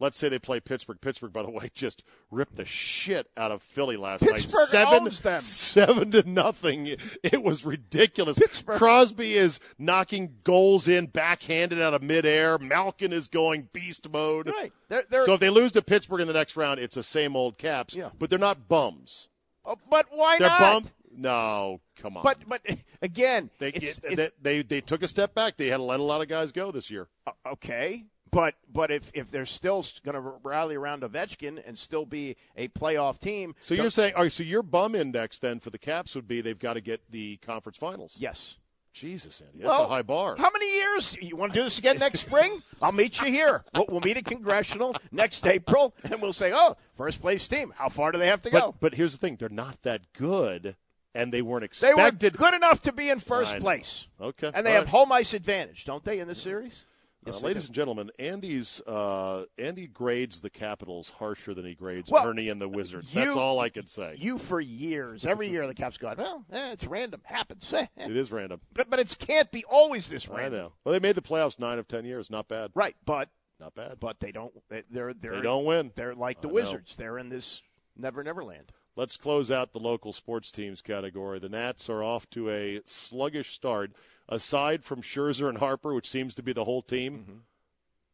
let's 0.00 0.18
say 0.18 0.28
they 0.28 0.38
play 0.40 0.58
Pittsburgh. 0.58 1.00
Pittsburgh, 1.00 1.32
by 1.32 1.42
the 1.42 1.50
way, 1.50 1.70
just 1.74 2.02
ripped 2.30 2.56
the 2.56 2.64
shit 2.64 3.28
out 3.36 3.52
of 3.52 3.62
Philly 3.62 3.96
last 3.96 4.22
night. 4.22 4.40
Pittsburgh 4.40 4.66
Seven, 4.66 4.94
owns 5.02 5.20
them. 5.22 5.38
seven 5.40 6.10
to 6.10 6.28
nothing. 6.28 6.96
It 7.22 7.42
was 7.44 7.64
ridiculous. 7.64 8.38
Pittsburgh- 8.38 8.78
Crosby 8.78 9.34
is 9.34 9.60
knocking 9.78 10.38
goals 10.42 10.88
in 10.88 11.06
backhanded 11.06 11.80
out 11.80 11.94
of 11.94 12.02
midair. 12.02 12.58
Malkin 12.58 13.12
is 13.12 13.28
going 13.28 13.68
beast 13.72 14.10
mode. 14.10 14.48
Right. 14.48 14.72
They're, 14.88 15.04
they're, 15.08 15.22
So 15.24 15.34
if 15.34 15.40
they 15.40 15.50
lose 15.50 15.72
to 15.72 15.82
Pittsburgh 15.82 16.22
in 16.22 16.26
the 16.26 16.32
next 16.34 16.56
round, 16.56 16.80
it's 16.80 16.96
the 16.96 17.02
same 17.02 17.36
old 17.36 17.58
Caps. 17.58 17.94
Yeah. 17.94 18.10
But 18.18 18.30
they're 18.30 18.38
not 18.38 18.68
bums. 18.68 19.28
oh, 19.64 19.76
but 19.88 20.06
why 20.10 20.32
not? 20.32 20.38
They're 20.38 20.48
not? 20.48 20.82
bum. 20.82 20.90
No, 21.12 21.80
come 21.96 22.16
on. 22.16 22.22
But 22.22 22.38
but 22.48 22.62
again, 23.02 23.50
they, 23.58 23.70
it's, 23.70 23.98
it- 24.04 24.16
they, 24.16 24.30
they 24.40 24.62
they 24.62 24.80
took 24.80 25.02
a 25.02 25.08
step 25.08 25.34
back. 25.34 25.56
They 25.56 25.66
had 25.66 25.78
to 25.78 25.82
let 25.82 25.98
a 26.00 26.04
lot 26.04 26.20
of 26.22 26.28
guys 26.28 26.52
go 26.52 26.70
this 26.70 26.88
year. 26.90 27.08
okay. 27.44 28.04
But 28.30 28.54
but 28.72 28.90
if 28.90 29.10
if 29.14 29.30
they're 29.30 29.46
still 29.46 29.84
going 30.04 30.14
to 30.14 30.20
rally 30.42 30.76
around 30.76 31.02
Ovechkin 31.02 31.60
and 31.66 31.76
still 31.76 32.06
be 32.06 32.36
a 32.56 32.68
playoff 32.68 33.18
team, 33.18 33.54
So 33.60 33.74
you're 33.74 33.90
saying, 33.90 34.14
all 34.14 34.22
right, 34.22 34.32
so 34.32 34.42
your 34.42 34.62
bum 34.62 34.94
index 34.94 35.38
then 35.38 35.58
for 35.60 35.70
the 35.70 35.78
Caps 35.78 36.14
would 36.14 36.28
be 36.28 36.40
they've 36.40 36.58
got 36.58 36.74
to 36.74 36.80
get 36.80 37.00
the 37.10 37.36
conference 37.38 37.76
finals. 37.78 38.16
yes. 38.18 38.56
Jesus, 38.92 39.40
Andy, 39.40 39.58
that's 39.62 39.68
Well, 39.78 39.84
a 39.84 39.88
high 39.88 40.02
bar. 40.02 40.34
How 40.36 40.50
many 40.50 40.74
years? 40.74 41.16
You 41.22 41.36
want 41.36 41.52
to 41.52 41.58
do 41.60 41.62
this 41.62 41.78
again 41.78 41.98
next 41.98 42.20
spring? 42.26 42.60
I'll 42.82 42.90
meet 42.90 43.20
you 43.20 43.28
here. 43.28 43.62
We'll, 43.72 43.86
we'll 43.88 44.00
meet 44.00 44.16
at 44.16 44.24
Congressional 44.24 44.96
next 45.12 45.46
April, 45.46 45.94
and 46.02 46.20
we'll 46.20 46.32
say, 46.32 46.50
"Oh, 46.52 46.76
first 46.96 47.20
place 47.20 47.46
team. 47.46 47.72
How 47.76 47.88
far 47.88 48.10
do 48.10 48.18
they 48.18 48.26
have 48.26 48.42
to 48.42 48.50
go?" 48.50 48.72
but, 48.72 48.80
but 48.80 48.94
here's 48.94 49.12
the 49.12 49.18
thing: 49.18 49.36
they're 49.36 49.48
not 49.48 49.82
that 49.82 50.12
good, 50.12 50.74
and 51.14 51.32
they 51.32 51.40
weren't 51.40 51.70
they 51.80 51.94
were 51.94 52.08
expected. 52.08 52.36
good 52.36 52.52
enough 52.52 52.82
to 52.82 52.92
be 52.92 53.08
in 53.10 53.20
first 53.20 53.58
place. 53.60 54.08
Okay, 54.20 54.50
and 54.52 54.66
they 54.66 54.70
all 54.70 54.76
have 54.78 54.84
right. 54.86 54.90
home 54.90 55.12
ice 55.12 55.34
advantage, 55.34 55.84
don't 55.84 56.04
they, 56.04 56.18
in 56.18 56.26
this 56.26 56.42
series? 56.42 56.84
Uh, 57.26 57.30
Yes, 57.32 57.40
they 57.42 57.48
ladies 57.48 57.62
do. 57.64 57.66
and 57.68 57.74
gentlemen, 57.74 58.10
Andy's 58.18 58.80
uh, 58.86 59.44
Andy 59.58 59.86
grades 59.86 60.40
the 60.40 60.48
Capitals 60.48 61.10
harsher 61.10 61.52
than 61.52 61.66
he 61.66 61.74
grades 61.74 62.10
Well, 62.10 62.26
Ernie 62.26 62.48
and 62.48 62.60
the 62.60 62.68
Wizards. 62.68 63.14
you- 63.14 63.22
That's 63.24 63.36
all 63.36 63.60
I 63.60 63.68
can 63.68 63.86
say. 63.86 64.16
You 64.18 64.38
for 64.38 64.58
years, 64.60 65.26
every 65.26 65.48
year 65.50 65.66
the 65.66 65.74
Caps 65.74 65.98
go, 65.98 66.14
well, 66.16 66.44
eh, 66.50 66.72
it's 66.72 66.84
random, 66.86 67.20
happens. 67.24 67.70
Eh, 67.74 67.86
eh." 67.98 68.06
it 68.06 68.16
is 68.16 68.32
random. 68.32 68.60
But 68.72 68.88
but 68.88 68.98
it 69.00 69.14
can't 69.18 69.50
be 69.50 69.64
always 69.64 70.08
this 70.08 70.28
I 70.30 70.34
random. 70.36 70.60
know. 70.60 70.72
Well, 70.84 70.92
they 70.94 70.98
made 70.98 71.14
the 71.14 71.20
playoffs 71.22 71.58
nine 71.58 71.78
of 71.78 71.86
ten 71.86 72.06
years. 72.06 72.30
Not 72.30 72.48
bad. 72.48 72.70
Right, 72.74 72.96
but 73.04 73.28
Not 73.58 73.74
bad. 73.74 74.00
but 74.00 74.18
they 74.20 74.32
don't. 74.32 74.52
they- 74.70 74.84
They're 74.90 75.12
they're 75.12 75.32
They 75.36 75.40
don't 75.42 75.66
win. 75.66 75.92
They're 75.94 76.14
like 76.14 76.40
the 76.40 76.48
I 76.48 76.50
know. 76.50 76.54
Wizards. 76.54 76.96
They're 76.96 77.18
in 77.18 77.28
this 77.28 77.60
never 77.98 78.24
never 78.24 78.42
land. 78.42 78.72
Let's 78.96 79.16
close 79.16 79.50
out 79.50 79.72
the 79.72 79.78
local 79.78 80.12
sports 80.12 80.50
teams 80.50 80.82
category. 80.82 81.38
The 81.38 81.48
Nats 81.48 81.88
are 81.88 82.02
off 82.02 82.28
to 82.30 82.50
a 82.50 82.80
sluggish 82.86 83.50
start. 83.52 83.92
Aside 84.28 84.84
from 84.84 85.02
Scherzer 85.02 85.48
and 85.48 85.58
Harper, 85.58 85.94
which 85.94 86.08
seems 86.08 86.34
to 86.34 86.42
be 86.42 86.52
the 86.52 86.64
whole 86.64 86.82
team, 86.82 87.18
Mm-hmm. 87.18 87.38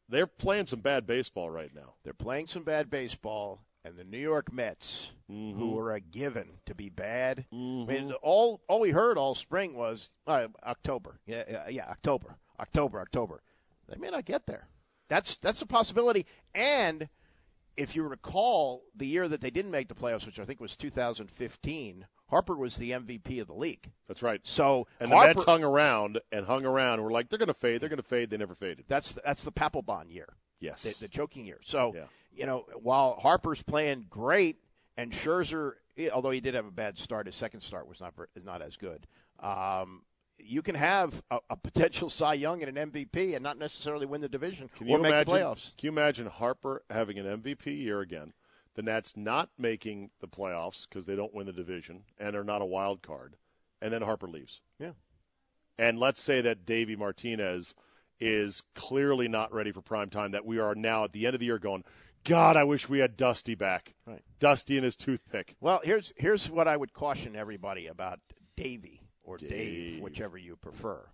they're 0.09 0.27
playing 0.27 0.67
some 0.67 0.81
bad 0.81 1.07
baseball 1.07 1.51
right 1.51 1.75
now. 1.75 1.95
They're 2.05 2.13
playing 2.15 2.47
some 2.47 2.63
bad 2.63 2.89
baseball, 2.89 3.61
and 3.85 3.97
the 3.99 4.05
New 4.05 4.19
York 4.19 4.53
Mets, 4.53 5.13
Mm-hmm. 5.31 5.59
who 5.59 5.71
were 5.73 5.93
a 5.93 6.01
given 6.01 6.61
to 6.67 6.75
be 6.75 6.89
bad. 6.89 7.47
I 7.53 7.57
mean, 7.57 8.13
all 8.23 8.61
all 8.69 8.79
we 8.81 8.91
heard 8.91 9.19
all 9.19 9.35
spring 9.35 9.75
was 9.75 10.09
uh, 10.27 10.47
October. 10.65 11.19
Yeah, 11.27 11.43
yeah, 11.51 11.69
yeah, 11.69 11.87
October, 11.91 12.37
October, 12.61 13.01
October. 13.01 13.43
They 13.89 13.97
may 13.99 14.11
not 14.11 14.25
get 14.25 14.47
there. 14.47 14.69
That's 15.09 15.37
that's 15.37 15.61
a 15.63 15.67
possibility. 15.67 16.25
And 16.55 17.09
if 17.77 17.95
you 17.97 18.03
recall, 18.05 18.85
the 18.95 19.07
year 19.07 19.29
that 19.29 19.41
they 19.41 19.51
didn't 19.51 19.71
make 19.71 19.89
the 19.89 19.95
playoffs, 19.95 20.27
which 20.27 20.39
I 20.41 20.45
think 20.45 20.61
was 20.61 20.77
2015, 20.77 22.07
Harper 22.29 22.57
was 22.57 22.77
the 22.77 22.91
MVP 22.93 23.41
of 23.41 23.47
the 23.47 23.55
league. 23.55 23.91
That's 24.09 24.23
right. 24.23 24.41
So 24.45 24.87
and 25.01 25.11
the 25.13 25.17
Mets 25.17 25.45
hung 25.45 25.63
around 25.63 26.21
and 26.33 26.47
hung 26.47 26.65
around. 26.65 27.03
We're 27.03 27.13
like, 27.13 27.29
they're 27.29 27.39
going 27.39 27.47
to 27.49 27.55
fade. 27.55 27.81
They're 27.81 27.89
going 27.89 27.99
to 27.99 28.03
fade. 28.03 28.31
They 28.31 28.37
never 28.37 28.55
faded. 28.55 28.85
That's 28.89 29.13
the, 29.13 29.23
that's 29.25 29.45
the 29.45 29.53
Papelbon 29.53 30.13
year. 30.13 30.29
Yes. 30.61 30.83
The, 30.83 31.05
the 31.07 31.09
choking 31.09 31.45
year. 31.45 31.61
So 31.65 31.93
Yeah. 31.95 32.05
you 32.33 32.47
know, 32.47 32.65
while 32.83 33.17
Harper's 33.21 33.63
playing 33.63 34.07
great 34.11 34.57
and 34.97 35.13
Scherzer, 35.13 35.73
although 36.13 36.31
he 36.31 36.41
did 36.41 36.55
have 36.55 36.67
a 36.67 36.71
bad 36.73 36.99
start, 36.99 37.27
his 37.27 37.35
second 37.37 37.61
start 37.61 37.87
was 37.89 38.01
not 38.01 38.15
is 38.35 38.45
not 38.45 38.63
as 38.63 38.77
good. 38.77 39.07
Um, 39.39 40.03
you 40.47 40.63
can 40.63 40.75
have 40.75 41.23
a, 41.31 41.39
a 41.51 41.57
potential 41.57 42.09
Cy 42.11 42.35
Young 42.35 42.63
and 42.63 42.77
an 42.77 42.91
MVP 42.91 43.35
and 43.35 43.43
not 43.43 43.59
necessarily 43.59 44.07
win 44.07 44.21
the 44.21 44.29
division 44.29 44.69
Can 44.75 44.87
or 44.87 44.91
you 44.91 44.99
make 44.99 45.13
imagine? 45.13 45.33
the 45.35 45.41
playoffs. 45.41 45.77
Can 45.77 45.87
you 45.87 45.93
imagine 45.93 46.27
Harper 46.27 46.83
having 46.91 47.19
an 47.19 47.27
MVP 47.43 47.67
year 47.67 48.01
again? 48.01 48.33
The 48.75 48.83
Nats 48.83 49.17
not 49.17 49.51
making 49.59 50.11
the 50.21 50.29
playoffs 50.29 50.87
because 50.89 51.07
they 51.07 51.17
don't 51.17 51.35
win 51.35 51.47
the 51.47 51.53
division 51.53 52.05
and 52.19 52.37
are 52.37 52.45
not 52.45 52.61
a 52.63 52.67
wild 52.67 53.03
card, 53.03 53.37
and 53.81 53.93
then 53.93 54.03
Harper 54.03 54.29
leaves. 54.29 54.61
Yeah. 54.79 54.93
And 55.79 55.99
let's 55.99 56.23
say 56.23 56.41
that 56.43 56.67
Davey 56.67 56.97
Martinez 56.97 57.75
is 58.21 58.63
clearly 58.75 59.29
not 59.29 59.53
ready 59.53 59.73
for 59.73 59.81
prime 59.83 60.11
time. 60.11 60.31
That 60.33 60.45
we 60.47 60.59
are 60.59 60.75
now 60.75 61.05
at 61.05 61.13
the 61.13 61.27
end 61.27 61.35
of 61.35 61.41
the 61.41 61.47
year 61.47 61.59
going, 61.59 61.85
God, 62.25 62.57
I 62.57 62.65
wish 62.65 62.89
we 62.89 62.99
had 62.99 63.17
Dusty 63.17 63.55
back. 63.55 63.95
Right. 64.07 64.23
Dusty 64.39 64.77
and 64.77 64.85
his 64.85 64.97
toothpick. 64.97 65.57
Well, 65.61 65.81
here's 65.85 66.13
here's 66.17 66.51
what 66.51 66.69
I 66.69 66.77
would 66.77 66.93
caution 66.93 67.37
everybody 67.37 67.87
about 67.87 68.21
Davy 68.57 69.01
or 69.27 69.37
Dave, 69.37 69.51
Dave. 69.51 70.01
whichever 70.01 70.39
you 70.39 70.57
prefer. 70.57 71.05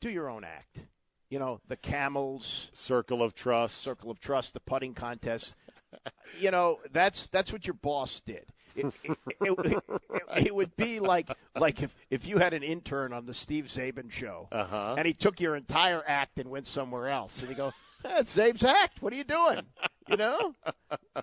Do 0.00 0.10
your 0.10 0.28
own 0.28 0.44
act. 0.44 0.84
You 1.30 1.38
know, 1.38 1.60
the 1.68 1.76
camels, 1.76 2.68
Circle 2.74 3.22
of 3.22 3.34
trust. 3.34 3.78
circle 3.78 4.10
of 4.10 4.20
trust, 4.20 4.52
the 4.52 4.60
putting 4.60 4.92
contest. 4.92 5.54
you 6.38 6.50
know, 6.50 6.78
that's 6.92 7.26
that's 7.28 7.52
what 7.52 7.66
your 7.66 7.74
boss 7.74 8.20
did. 8.20 8.44
It, 8.74 8.86
it, 9.04 9.18
it, 9.40 9.82
it- 10.46 10.54
would 10.54 10.74
be 10.76 10.98
like 11.00 11.30
like 11.56 11.82
if, 11.82 11.94
if 12.10 12.26
you 12.26 12.38
had 12.38 12.52
an 12.54 12.62
intern 12.62 13.12
on 13.12 13.26
the 13.26 13.34
Steve 13.34 13.66
Czaban 13.66 14.10
show, 14.10 14.48
Uh-huh. 14.50 14.94
and 14.98 15.06
he 15.06 15.12
took 15.12 15.40
your 15.40 15.56
entire 15.56 16.02
act 16.06 16.38
and 16.38 16.50
went 16.50 16.66
somewhere 16.66 17.08
else, 17.08 17.40
and 17.42 17.50
you 17.50 17.56
go, 17.56 17.72
"That's 18.02 18.34
Czabe's 18.36 18.64
act. 18.64 19.00
What 19.02 19.12
are 19.12 19.16
you 19.16 19.24
doing?" 19.24 19.60
You 20.08 20.16
know, 20.16 20.54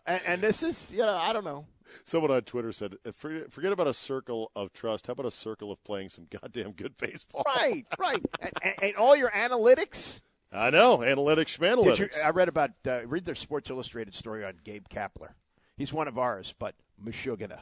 and, 0.06 0.22
and 0.26 0.42
this 0.42 0.62
is 0.64 0.92
you 0.92 1.00
know 1.00 1.14
I 1.16 1.34
don't 1.34 1.44
know. 1.44 1.66
Someone 2.04 2.32
on 2.32 2.42
Twitter 2.42 2.72
said, 2.72 2.96
forget, 3.14 3.52
forget 3.52 3.72
about 3.72 3.88
a 3.88 3.94
circle 3.94 4.52
of 4.56 4.74
trust. 4.74 5.08
How 5.08 5.14
about 5.14 5.26
a 5.26 5.32
circle 5.32 5.72
of 5.72 5.84
playing 5.84 6.10
some 6.10 6.28
goddamn 6.42 6.72
good 6.72 6.98
baseball? 6.98 7.44
Right, 7.46 7.86
right, 8.00 8.24
and, 8.62 8.74
and, 8.82 8.96
all 8.96 9.16
your 9.16 9.32
analytics. 9.32 10.22
I 10.52 10.70
know. 10.72 11.00
Analytics, 11.00 11.60
Did 11.60 11.78
schmanalytics. 11.78 12.00
you, 12.00 12.10
I 12.26 12.30
read 12.32 12.50
about 12.50 12.72
uh, 12.88 13.06
read 13.06 13.26
their 13.26 13.36
Sports 13.36 13.70
Illustrated 13.70 14.14
story 14.14 14.44
on 14.44 14.54
Gabe 14.64 14.88
Kapler. 14.90 15.34
He's 15.78 15.94
one 15.94 16.08
of 16.08 16.18
ours, 16.18 16.54
but 16.58 16.76
Meshuggah 17.04 17.60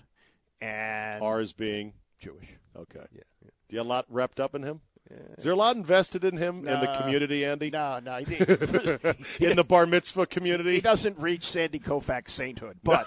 and 0.62 1.22
Ours 1.22 1.54
being 1.54 1.94
Jewish. 2.20 2.48
okay. 2.76 3.06
Yeah. 3.14 3.24
Do 3.70 3.76
you 3.76 3.80
have 3.80 3.86
a 3.86 3.90
lot 3.90 4.06
wrapped 4.10 4.40
up 4.40 4.56
in 4.56 4.64
him? 4.64 4.82
Is 5.38 5.44
there 5.44 5.54
a 5.54 5.56
lot 5.56 5.76
invested 5.76 6.24
in 6.26 6.38
him 6.38 6.68
in 6.68 6.80
the 6.80 6.88
community, 7.00 7.46
Andy? 7.46 7.70
No, 7.70 8.00
no, 8.00 8.18
he, 8.18 8.36
In 9.46 9.56
the 9.56 9.66
bar 9.68 9.86
mitzvah 9.86 10.26
community? 10.26 10.74
he 10.76 10.82
doesn't 10.82 11.18
reach 11.18 11.46
Sandy 11.46 11.80
Koufax 11.80 12.30
sainthood, 12.30 12.78
but 12.84 13.06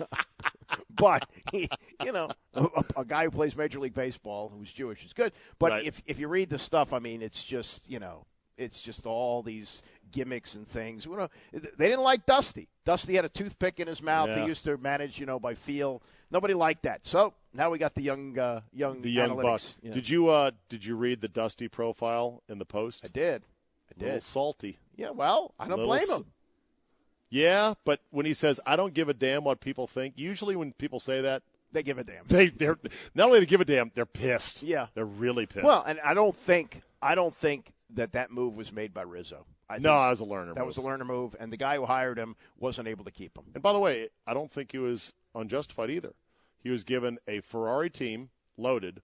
but 0.96 1.28
he, 1.52 1.68
you 2.04 2.12
know, 2.12 2.28
a, 2.54 2.66
a 2.96 3.04
guy 3.04 3.24
who 3.24 3.30
plays 3.30 3.56
Major 3.56 3.78
League 3.78 3.94
Baseball 3.94 4.52
who's 4.56 4.72
Jewish 4.72 5.04
is 5.04 5.12
good. 5.12 5.32
But 5.58 5.72
Right. 5.72 5.84
if 5.86 6.02
if 6.06 6.18
you 6.18 6.28
read 6.28 6.50
the 6.50 6.58
stuff, 6.58 6.92
I 6.92 6.98
mean, 6.98 7.22
it's 7.22 7.42
just 7.42 7.90
you 7.90 7.98
know, 7.98 8.26
it's 8.56 8.80
just 8.80 9.06
all 9.06 9.42
these 9.42 9.82
gimmicks 10.10 10.54
and 10.54 10.66
things. 10.66 11.06
You 11.06 11.16
know, 11.16 11.28
they 11.52 11.88
didn't 11.88 12.04
like 12.04 12.26
Dusty. 12.26 12.68
Dusty 12.84 13.14
had 13.14 13.24
a 13.24 13.28
toothpick 13.28 13.80
in 13.80 13.88
his 13.88 14.02
mouth. 14.02 14.28
Yeah. 14.28 14.42
He 14.42 14.46
used 14.46 14.64
to 14.64 14.76
manage, 14.78 15.18
you 15.18 15.26
know, 15.26 15.38
by 15.38 15.54
feel. 15.54 16.02
Nobody 16.30 16.54
liked 16.54 16.84
that. 16.84 17.06
So 17.06 17.34
now 17.56 17.70
we 17.70 17.78
got 17.78 17.94
the 17.94 18.02
young, 18.02 18.38
uh, 18.38 18.60
young, 18.72 19.02
the 19.02 19.10
young 19.10 19.30
analytics. 19.30 19.42
buck. 19.42 19.60
Yeah. 19.82 19.92
Did 19.92 20.08
you 20.08 20.28
uh 20.28 20.50
did 20.68 20.84
you 20.84 20.96
read 20.96 21.20
the 21.20 21.28
Dusty 21.28 21.68
profile 21.68 22.42
in 22.48 22.58
the 22.58 22.64
post? 22.64 23.04
I 23.04 23.08
did. 23.08 23.42
I 23.90 23.94
A 23.94 23.98
little 24.00 24.14
did. 24.16 24.22
salty. 24.22 24.78
Yeah. 24.96 25.10
Well, 25.10 25.52
I 25.58 25.68
don't 25.68 25.78
blame 25.82 26.08
him. 26.10 26.26
Yeah, 27.28 27.74
but 27.84 28.00
when 28.10 28.24
he 28.26 28.34
says 28.34 28.60
I 28.66 28.76
don't 28.76 28.94
give 28.94 29.08
a 29.08 29.14
damn 29.14 29.44
what 29.44 29.60
people 29.60 29.86
think, 29.86 30.14
usually 30.16 30.54
when 30.56 30.72
people 30.72 31.00
say 31.00 31.20
that, 31.22 31.42
They 31.72 31.82
give 31.82 31.98
a 31.98 32.04
damn. 32.04 32.24
they 32.28 32.48
they're 32.48 32.78
not 33.14 33.26
only 33.28 33.40
to 33.40 33.46
give 33.46 33.60
a 33.60 33.64
damn, 33.64 33.90
they're 33.94 34.06
pissed. 34.06 34.62
Yeah. 34.62 34.86
They're 34.94 35.04
really 35.04 35.46
pissed. 35.46 35.64
Well, 35.64 35.82
and 35.86 35.98
I 36.00 36.14
don't 36.14 36.36
think 36.36 36.82
I 37.02 37.14
don't 37.14 37.34
think 37.34 37.72
that 37.90 38.12
that 38.12 38.30
move 38.30 38.56
was 38.56 38.72
made 38.72 38.94
by 38.94 39.02
Rizzo. 39.02 39.46
I 39.68 39.78
no, 39.78 39.92
I 39.92 40.10
was 40.10 40.20
a 40.20 40.24
Lerner. 40.24 40.54
that 40.54 40.60
move. 40.60 40.66
was 40.68 40.76
a 40.78 40.80
Lerner 40.80 41.04
move, 41.06 41.34
and 41.40 41.52
the 41.52 41.56
guy 41.56 41.76
who 41.76 41.86
hired 41.86 42.18
him 42.18 42.36
wasn't 42.58 42.86
able 42.86 43.04
to 43.04 43.10
keep 43.10 43.36
him. 43.36 43.44
And 43.54 43.62
by 43.62 43.72
the 43.72 43.80
way, 43.80 44.08
I 44.26 44.32
don't 44.32 44.50
think 44.50 44.70
he 44.70 44.78
was 44.78 45.12
unjustified 45.34 45.90
either. 45.90 46.12
He 46.66 46.72
was 46.72 46.82
given 46.82 47.20
a 47.28 47.38
Ferrari 47.42 47.88
team 47.90 48.30
loaded, 48.58 49.00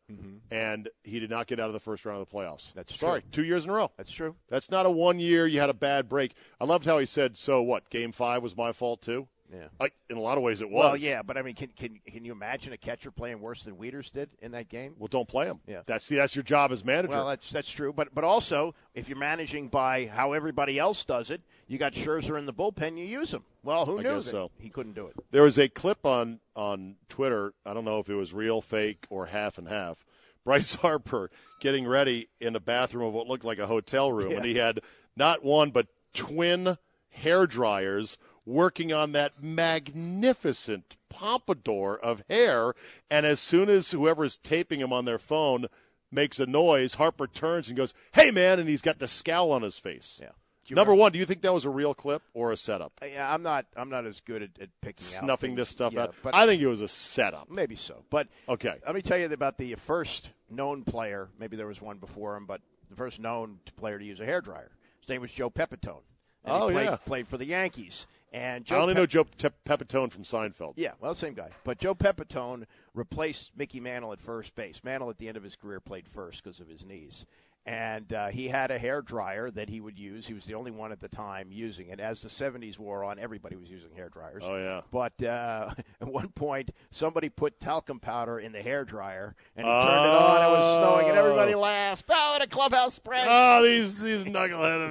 and 0.50 0.88
he 1.04 1.20
did 1.20 1.30
not 1.30 1.46
get 1.46 1.60
out 1.60 1.68
of 1.68 1.74
the 1.74 1.78
first 1.78 2.04
round 2.04 2.20
of 2.20 2.28
the 2.28 2.34
playoffs. 2.36 2.70
Mm-hmm. 2.70 2.78
That's 2.78 2.98
sorry, 2.98 3.20
true. 3.20 3.30
two 3.30 3.44
years 3.44 3.62
in 3.62 3.70
a 3.70 3.74
row. 3.74 3.92
That's 3.96 4.10
true. 4.10 4.34
That's 4.48 4.68
not 4.68 4.84
a 4.84 4.90
one 4.90 5.20
year 5.20 5.46
you 5.46 5.60
had 5.60 5.70
a 5.70 5.74
bad 5.74 6.08
break. 6.08 6.34
I 6.60 6.64
loved 6.64 6.86
how 6.86 6.98
he 6.98 7.06
said, 7.06 7.36
"So 7.38 7.62
what? 7.62 7.88
Game 7.88 8.10
five 8.10 8.42
was 8.42 8.56
my 8.56 8.72
fault 8.72 9.00
too." 9.00 9.28
Yeah. 9.53 9.66
Like 9.78 9.94
in 10.09 10.16
a 10.16 10.20
lot 10.20 10.38
of 10.38 10.44
ways, 10.44 10.62
it 10.62 10.70
was. 10.70 10.82
Well, 10.82 10.96
yeah, 10.96 11.22
but 11.22 11.36
I 11.36 11.42
mean, 11.42 11.55
can 11.55 11.68
can 11.76 12.00
can 12.07 12.24
you 12.24 12.32
imagine 12.32 12.72
a 12.72 12.76
catcher 12.76 13.11
playing 13.11 13.40
worse 13.40 13.64
than 13.64 13.76
Wieters 13.76 14.11
did 14.11 14.30
in 14.40 14.53
that 14.53 14.68
game? 14.68 14.94
Well, 14.98 15.09
don't 15.09 15.28
play 15.28 15.46
him. 15.46 15.61
Yeah. 15.66 15.82
That's 15.86 16.05
see, 16.05 16.16
that's 16.16 16.34
your 16.34 16.42
job 16.42 16.72
as 16.72 16.84
manager. 16.84 17.11
Well, 17.16 17.26
that's 17.26 17.50
that's 17.50 17.70
true, 17.70 17.92
but 17.92 18.14
but 18.14 18.24
also 18.24 18.74
if 18.94 19.09
you're 19.09 19.18
managing 19.18 19.68
by 19.68 20.07
how 20.07 20.32
everybody 20.32 20.78
else 20.78 21.05
does 21.05 21.30
it, 21.30 21.42
you 21.66 21.78
got 21.78 21.92
Scherzer 21.92 22.38
in 22.38 22.46
the 22.46 22.53
bullpen, 22.53 22.96
you 22.96 23.05
use 23.05 23.32
him. 23.32 23.44
Well, 23.62 23.84
who 23.84 23.98
I 23.98 24.03
knew 24.03 24.14
that 24.14 24.22
so. 24.22 24.50
he 24.59 24.70
couldn't 24.70 24.94
do 24.94 25.07
it? 25.07 25.14
There 25.30 25.42
was 25.42 25.59
a 25.59 25.68
clip 25.68 26.07
on 26.07 26.40
on 26.57 26.96
Twitter. 27.09 27.53
I 27.66 27.74
don't 27.74 27.84
know 27.84 27.98
if 27.98 28.09
it 28.09 28.14
was 28.14 28.32
real, 28.32 28.62
fake, 28.62 29.07
or 29.11 29.26
half 29.26 29.59
and 29.59 29.68
half. 29.68 30.05
Bryce 30.44 30.74
Harper 30.74 31.30
getting 31.61 31.86
ready 31.86 32.28
in 32.40 32.53
the 32.53 32.61
bathroom 32.61 33.07
of 33.07 33.12
what 33.12 33.28
looked 33.28 33.44
like 33.44 33.59
a 33.59 33.66
hotel 33.66 34.12
room, 34.12 34.32
and 34.32 34.44
he 34.44 34.57
had 34.57 34.80
not 35.14 35.44
one 35.44 35.70
but 35.70 35.86
twin 36.12 36.76
hair 37.11 37.46
dryers 37.46 38.18
working 38.45 38.93
on 38.93 39.12
that 39.12 39.43
magnificent 39.43 40.97
pompadour 41.09 41.99
of 41.99 42.22
hair. 42.28 42.74
And 43.11 43.26
as 43.26 43.40
soon 43.40 43.68
as 43.68 43.90
whoever's 43.90 44.36
taping 44.36 44.80
him 44.80 44.93
on 44.93 45.05
their 45.05 45.18
phone 45.18 45.66
makes 46.11 46.38
a 46.40 46.47
noise, 46.47 46.95
Harper 46.95 47.26
turns 47.26 47.68
and 47.68 47.76
goes, 47.76 47.95
"Hey, 48.12 48.30
man!" 48.30 48.59
And 48.59 48.68
he's 48.68 48.82
got 48.82 48.99
the 48.99 49.09
scowl 49.09 49.53
on 49.53 49.62
his 49.62 49.78
face. 49.78 50.18
Yeah. 50.22 50.30
Number 50.70 50.95
one, 50.95 51.12
do 51.12 51.18
you 51.18 51.26
think 51.26 51.43
that 51.43 51.53
was 51.53 51.64
a 51.66 51.70
real 51.70 51.93
clip 51.93 52.22
or 52.32 52.51
a 52.53 52.57
setup? 52.57 52.93
Uh, 53.03 53.07
yeah, 53.07 53.32
I'm 53.34 53.43
not 53.43 53.66
I'm 53.76 53.90
not 53.90 54.07
as 54.07 54.20
good 54.20 54.43
at, 54.43 54.51
at 54.61 54.68
picking 54.80 55.05
out 55.05 55.22
Snuffing 55.24 55.55
this 55.55 55.68
stuff 55.68 55.93
Yeah, 55.93 56.05
out. 56.05 56.14
but 56.22 56.34
I 56.34 56.47
think 56.47 56.62
it 56.62 56.66
was 56.66 56.80
a 56.80 56.88
setup. 56.88 57.51
maybe 57.51 57.76
so. 57.76 58.05
But 58.11 58.28
Okay. 58.49 58.76
Let 58.86 58.95
me 58.95 59.03
tell 59.03 59.18
you 59.18 59.26
about 59.26 59.59
the 59.59 59.74
first 59.74 60.30
known 60.49 60.84
player. 60.84 61.28
Maybe 61.38 61.57
there 61.57 61.66
was 61.66 61.82
one 61.82 61.99
before 61.99 62.36
him, 62.36 62.47
but 62.47 62.61
the 62.88 62.97
first 62.97 63.20
known 63.20 63.59
player 63.76 63.99
to 63.99 64.05
use 64.05 64.20
a 64.20 64.24
hairdryer. 64.26 64.68
His 65.01 65.09
name 65.09 65.20
was 65.20 65.32
Joe 65.32 65.51
Pepitone. 65.51 66.03
And 66.45 66.55
Oh, 66.55 66.68
he 66.68 66.74
played, 66.74 66.84
yeah. 66.84 66.97
played 66.97 67.28
for 67.28 67.36
the 67.38 67.45
Yankees. 67.47 68.07
And 68.33 68.64
I 68.64 68.64
Joe 68.64 68.80
only 68.80 68.95
Pep- 68.95 69.01
know 69.01 69.07
Joe 69.07 69.26
Te- 69.37 69.49
Pepitone 69.66 70.11
from 70.11 70.22
Seinfeld. 70.22 70.74
Yeah, 70.76 70.93
well, 71.01 71.14
same 71.14 71.35
guy. 71.35 71.51
But 71.64 71.78
Joe 71.78 71.95
Pepitone 71.95 72.64
replaced 72.95 73.53
Mickey 73.57 73.78
Mantle 73.78 74.12
at 74.12 74.20
first 74.20 74.55
base. 74.55 74.83
Mantle, 74.83 75.11
at 75.11 75.18
the 75.18 75.28
end 75.28 75.37
of 75.37 75.43
his 75.43 75.55
career, 75.57 75.80
played 75.80 76.09
first 76.09 76.43
because 76.43 76.59
of 76.61 76.68
his 76.68 76.85
knees. 76.85 77.26
And 77.64 78.12
uh, 78.12 78.28
he 78.28 78.48
had 78.48 78.72
a 78.72 78.78
hair 78.78 79.02
dryer 79.02 79.48
that 79.52 79.68
he 79.68 79.80
would 79.80 79.96
use. 79.96 80.26
He 80.26 80.34
was 80.34 80.46
the 80.46 80.54
only 80.54 80.72
one 80.72 80.90
at 80.90 80.98
the 80.98 81.08
time 81.08 81.52
using 81.52 81.90
it. 81.90 82.00
As 82.00 82.20
the 82.20 82.28
70s 82.28 82.76
wore 82.76 83.04
on, 83.04 83.20
everybody 83.20 83.54
was 83.54 83.70
using 83.70 83.94
hair 83.94 84.08
dryers. 84.08 84.42
Oh, 84.44 84.56
yeah. 84.56 84.80
But 84.90 85.22
uh, 85.24 85.72
at 86.00 86.08
one 86.08 86.30
point, 86.30 86.72
somebody 86.90 87.28
put 87.28 87.60
talcum 87.60 88.00
powder 88.00 88.40
in 88.40 88.50
the 88.50 88.62
hair 88.62 88.84
dryer, 88.84 89.36
and 89.56 89.64
he 89.64 89.72
turned 89.72 89.84
it 89.84 90.14
on. 90.14 90.42
It 90.42 90.50
was 90.50 90.82
snowing, 90.82 91.08
and 91.10 91.18
everybody 91.18 91.54
laughed. 91.54 92.06
Oh, 92.10 92.36
the 92.40 92.48
clubhouse 92.48 92.94
spread. 92.94 93.26
Oh, 93.28 93.62
these 93.62 94.00
these 94.00 94.24
knucklehead 94.24 94.84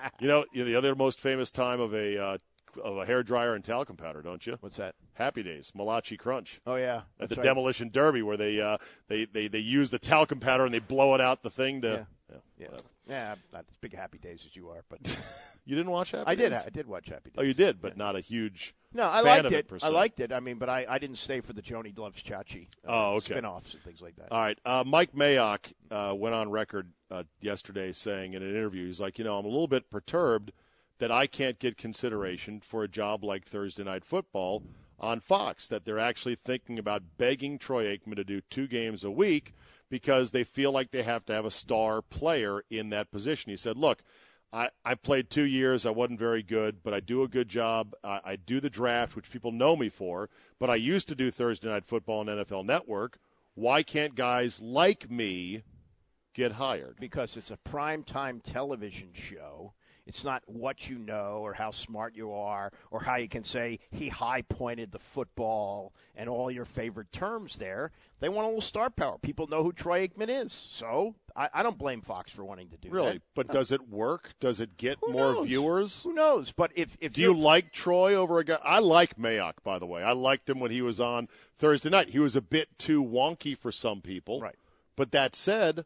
know, 0.28 0.44
you 0.52 0.62
know, 0.62 0.70
the 0.70 0.76
other 0.76 0.94
most 0.94 1.20
famous 1.20 1.50
time 1.50 1.80
of 1.80 1.94
a 1.94 2.22
uh, 2.22 2.38
of 2.78 2.96
a 2.96 3.06
hair 3.06 3.22
dryer 3.22 3.54
and 3.54 3.64
talcum 3.64 3.96
powder, 3.96 4.22
don't 4.22 4.46
you? 4.46 4.56
What's 4.60 4.76
that? 4.76 4.94
Happy 5.14 5.42
Days, 5.42 5.72
Malachi 5.74 6.16
Crunch. 6.16 6.60
Oh 6.66 6.76
yeah, 6.76 7.02
At 7.20 7.28
the 7.28 7.36
right. 7.36 7.44
demolition 7.44 7.90
derby, 7.90 8.22
where 8.22 8.36
they 8.36 8.60
uh, 8.60 8.78
they, 9.08 9.24
they 9.24 9.48
they 9.48 9.58
use 9.58 9.90
the 9.90 9.98
talcum 9.98 10.40
powder 10.40 10.64
and 10.64 10.72
they 10.74 10.78
blow 10.78 11.14
it 11.14 11.20
out 11.20 11.42
the 11.42 11.50
thing 11.50 11.80
to. 11.82 11.88
Yeah. 11.88 12.04
Yeah, 12.28 12.38
Yeah, 12.58 12.78
yeah, 13.08 13.32
I'm 13.32 13.38
not 13.52 13.66
as 13.70 13.76
big 13.76 13.94
a 13.94 13.98
happy 13.98 14.18
days 14.18 14.44
as 14.44 14.56
you 14.56 14.68
are, 14.70 14.82
but 14.88 14.98
You 15.64 15.76
didn't 15.76 15.92
watch 15.92 16.10
Happy 16.10 16.24
I 16.26 16.34
did. 16.34 16.50
Days? 16.52 16.64
I 16.66 16.70
did 16.70 16.88
watch 16.88 17.06
Happy 17.08 17.30
Days. 17.30 17.34
Oh, 17.38 17.42
you 17.42 17.54
did, 17.54 17.80
but 17.80 17.96
not 17.96 18.16
a 18.16 18.20
huge. 18.20 18.74
No, 18.92 19.04
I 19.08 19.22
fan 19.22 19.24
liked 19.24 19.44
of 19.46 19.52
it. 19.52 19.68
per 19.68 19.78
I 19.82 19.88
liked 19.90 20.18
it. 20.18 20.32
I 20.32 20.40
mean, 20.40 20.58
but 20.58 20.68
I, 20.68 20.86
I 20.88 20.98
didn't 20.98 21.18
stay 21.18 21.40
for 21.40 21.52
the 21.52 21.62
Joni 21.62 21.96
Loves 21.96 22.20
Chachi 22.22 22.66
uh, 22.84 22.88
Oh, 22.88 23.14
okay. 23.16 23.34
spin-offs 23.34 23.74
and 23.74 23.82
things 23.84 24.00
like 24.00 24.16
that. 24.16 24.32
All 24.32 24.40
right. 24.40 24.58
Uh, 24.64 24.82
Mike 24.84 25.12
Mayock 25.12 25.72
uh, 25.92 26.14
went 26.16 26.34
on 26.34 26.50
record 26.50 26.90
uh, 27.10 27.22
yesterday 27.40 27.92
saying 27.92 28.34
in 28.34 28.42
an 28.42 28.50
interview, 28.50 28.86
he's 28.86 28.98
like, 29.00 29.18
you 29.20 29.24
know, 29.24 29.38
I'm 29.38 29.44
a 29.44 29.48
little 29.48 29.68
bit 29.68 29.88
perturbed 29.88 30.50
that 30.98 31.10
I 31.10 31.26
can't 31.26 31.58
get 31.58 31.76
consideration 31.76 32.60
for 32.60 32.82
a 32.82 32.88
job 32.88 33.22
like 33.24 33.44
Thursday 33.44 33.84
Night 33.84 34.04
Football 34.04 34.62
on 34.98 35.20
Fox, 35.20 35.68
that 35.68 35.84
they're 35.84 35.98
actually 35.98 36.36
thinking 36.36 36.78
about 36.78 37.18
begging 37.18 37.58
Troy 37.58 37.84
Aikman 37.84 38.16
to 38.16 38.24
do 38.24 38.40
two 38.40 38.66
games 38.66 39.04
a 39.04 39.10
week 39.10 39.52
because 39.90 40.30
they 40.30 40.44
feel 40.44 40.72
like 40.72 40.90
they 40.90 41.02
have 41.02 41.24
to 41.26 41.34
have 41.34 41.44
a 41.44 41.50
star 41.50 42.02
player 42.02 42.62
in 42.70 42.90
that 42.90 43.10
position. 43.10 43.50
He 43.50 43.56
said, 43.56 43.76
look, 43.76 44.02
I, 44.52 44.70
I 44.84 44.94
played 44.94 45.28
two 45.28 45.44
years. 45.44 45.84
I 45.84 45.90
wasn't 45.90 46.18
very 46.18 46.42
good, 46.42 46.82
but 46.82 46.94
I 46.94 47.00
do 47.00 47.22
a 47.22 47.28
good 47.28 47.48
job. 47.48 47.94
I, 48.02 48.20
I 48.24 48.36
do 48.36 48.60
the 48.60 48.70
draft, 48.70 49.14
which 49.14 49.30
people 49.30 49.52
know 49.52 49.76
me 49.76 49.88
for. 49.88 50.30
But 50.58 50.70
I 50.70 50.76
used 50.76 51.08
to 51.08 51.14
do 51.14 51.30
Thursday 51.30 51.68
Night 51.68 51.84
Football 51.84 52.20
on 52.20 52.26
NFL 52.26 52.64
Network. 52.64 53.18
Why 53.54 53.82
can't 53.82 54.14
guys 54.14 54.60
like 54.60 55.10
me 55.10 55.62
get 56.34 56.52
hired? 56.52 56.96
because 57.00 57.36
it's 57.36 57.50
a 57.50 57.56
prime 57.56 58.02
time 58.02 58.40
television 58.40 59.10
show. 59.12 59.72
It's 60.06 60.22
not 60.24 60.42
what 60.46 60.88
you 60.88 60.98
know 60.98 61.40
or 61.42 61.54
how 61.54 61.72
smart 61.72 62.14
you 62.14 62.32
are 62.32 62.72
or 62.90 63.00
how 63.00 63.16
you 63.16 63.28
can 63.28 63.42
say 63.42 63.80
he 63.90 64.08
high 64.08 64.42
pointed 64.42 64.92
the 64.92 64.98
football 65.00 65.92
and 66.14 66.28
all 66.28 66.50
your 66.50 66.64
favorite 66.64 67.10
terms 67.10 67.56
there. 67.56 67.90
They 68.20 68.28
want 68.28 68.44
a 68.44 68.48
little 68.48 68.60
star 68.60 68.88
power. 68.88 69.18
People 69.18 69.48
know 69.48 69.64
who 69.64 69.72
Troy 69.72 70.06
Aikman 70.06 70.28
is. 70.28 70.52
So 70.52 71.16
I, 71.34 71.48
I 71.52 71.62
don't 71.62 71.76
blame 71.76 72.02
Fox 72.02 72.30
for 72.30 72.44
wanting 72.44 72.68
to 72.68 72.76
do 72.76 72.88
that. 72.88 72.94
Really? 72.94 73.12
that. 73.14 73.22
But 73.34 73.48
does 73.48 73.72
it 73.72 73.88
work? 73.88 74.34
Does 74.38 74.60
it 74.60 74.76
get 74.76 74.98
Who 75.02 75.12
more 75.12 75.32
knows? 75.32 75.46
viewers? 75.46 76.02
Who 76.04 76.14
knows? 76.14 76.52
But 76.52 76.70
if, 76.76 76.96
if 77.00 77.14
Do 77.14 77.20
you 77.20 77.36
like 77.36 77.72
Troy 77.72 78.14
over 78.14 78.38
a 78.38 78.44
guy? 78.44 78.58
I 78.62 78.78
like 78.78 79.18
Mayock, 79.18 79.54
by 79.64 79.78
the 79.78 79.86
way. 79.86 80.02
I 80.02 80.12
liked 80.12 80.48
him 80.48 80.60
when 80.60 80.70
he 80.70 80.82
was 80.82 81.00
on 81.00 81.28
Thursday 81.56 81.90
night. 81.90 82.10
He 82.10 82.20
was 82.20 82.36
a 82.36 82.42
bit 82.42 82.78
too 82.78 83.04
wonky 83.04 83.58
for 83.58 83.72
some 83.72 84.00
people. 84.00 84.40
Right. 84.40 84.54
But 84.96 85.12
that 85.12 85.36
said, 85.36 85.84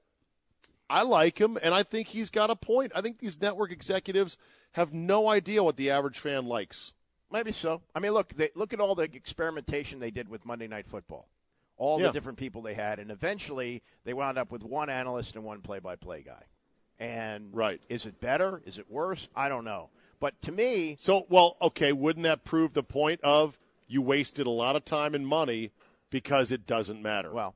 I 0.90 1.02
like 1.02 1.40
him, 1.40 1.56
and 1.62 1.72
I 1.72 1.82
think 1.82 2.08
he's 2.08 2.30
got 2.30 2.50
a 2.50 2.56
point. 2.56 2.92
I 2.94 3.00
think 3.00 3.18
these 3.18 3.40
network 3.40 3.70
executives 3.72 4.36
have 4.72 4.92
no 4.92 5.28
idea 5.28 5.62
what 5.62 5.76
the 5.76 5.90
average 5.90 6.18
fan 6.18 6.46
likes. 6.46 6.92
Maybe 7.32 7.52
so. 7.52 7.82
I 7.94 8.00
mean, 8.00 8.12
look, 8.12 8.34
they, 8.34 8.50
look 8.56 8.72
at 8.72 8.80
all 8.80 8.94
the 8.96 9.04
experimentation 9.04 10.00
they 10.00 10.10
did 10.10 10.28
with 10.28 10.44
Monday 10.44 10.66
Night 10.66 10.86
Football, 10.88 11.28
all 11.76 12.00
Yeah. 12.00 12.08
the 12.08 12.12
different 12.12 12.38
people 12.38 12.60
they 12.60 12.74
had, 12.74 12.98
and 12.98 13.10
eventually 13.10 13.82
they 14.04 14.12
wound 14.14 14.36
up 14.36 14.50
with 14.50 14.64
one 14.64 14.90
analyst 14.90 15.36
and 15.36 15.44
one 15.44 15.60
play-by-play 15.60 16.22
guy. 16.22 16.42
And 16.98 17.54
Right. 17.54 17.80
is 17.88 18.04
it 18.04 18.20
better? 18.20 18.60
Is 18.66 18.78
it 18.78 18.90
worse? 18.90 19.28
I 19.34 19.48
don't 19.48 19.64
know. 19.64 19.90
But 20.18 20.42
to 20.42 20.52
me, 20.52 20.96
So, 20.98 21.24
well, 21.30 21.56
okay, 21.62 21.92
wouldn't 21.92 22.24
that 22.24 22.44
prove 22.44 22.74
the 22.74 22.82
point 22.82 23.20
of 23.22 23.58
you 23.86 24.02
wasted 24.02 24.46
a 24.46 24.50
lot 24.50 24.76
of 24.76 24.84
time 24.84 25.14
and 25.14 25.26
money 25.26 25.70
because 26.10 26.50
it 26.52 26.66
doesn't 26.66 27.00
matter? 27.00 27.32
well, 27.32 27.54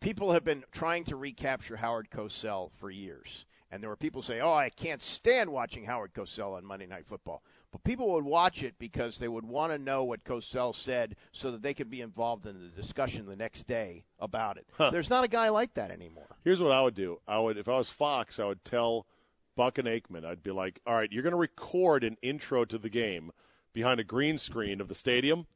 people 0.00 0.32
have 0.32 0.44
been 0.44 0.64
trying 0.72 1.04
to 1.04 1.16
recapture 1.16 1.76
Howard 1.76 2.10
Cosell 2.10 2.70
for 2.72 2.90
years. 2.90 3.46
And 3.72 3.80
there 3.80 3.90
were 3.90 3.96
people 3.96 4.20
say, 4.20 4.40
"Oh, 4.40 4.52
I 4.52 4.68
can't 4.68 5.00
stand 5.00 5.50
watching 5.50 5.84
Howard 5.84 6.12
Cosell 6.12 6.56
on 6.56 6.64
Monday 6.64 6.86
Night 6.86 7.06
Football." 7.06 7.40
But 7.70 7.84
people 7.84 8.10
would 8.14 8.24
watch 8.24 8.64
it 8.64 8.74
because 8.80 9.18
they 9.18 9.28
would 9.28 9.44
want 9.44 9.72
to 9.72 9.78
know 9.78 10.02
what 10.02 10.24
Cosell 10.24 10.74
said, 10.74 11.14
so 11.30 11.52
that 11.52 11.62
they 11.62 11.72
could 11.72 11.88
be 11.88 12.00
involved 12.00 12.46
in 12.46 12.58
the 12.58 12.82
discussion 12.82 13.26
the 13.26 13.36
next 13.36 13.68
day 13.68 14.06
about 14.18 14.56
it. 14.56 14.66
There's 14.76 15.08
not 15.08 15.22
a 15.22 15.28
guy 15.28 15.50
like 15.50 15.74
that 15.74 15.92
anymore. 15.92 16.26
Here's 16.42 16.60
what 16.60 16.72
I 16.72 16.82
would 16.82 16.96
do. 16.96 17.20
I 17.28 17.38
would, 17.38 17.56
if 17.56 17.68
I 17.68 17.76
was 17.76 17.90
Fox, 17.90 18.40
I 18.40 18.46
would 18.46 18.64
tell 18.64 19.06
Buck 19.54 19.78
and 19.78 19.86
Aikman, 19.86 20.24
I'd 20.24 20.42
be 20.42 20.50
like, 20.50 20.80
all 20.84 20.96
right, 20.96 21.12
you're 21.12 21.22
going 21.22 21.30
to 21.30 21.36
record 21.36 22.02
an 22.02 22.16
intro 22.22 22.64
to 22.64 22.76
the 22.76 22.88
game 22.88 23.30
behind 23.72 24.00
a 24.00 24.04
green 24.04 24.36
screen 24.36 24.80
of 24.80 24.88
the 24.88 24.94
stadium, 24.96 25.46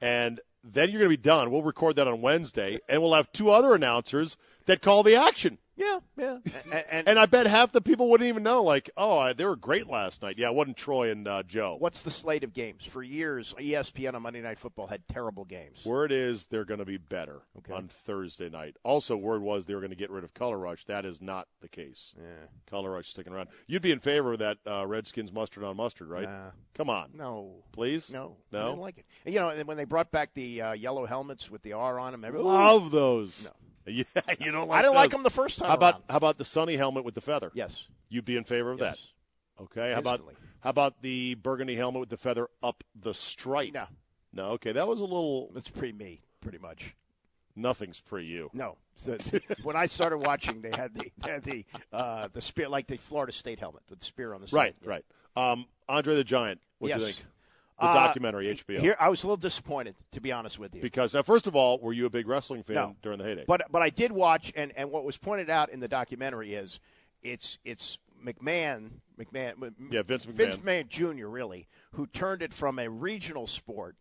and 0.00 0.40
then 0.62 0.90
you're 0.90 0.98
going 0.98 1.10
to 1.10 1.16
be 1.16 1.22
done. 1.22 1.50
We'll 1.50 1.62
record 1.62 1.96
that 1.96 2.08
on 2.08 2.20
Wednesday, 2.20 2.78
and 2.88 3.02
we'll 3.02 3.14
have 3.14 3.32
two 3.32 3.50
other 3.50 3.74
announcers 3.74 4.36
that 4.70 4.82
call 4.82 5.02
the 5.02 5.16
action. 5.16 5.58
Yeah, 5.76 6.00
yeah. 6.18 6.38
and, 6.74 6.84
and, 6.90 7.08
And 7.08 7.18
I 7.18 7.24
bet 7.24 7.46
half 7.46 7.72
the 7.72 7.80
people 7.80 8.10
wouldn't 8.10 8.28
even 8.28 8.42
know, 8.42 8.62
like, 8.62 8.90
oh, 8.98 9.18
I- 9.18 9.32
they 9.32 9.46
were 9.46 9.56
great 9.56 9.86
last 9.86 10.20
night. 10.20 10.36
Yeah, 10.36 10.48
it 10.50 10.54
wasn't 10.54 10.76
Troy 10.76 11.10
and 11.10 11.26
uh, 11.26 11.42
Joe. 11.42 11.76
what's 11.78 12.02
the 12.02 12.10
slate 12.10 12.44
of 12.44 12.52
games? 12.52 12.84
For 12.84 13.02
years, 13.02 13.54
ESPN 13.58 14.12
on 14.12 14.20
Monday 14.20 14.42
Night 14.42 14.58
Football 14.58 14.88
had 14.88 15.08
terrible 15.08 15.46
games. 15.46 15.82
Word 15.86 16.12
is 16.12 16.46
they're 16.48 16.66
going 16.66 16.80
to 16.80 16.84
be 16.84 16.98
better 16.98 17.40
Okay. 17.58 17.72
on 17.72 17.88
Thursday 17.88 18.50
night. 18.50 18.76
Also, 18.84 19.16
word 19.16 19.40
was 19.40 19.64
they 19.64 19.74
were 19.74 19.80
going 19.80 19.88
to 19.88 19.96
get 19.96 20.10
rid 20.10 20.22
of 20.22 20.34
Color 20.34 20.58
Rush. 20.58 20.84
That 20.84 21.06
is 21.06 21.22
not 21.22 21.48
the 21.62 21.68
case. 21.68 22.12
Yeah. 22.18 22.24
Color 22.68 22.90
Rush 22.90 23.08
sticking 23.08 23.32
around. 23.32 23.48
You'd 23.66 23.80
be 23.80 23.92
in 23.92 24.00
favor 24.00 24.32
of 24.34 24.40
that 24.40 24.58
uh, 24.66 24.86
Redskins 24.86 25.32
mustard 25.32 25.64
on 25.64 25.78
mustard, 25.78 26.08
right? 26.10 26.28
Nah. 26.28 26.50
Come 26.74 26.90
on, 26.90 27.12
No. 27.14 27.64
please. 27.72 28.10
No, 28.12 28.36
No. 28.52 28.58
I 28.58 28.62
no. 28.64 28.68
didn't 28.72 28.82
like 28.82 28.98
it. 28.98 29.06
And, 29.24 29.32
you 29.32 29.40
know, 29.40 29.48
and 29.48 29.66
when 29.66 29.78
they 29.78 29.84
brought 29.84 30.10
back 30.10 30.34
the 30.34 30.60
uh, 30.60 30.72
yellow 30.74 31.06
helmets 31.06 31.50
with 31.50 31.62
the 31.62 31.72
R 31.72 31.98
on 31.98 32.12
them, 32.12 32.22
everyone, 32.22 32.52
Love 32.52 32.90
those. 32.90 33.48
Yeah, 33.86 34.04
you 34.38 34.52
don't 34.52 34.68
like. 34.68 34.78
I 34.78 34.82
didn't 34.82 34.94
like 34.94 35.10
those. 35.10 35.16
them 35.16 35.22
the 35.22 35.30
first 35.30 35.58
time. 35.58 35.68
How 35.68 35.74
about 35.74 35.94
around. 35.94 36.02
how 36.10 36.16
about 36.18 36.38
the 36.38 36.44
sunny 36.44 36.76
helmet 36.76 37.04
with 37.04 37.14
the 37.14 37.20
feather? 37.20 37.50
Yes. 37.54 37.86
You'd 38.08 38.24
be 38.24 38.36
in 38.36 38.44
favor 38.44 38.70
of 38.72 38.78
Yes. 38.78 38.98
that. 39.58 39.62
Okay. 39.64 39.92
How 39.92 39.98
about 40.00 40.20
how 40.60 40.70
about 40.70 41.02
the 41.02 41.34
burgundy 41.36 41.74
helmet 41.76 42.00
with 42.00 42.08
the 42.10 42.16
feather 42.16 42.48
up 42.62 42.84
the 42.94 43.14
stripe? 43.14 43.72
No. 43.72 43.84
No. 44.32 44.44
Okay, 44.50 44.72
that 44.72 44.86
was 44.86 45.00
a 45.00 45.04
little. 45.04 45.50
That's 45.54 45.68
pre 45.70 45.92
me, 45.92 46.22
pretty 46.40 46.58
much. 46.58 46.94
Nothing's 47.56 48.00
pre 48.00 48.24
you. 48.24 48.50
No. 48.52 48.76
So, 48.96 49.16
when 49.62 49.76
I 49.76 49.86
started 49.86 50.18
watching, 50.18 50.60
they 50.60 50.70
had 50.70 50.94
the 50.94 51.10
they 51.18 51.30
had 51.30 51.42
the 51.42 51.64
uh, 51.92 52.28
the 52.32 52.40
spear 52.40 52.68
like 52.68 52.86
the 52.86 52.96
Florida 52.98 53.32
State 53.32 53.58
helmet 53.58 53.82
with 53.88 53.98
the 53.98 54.04
spear 54.04 54.34
on 54.34 54.40
the 54.42 54.46
side. 54.48 54.56
Right. 54.56 54.74
Yeah. 54.82 54.88
Right. 54.88 55.04
Um, 55.36 55.66
Andre 55.88 56.14
the 56.14 56.24
Giant. 56.24 56.60
What 56.78 56.92
do 56.92 56.98
you 56.98 57.06
think? 57.06 57.24
The 57.80 57.86
Uh, 57.86 57.94
documentary 57.94 58.48
HBO. 58.48 58.78
Here, 58.78 58.94
I 59.00 59.08
was 59.08 59.22
a 59.22 59.26
little 59.26 59.36
disappointed, 59.38 59.94
to 60.12 60.20
be 60.20 60.30
honest 60.32 60.58
with 60.58 60.74
you. 60.74 60.82
because 60.82 61.14
now, 61.14 61.22
first 61.22 61.46
of 61.46 61.56
all, 61.56 61.78
were 61.80 61.92
you 61.94 62.04
a 62.06 62.10
big 62.10 62.26
wrestling 62.28 62.62
fan 62.62 62.74
No. 62.76 62.96
during 63.02 63.18
the 63.18 63.24
heyday? 63.24 63.44
But 63.46 63.62
but 63.70 63.80
I 63.82 63.88
did 63.90 64.12
watch, 64.12 64.52
and, 64.54 64.72
and 64.76 64.90
what 64.90 65.04
was 65.04 65.16
pointed 65.16 65.48
out 65.48 65.70
in 65.70 65.80
the 65.80 65.88
documentary 65.88 66.54
is 66.54 66.78
it's 67.22 67.58
it's 67.64 67.98
McMahon 68.24 68.90
McMahon 69.18 69.72
Yeah, 69.90 70.02
Vince 70.02 70.26
McMahon, 70.26 70.32
Vince 70.34 70.56
McMahon. 70.56 70.84
McMahon 70.84 70.88
Jr. 71.18 71.26
really 71.26 71.68
who 71.92 72.06
turned 72.06 72.42
it 72.42 72.52
from 72.52 72.78
a 72.78 72.88
regional 72.88 73.46
sport 73.46 73.96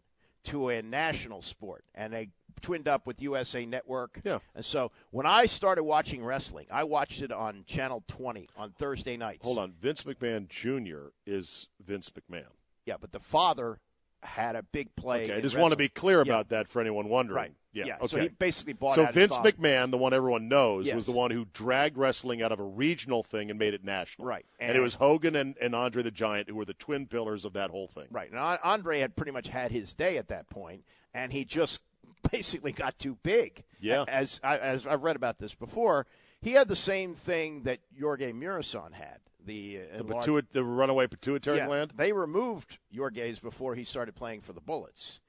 to 0.45 0.69
a 0.69 0.81
national 0.81 1.41
sport, 1.41 1.83
and 1.95 2.11
they 2.13 2.29
twinned 2.61 2.87
up 2.87 3.07
with 3.07 3.21
USA 3.21 3.65
Network. 3.65 4.19
Yeah. 4.25 4.39
And 4.55 4.65
so 4.65 4.91
when 5.11 5.25
I 5.25 5.45
started 5.45 5.83
watching 5.83 6.23
wrestling, 6.23 6.67
I 6.69 6.83
watched 6.83 7.21
it 7.21 7.31
on 7.31 7.63
Channel 7.65 8.03
20 8.09 8.49
on 8.57 8.71
Thursday 8.71 9.15
nights. 9.15 9.43
Hold 9.45 9.57
on, 9.59 9.71
Vince 9.71 10.03
McMahon 10.03 10.47
Jr. 10.49 11.11
is 11.25 11.69
Vince 11.79 12.09
McMahon. 12.11 12.47
Yeah, 12.89 12.95
but 12.99 13.11
the 13.11 13.19
father 13.19 13.79
had 14.23 14.55
a 14.55 14.63
big 14.63 14.95
play. 14.95 15.23
Okay, 15.25 15.35
I 15.35 15.41
just 15.41 15.57
want 15.57 15.71
to 15.71 15.77
be 15.77 15.87
clear 15.87 16.17
Yeah. 16.17 16.23
about 16.33 16.49
that 16.49 16.67
for 16.67 16.81
anyone 16.81 17.07
wondering. 17.07 17.35
Right. 17.37 17.53
Yeah. 17.71 17.85
Yeah, 17.85 17.95
Okay. 17.97 18.07
so 18.07 18.17
he 18.19 18.27
basically 18.29 18.73
bought 18.73 18.95
So 18.95 19.05
Vince. 19.05 19.37
McMahon, 19.37 19.91
the 19.91 19.97
one 19.97 20.11
everyone 20.11 20.47
knows, 20.49 20.87
Yes. 20.87 20.95
was 20.95 21.05
the 21.05 21.11
one 21.11 21.29
who 21.29 21.45
dragged 21.53 21.97
wrestling 21.97 22.41
out 22.41 22.51
of 22.51 22.59
a 22.59 22.63
regional 22.63 23.21
thing 23.21 23.51
and 23.51 23.59
made 23.59 23.75
it 23.75 23.83
national. 23.83 24.27
Right. 24.27 24.45
And, 24.59 24.75
it 24.75 24.81
was 24.81 24.95
Hogan 24.95 25.35
and, 25.35 25.55
and 25.61 25.75
Andre 25.75 26.01
the 26.01 26.09
Giant 26.11 26.49
who 26.49 26.55
were 26.55 26.65
the 26.65 26.73
twin 26.73 27.05
pillars 27.05 27.45
of 27.45 27.53
that 27.53 27.69
whole 27.69 27.87
thing. 27.87 28.07
Right. 28.09 28.29
And 28.29 28.39
Andre 28.39 28.99
had 28.99 29.15
pretty 29.15 29.31
much 29.31 29.47
had 29.49 29.71
his 29.71 29.93
day 29.93 30.17
at 30.17 30.27
that 30.29 30.49
point, 30.49 30.83
and 31.13 31.31
he 31.31 31.45
just 31.45 31.81
basically 32.31 32.71
got 32.71 32.97
too 32.97 33.17
big. 33.21 33.63
Yeah. 33.79 34.03
As 34.07 34.39
I, 34.43 34.57
as 34.57 34.87
I've 34.87 35.03
read 35.03 35.15
about 35.15 35.37
this 35.37 35.53
before, 35.53 36.07
he 36.41 36.53
had 36.53 36.67
the 36.67 36.75
same 36.75 37.13
thing 37.13 37.63
that 37.63 37.79
Gheorghe 37.97 38.33
Muresan 38.33 38.93
had. 38.93 39.19
The, 39.49 39.79
uh, 39.79 39.81
The, 39.93 39.99
enlarged- 40.01 40.25
pituit- 40.25 40.51
the 40.53 40.63
runaway 40.63 41.07
pituitary 41.07 41.57
yeah, 41.57 41.65
gland. 41.65 41.93
They 41.95 42.11
removed 42.13 42.77
Gheorghe's 42.93 43.39
before 43.39 43.75
he 43.75 43.83
started 43.83 44.15
playing 44.15 44.41
for 44.41 44.53
the 44.53 44.61
Bullets. 44.61 45.19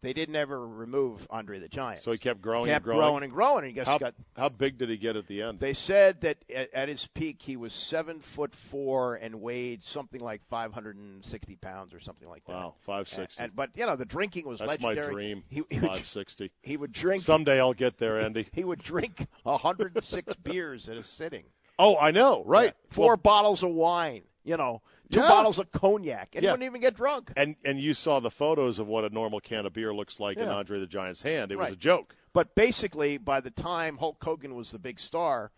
They 0.00 0.12
didn't 0.12 0.36
ever 0.36 0.64
remove 0.64 1.26
Andre 1.28 1.58
the 1.58 1.68
Giant. 1.68 1.98
So 2.00 2.12
he 2.12 2.18
kept 2.18 2.40
growing 2.40 2.66
kept 2.66 2.86
and 2.86 2.96
growing. 2.96 3.24
and 3.24 3.32
growing. 3.32 3.64
And 3.64 3.76
he 3.76 3.82
How, 3.82 3.98
got 3.98 4.14
how 4.36 4.48
big 4.48 4.78
did 4.78 4.88
he 4.90 4.96
get 4.96 5.16
at 5.16 5.26
the 5.26 5.42
end? 5.42 5.58
they 5.58 5.72
said 5.72 6.20
that 6.20 6.38
at, 6.54 6.72
at 6.72 6.88
his 6.88 7.08
peak 7.08 7.42
he 7.42 7.56
was 7.56 7.72
seven 7.72 8.20
foot 8.20 8.54
four 8.54 9.16
and 9.16 9.40
weighed 9.40 9.82
something 9.82 10.20
like 10.20 10.40
five 10.48 10.72
hundred 10.72 10.94
and 10.96 11.24
sixty 11.24 11.56
pounds 11.56 11.92
or 11.92 11.98
something 11.98 12.28
like 12.28 12.44
that. 12.44 12.52
wow, 12.52 12.74
560. 12.86 13.48
But 13.56 13.70
you 13.74 13.86
know 13.86 13.96
the 13.96 14.04
drinking 14.04 14.46
was 14.46 14.60
That's 14.60 14.80
my 14.80 14.94
dream. 14.94 15.42
He, 15.48 15.56
he, 15.56 15.62
would, 15.80 15.88
560. 15.88 16.52
he 16.62 16.76
would 16.76 16.92
drink. 16.92 17.20
Someday 17.20 17.58
I'll 17.58 17.74
get 17.74 17.98
there, 17.98 18.20
Andy. 18.20 18.46
he 18.52 18.62
would 18.62 18.80
drink 18.80 19.26
hundred 19.44 19.96
and 19.96 20.04
six 20.04 20.32
beers 20.44 20.88
at 20.88 20.96
a 20.96 21.02
sitting. 21.02 21.44
Oh, 21.78 21.96
I 21.98 22.10
know, 22.10 22.42
right. 22.44 22.74
Four 22.88 23.08
Well, 23.08 23.16
bottles 23.18 23.62
of 23.62 23.70
wine. 23.70 24.22
You 24.44 24.56
know, 24.56 24.82
two 25.12 25.20
Yeah. 25.20 25.28
bottles 25.28 25.58
of 25.58 25.70
cognac, 25.72 26.34
and 26.34 26.42
Yeah. 26.42 26.50
he 26.50 26.52
wouldn't 26.54 26.66
even 26.66 26.80
get 26.80 26.94
drunk. 26.94 27.32
and 27.36 27.56
and 27.64 27.78
you 27.78 27.92
saw 27.94 28.18
the 28.20 28.30
photos 28.30 28.78
of 28.78 28.86
what 28.88 29.04
a 29.04 29.10
normal 29.10 29.40
can 29.40 29.66
of 29.66 29.72
beer 29.74 29.92
looks 29.94 30.18
like 30.18 30.38
in 30.38 30.48
Andre 30.48 30.80
the 30.80 30.86
Giant's 30.86 31.22
hand. 31.22 31.52
It 31.52 31.58
was 31.58 31.70
a 31.70 31.76
joke. 31.76 32.14
But 32.32 32.54
basically, 32.54 33.18
by 33.18 33.40
the 33.40 33.50
time 33.50 33.98
Hulk 33.98 34.22
Hogan 34.22 34.54
was 34.54 34.70
the 34.70 34.78
big 34.78 34.98
star, 35.00 35.50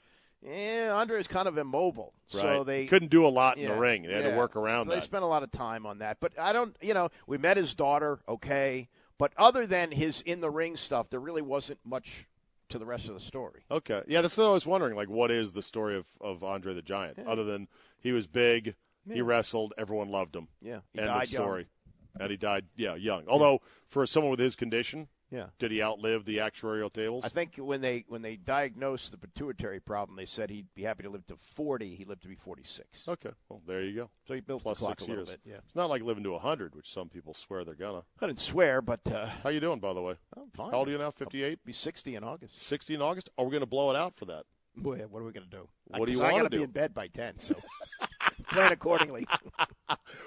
yeah, 0.42 0.92
Andre 0.94 1.20
is 1.20 1.26
kind 1.28 1.46
of 1.46 1.56
immobile. 1.58 2.14
Right. 2.34 2.40
So 2.42 2.64
they 2.64 2.86
couldn't 2.86 3.10
do 3.10 3.24
a 3.26 3.28
lot 3.28 3.58
in 3.58 3.64
Yeah, 3.64 3.74
the 3.74 3.80
ring. 3.80 4.02
They 4.04 4.12
had 4.14 4.24
yeah. 4.24 4.30
to 4.32 4.36
work 4.36 4.56
around 4.56 4.86
so 4.86 4.92
They 4.94 5.00
spent 5.00 5.22
a 5.22 5.26
lot 5.28 5.42
of 5.42 5.52
time 5.52 5.84
on 5.86 5.98
that. 5.98 6.18
But 6.20 6.38
I 6.38 6.52
don't, 6.52 6.76
you 6.80 6.94
know, 6.94 7.10
we 7.26 7.38
met 7.38 7.56
his 7.56 7.74
daughter, 7.74 8.20
okay. 8.28 8.88
But 9.18 9.32
other 9.36 9.66
than 9.66 9.92
his 9.92 10.20
in 10.22 10.40
the 10.40 10.50
ring 10.50 10.76
stuff, 10.76 11.10
there 11.10 11.20
really 11.20 11.42
wasn't 11.42 11.78
much 11.84 12.26
to 12.70 12.78
the 12.78 12.86
rest 12.86 13.08
of 13.08 13.14
the 13.14 13.20
story. 13.20 13.60
Okay. 13.70 14.02
Yeah, 14.06 14.20
that's 14.22 14.36
what 14.36 14.46
I 14.46 14.50
was 14.50 14.66
wondering. 14.66 14.96
Like, 14.96 15.08
what 15.08 15.30
is 15.30 15.52
the 15.52 15.62
story 15.62 15.96
of, 15.96 16.06
of 16.20 16.42
Andre 16.42 16.74
the 16.74 16.82
Giant? 16.82 17.18
Other 17.26 17.44
than 17.44 17.68
he 18.00 18.12
was 18.12 18.26
big, 18.26 18.74
he 19.10 19.20
wrestled, 19.22 19.72
everyone 19.78 20.08
loved 20.10 20.34
him. 20.36 20.48
Yeah, 20.60 20.80
he 20.92 21.00
End 21.00 21.08
died 21.08 21.22
of 21.24 21.28
story. 21.28 21.60
young. 21.62 22.22
And 22.22 22.30
he 22.30 22.36
died, 22.36 22.64
yeah, 22.76 22.94
young. 22.96 23.24
Although, 23.28 23.60
for 23.86 24.04
someone 24.06 24.30
with 24.30 24.40
his 24.40 24.56
condition, 24.56 25.08
Yeah. 25.30 25.46
did 25.58 25.70
he 25.70 25.82
outlive 25.82 26.24
the 26.24 26.38
actuarial 26.38 26.92
tables? 26.92 27.24
I 27.24 27.28
think 27.28 27.56
when 27.56 27.80
they 27.80 28.04
when 28.08 28.22
they 28.22 28.36
diagnosed 28.36 29.12
the 29.12 29.18
pituitary 29.18 29.78
problem, 29.80 30.16
they 30.16 30.26
said 30.26 30.50
he'd 30.50 30.66
be 30.74 30.82
happy 30.82 31.04
to 31.04 31.10
live 31.10 31.24
to 31.26 31.36
40. 31.36 31.94
He 31.94 32.04
lived 32.04 32.22
to 32.22 32.28
be 32.28 32.34
46. 32.34 33.04
okay. 33.08 33.30
Well, 33.48 33.62
there 33.66 33.82
you 33.82 33.94
go. 33.94 34.10
So 34.26 34.34
he 34.34 34.40
built 34.40 34.62
Plus 34.62 34.78
the 34.78 34.86
clock 34.86 34.98
six 35.00 35.06
a 35.06 35.10
little 35.10 35.24
years. 35.24 35.30
bit. 35.30 35.40
Yeah. 35.44 35.58
It's 35.64 35.76
not 35.76 35.88
like 35.88 36.02
living 36.02 36.24
to 36.24 36.32
100, 36.32 36.74
which 36.74 36.92
some 36.92 37.08
people 37.08 37.34
swear 37.34 37.64
they're 37.64 37.74
gonna. 37.74 38.02
I 38.20 38.26
didn't 38.26 38.40
swear, 38.40 38.82
but 38.82 39.00
uh, 39.10 39.26
How 39.42 39.50
you 39.50 39.60
doing, 39.60 39.78
by 39.80 39.92
the 39.92 40.02
way? 40.02 40.14
I'm 40.36 40.50
fine. 40.50 40.70
How 40.72 40.78
old 40.78 40.88
are 40.88 40.90
you 40.92 40.98
now? 40.98 41.10
58? 41.10 41.64
Be 41.64 41.72
60 41.72 42.16
in 42.16 42.24
August. 42.24 42.58
60 42.66 42.94
in 42.94 43.02
August? 43.02 43.30
Are 43.38 43.44
we 43.44 43.50
going 43.50 43.60
to 43.60 43.66
blow 43.66 43.90
it 43.90 43.96
out 43.96 44.16
for 44.16 44.24
that? 44.26 44.44
Boy, 44.76 44.98
what 45.08 45.20
are 45.20 45.24
we 45.24 45.32
going 45.32 45.48
to 45.48 45.56
do? 45.56 45.68
What 45.88 46.06
do 46.06 46.12
you 46.12 46.20
wanna 46.20 46.30
do? 46.32 46.36
I 46.36 46.38
gotta 46.38 46.48
do? 46.50 46.56
be 46.58 46.62
in 46.64 46.70
bed 46.70 46.94
by 46.94 47.08
10. 47.08 47.38
So. 47.40 47.54
plan 48.50 48.72
accordingly. 48.72 49.26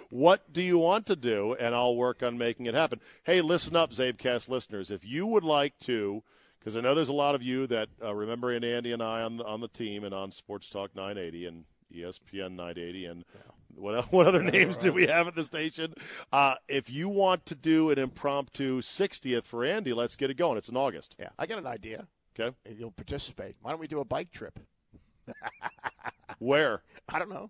What 0.09 0.53
do 0.53 0.61
you 0.61 0.77
want 0.77 1.07
to 1.07 1.15
do? 1.15 1.55
And 1.59 1.73
I'll 1.73 1.95
work 1.95 2.21
on 2.21 2.37
making 2.37 2.67
it 2.67 2.75
happen. 2.75 2.99
Hey, 3.23 3.41
listen 3.41 3.75
up, 3.75 3.91
Czabecast 3.91 4.47
listeners. 4.49 4.91
If 4.91 5.05
you 5.05 5.25
would 5.25 5.43
like 5.43 5.77
to, 5.79 6.23
because 6.59 6.77
I 6.77 6.81
know 6.81 6.93
there's 6.93 7.09
a 7.09 7.13
lot 7.13 7.35
of 7.35 7.41
you 7.41 7.65
that 7.67 7.89
uh, 8.01 8.13
remember 8.13 8.51
Andy 8.51 8.91
and 8.91 9.01
I 9.01 9.21
on 9.23 9.37
the, 9.37 9.45
on 9.45 9.61
the 9.61 9.67
team 9.67 10.03
and 10.03 10.13
on 10.13 10.31
Sports 10.31 10.69
Talk 10.69 10.95
980 10.95 11.45
and 11.47 11.63
ESPN 11.93 12.51
980 12.51 13.05
and 13.05 13.25
what 13.75 14.05
what 14.13 14.27
other 14.27 14.43
names 14.43 14.77
do 14.77 14.93
we 14.93 15.07
have 15.07 15.27
at 15.27 15.35
the 15.35 15.43
station? 15.43 15.93
Uh, 16.31 16.55
if 16.67 16.89
you 16.89 17.09
want 17.09 17.45
to 17.47 17.55
do 17.55 17.89
an 17.89 17.97
impromptu 17.97 18.81
60th 18.81 19.45
for 19.45 19.65
Andy, 19.65 19.93
let's 19.93 20.15
get 20.15 20.29
it 20.29 20.37
going. 20.37 20.57
It's 20.57 20.69
in 20.69 20.77
August. 20.77 21.15
Yeah, 21.19 21.29
I 21.39 21.45
got 21.45 21.57
an 21.57 21.67
idea. 21.67 22.07
Okay, 22.39 22.55
If 22.65 22.79
you'll 22.79 22.91
participate, 22.91 23.55
why 23.61 23.71
don't 23.71 23.79
we 23.79 23.87
do 23.87 23.99
a 23.99 24.05
bike 24.05 24.31
trip? 24.31 24.59
where? 26.39 26.81
I 27.07 27.19
don't 27.19 27.29
know. 27.29 27.49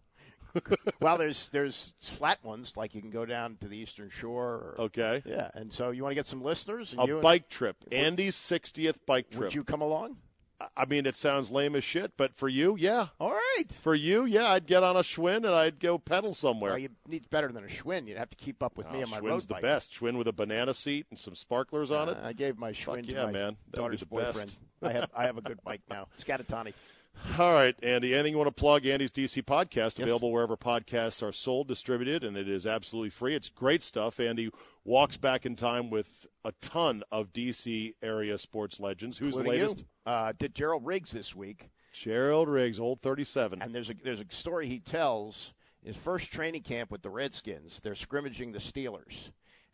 well, 0.99 1.17
there's 1.17 1.49
there's 1.49 1.93
flat 1.99 2.43
ones 2.43 2.75
like 2.77 2.93
you 2.95 3.01
can 3.01 3.09
go 3.09 3.25
down 3.25 3.57
to 3.61 3.67
the 3.67 3.77
Eastern 3.77 4.09
Shore. 4.09 4.75
Or, 4.77 4.81
Okay, 4.85 5.23
Yeah, 5.25 5.49
and 5.53 5.71
so 5.73 5.91
you 5.91 6.03
want 6.03 6.11
to 6.11 6.15
get 6.15 6.27
some 6.27 6.43
listeners? 6.43 6.91
And 6.93 7.01
a 7.01 7.05
you 7.07 7.13
and- 7.15 7.21
bike 7.21 7.49
trip. 7.49 7.77
Andy's 7.91 8.35
60th 8.35 8.97
bike 9.05 9.29
trip. 9.29 9.43
Would 9.45 9.55
you 9.55 9.63
come 9.63 9.81
along? 9.81 10.17
I 10.77 10.85
mean, 10.85 11.05
it 11.05 11.17
sounds 11.17 11.51
lame 11.51 11.75
as 11.75 11.83
shit, 11.83 12.13
but 12.15 12.37
for 12.37 12.47
you, 12.47 12.77
yeah. 12.79 13.07
All 13.19 13.31
right. 13.33 13.69
For 13.81 13.93
you, 13.93 14.23
yeah, 14.23 14.47
I'd 14.51 14.65
get 14.65 14.81
on 14.81 14.95
a 14.95 14.99
Schwinn 15.01 15.37
and 15.37 15.47
I'd 15.47 15.77
go 15.77 15.97
pedal 15.97 16.33
somewhere. 16.33 16.71
Well, 16.71 16.79
you 16.79 16.89
need 17.05 17.29
better 17.29 17.51
than 17.51 17.65
a 17.65 17.67
Schwinn. 17.67 18.07
You'd 18.07 18.17
have 18.17 18.29
to 18.29 18.37
keep 18.37 18.63
up 18.63 18.77
with 18.77 18.89
me 18.89 18.99
Oh, 18.99 19.03
on 19.03 19.09
my 19.09 19.17
Schwinn's 19.17 19.23
road 19.25 19.41
the 19.41 19.47
bike. 19.55 19.61
best. 19.61 19.91
Schwinn 19.91 20.17
with 20.17 20.27
a 20.29 20.31
banana 20.31 20.73
seat 20.73 21.07
and 21.09 21.19
some 21.19 21.35
sparklers 21.35 21.91
on 21.91 22.07
it. 22.07 22.15
Uh, 22.17 22.27
I 22.27 22.31
gave 22.33 22.57
my 22.57 22.71
Schwinn 22.71 22.97
Fuck 22.97 23.03
to 23.07 23.11
yeah, 23.11 23.25
my 23.25 23.31
man. 23.31 23.45
Would 23.65 23.71
be 23.73 23.77
daughter's 23.77 23.99
the 23.99 24.05
boyfriend. 24.05 24.55
I 24.81 24.91
have 24.93 25.09
I 25.13 25.25
have 25.25 25.37
a 25.37 25.41
good 25.49 25.61
bike 25.65 25.81
now. 25.89 26.07
Scattante. 26.17 26.73
All 27.39 27.53
right, 27.53 27.75
Andy. 27.81 28.13
Anything 28.13 28.33
you 28.33 28.37
want 28.37 28.55
to 28.55 28.59
plug? 28.59 28.85
Andy's 28.85 29.11
DC 29.11 29.43
podcast 29.43 29.99
available 29.99 30.31
wherever 30.31 30.55
podcasts 30.55 31.23
are 31.27 31.31
sold, 31.31 31.67
distributed, 31.67 32.23
and 32.23 32.37
it 32.37 32.47
is 32.47 32.67
absolutely 32.67 33.09
free. 33.09 33.33
It's 33.33 33.49
great 33.49 33.81
stuff. 33.81 34.19
Andy 34.19 34.51
walks 34.83 35.17
back 35.17 35.45
in 35.45 35.55
time 35.55 35.89
with 35.89 36.27
a 36.45 36.51
ton 36.61 37.01
of 37.11 37.33
DC 37.33 37.93
area 38.03 38.37
sports 38.37 38.79
legends. 38.79 39.17
Who's 39.17 39.33
the 39.35 39.39
Including 39.41 39.61
latest? 39.61 39.85
Uh, 40.05 40.33
did 40.37 40.53
Gerald 40.53 40.85
Riggs 40.85 41.11
this 41.11 41.33
week, 41.35 41.69
Gerald 41.93 42.49
Riggs, 42.49 42.79
old 42.79 42.99
thirty-seven. 42.99 43.61
and 43.61 43.73
there's 43.73 43.89
a 43.89 43.95
there's 44.03 44.19
a 44.21 44.25
story 44.29 44.67
he 44.67 44.79
tells. 44.79 45.53
His 45.83 45.97
first 45.97 46.31
training 46.31 46.61
camp 46.63 46.91
with 46.91 47.01
the 47.01 47.09
Redskins, 47.09 47.81
they're 47.83 47.93
scrimmaging 47.95 48.53
the 48.53 48.59
Steelers, 48.59 49.31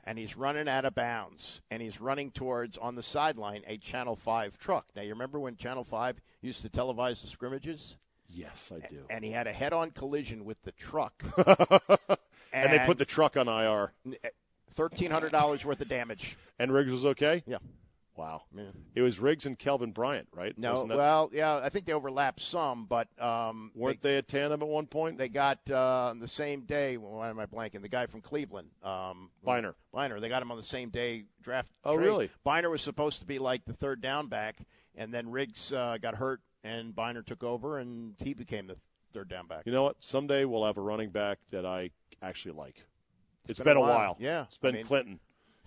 and 0.10 0.18
he's 0.18 0.36
running 0.36 0.68
out 0.68 0.86
of 0.86 0.95
bounds, 0.95 1.62
and 1.70 1.84
he's 1.84 2.01
running 2.01 2.32
towards 2.32 2.80
on 2.80 2.95
the 2.95 3.03
sideline 3.03 3.62
a 3.68 3.78
Channel 3.78 4.16
Five 4.16 4.57
truck. 4.57 4.88
Now 4.95 5.03
you 5.03 5.12
remember 5.12 5.39
when 5.39 5.55
Channel 5.55 5.84
Five 5.84 6.20
used 6.41 6.64
to 6.64 6.70
televise 6.70 7.22
the 7.22 7.28
scrimmages, 7.28 7.95
yes, 8.28 8.72
I 8.76 8.88
do. 8.88 9.03
and 9.12 9.24
he 9.24 9.30
had 9.30 9.45
a 9.45 9.53
head-on 9.53 9.91
collision 9.91 10.45
with 10.45 10.60
the 10.64 10.72
truck, 10.72 11.24
And 12.51 12.74
they 12.74 12.80
put 12.80 12.97
the 12.97 13.05
truck 13.05 13.38
on 13.38 13.47
IR. 13.47 13.93
Eh, 14.24 14.30
thirteen 14.72 15.12
hundred 15.12 15.32
dollars 15.32 15.64
worth 15.64 15.80
of 15.80 15.88
damage. 15.89 16.36
And 16.57 16.74
Riggs 16.74 16.91
was 16.91 17.05
okay. 17.05 17.43
Yeah. 17.45 17.57
Wow. 18.20 18.41
Yeah. 18.53 18.63
It 18.95 19.01
was 19.01 19.22
Riggs 19.22 19.45
and 19.45 19.57
Kelvin 19.57 19.91
Bryant, 19.93 20.28
right? 20.34 20.53
No, 20.57 20.86
that- 20.86 20.97
well, 20.97 21.30
yeah, 21.32 21.55
I 21.63 21.70
think 21.70 21.86
they 21.86 21.93
overlapped 21.93 22.41
some, 22.41 22.86
but 22.86 23.07
um, 23.22 23.72
weren't 23.74 24.01
they, 24.01 24.17
a 24.17 24.22
tandem 24.22 24.61
at 24.61 24.67
one 24.67 24.88
point? 24.88 25.17
they 25.17 25.30
got 25.30 25.59
uh, 25.72 26.07
on 26.09 26.20
the 26.20 26.28
same 26.28 26.65
day. 26.65 26.97
Why 26.97 27.30
am 27.30 27.39
I 27.39 27.45
blanking? 27.45 27.82
The 27.82 27.88
guy 27.88 28.07
from 28.07 28.20
Cleveland, 28.20 28.67
um, 28.84 29.30
Byner. 29.41 29.74
Byner. 29.93 30.20
They 30.20 30.28
got 30.28 30.41
him 30.41 30.51
on 30.51 30.57
the 30.57 30.63
same 30.63 30.89
day 30.89 31.24
draft. 31.41 31.72
Oh, 31.86 31.95
trade. 31.95 32.05
really? 32.05 32.30
Byner 32.43 32.70
was 32.70 32.82
supposed 32.82 33.20
to 33.22 33.26
be 33.26 33.39
like 33.39 33.63
the 33.63 33.74
third 33.74 34.01
down 34.01 34.28
back, 34.28 34.57
and 34.95 35.13
then 35.13 35.32
Riggs 35.32 35.72
uh, 35.72 35.97
got 36.01 36.15
hurt, 36.15 36.41
and 36.65 36.93
Byner 36.93 37.22
took 37.24 37.41
over, 37.45 37.80
and 37.80 38.15
he 38.20 38.34
became 38.34 38.67
the 38.67 38.76
third 39.13 39.30
down 39.30 39.47
back. 39.47 39.61
You 39.65 39.72
know 39.72 39.84
what? 39.84 39.95
Someday 40.01 40.43
we'll 40.43 40.65
have 40.65 40.78
a 40.78 40.82
running 40.82 41.09
back 41.11 41.39
that 41.51 41.65
I 41.65 41.91
actually 42.22 42.55
like. 42.55 42.84
it's 43.47 43.59
been 43.59 43.65
been, 43.65 43.78
a 43.78 43.80
a 43.80 43.84
while. 43.84 43.97
while. 43.97 44.17
Yeah. 44.20 44.43
It's 44.43 44.57
been 44.57 44.76
I 44.76 44.78
mean- 44.80 44.86
Clinton. 44.86 45.20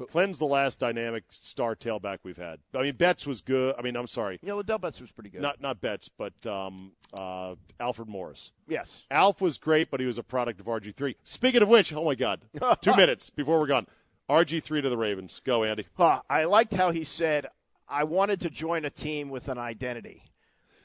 Clinton's 0.07 0.39
the 0.39 0.47
last 0.47 0.79
dynamic 0.79 1.25
star 1.31 1.75
tailback 1.75 2.19
we've 2.23 2.37
had. 2.37 2.61
I 2.75 2.83
mean, 2.83 2.97
Betts 2.97 3.27
was 3.27 3.41
good. 3.41 3.75
I 3.79 3.83
mean, 3.83 3.97
I'm 3.97 4.07
sorry. 4.07 4.39
Yeah, 4.43 4.53
Ladell 4.53 4.81
Betts 4.81 5.01
was 5.01 5.11
pretty 5.11 5.31
good. 5.31 5.43
Not 5.43 5.61
not 5.61 5.81
Betts, 5.81 6.09
but 6.09 6.35
um, 6.47 6.93
uh, 7.13 7.55
Alfred 7.81 8.09
Morris. 8.09 8.53
yes. 8.69 9.05
Alf 9.11 9.41
was 9.41 9.59
great, 9.59 9.91
but 9.91 10.01
he 10.01 10.07
was 10.07 10.19
a 10.19 10.23
product 10.23 10.61
of 10.61 10.67
RG3. 10.67 11.17
Speaking 11.25 11.63
of 11.63 11.69
which, 11.69 11.93
oh 11.93 12.05
my 12.05 12.15
God, 12.15 12.43
two 12.81 12.95
minutes 12.97 13.31
before 13.31 13.59
we're 13.59 13.67
gone. 13.67 13.87
RG3 14.31 14.83
to 14.83 14.89
the 14.89 14.97
Ravens. 14.97 15.41
Go, 15.45 15.65
Andy. 15.65 15.87
Huh, 15.95 16.23
I 16.31 16.45
liked 16.45 16.75
how 16.75 16.91
he 16.91 17.05
said, 17.05 17.49
I 17.89 18.05
wanted 18.05 18.41
to 18.43 18.51
join 18.51 18.85
a 18.87 18.91
team 18.91 19.29
with 19.29 19.49
an 19.49 19.59
identity. 19.59 20.23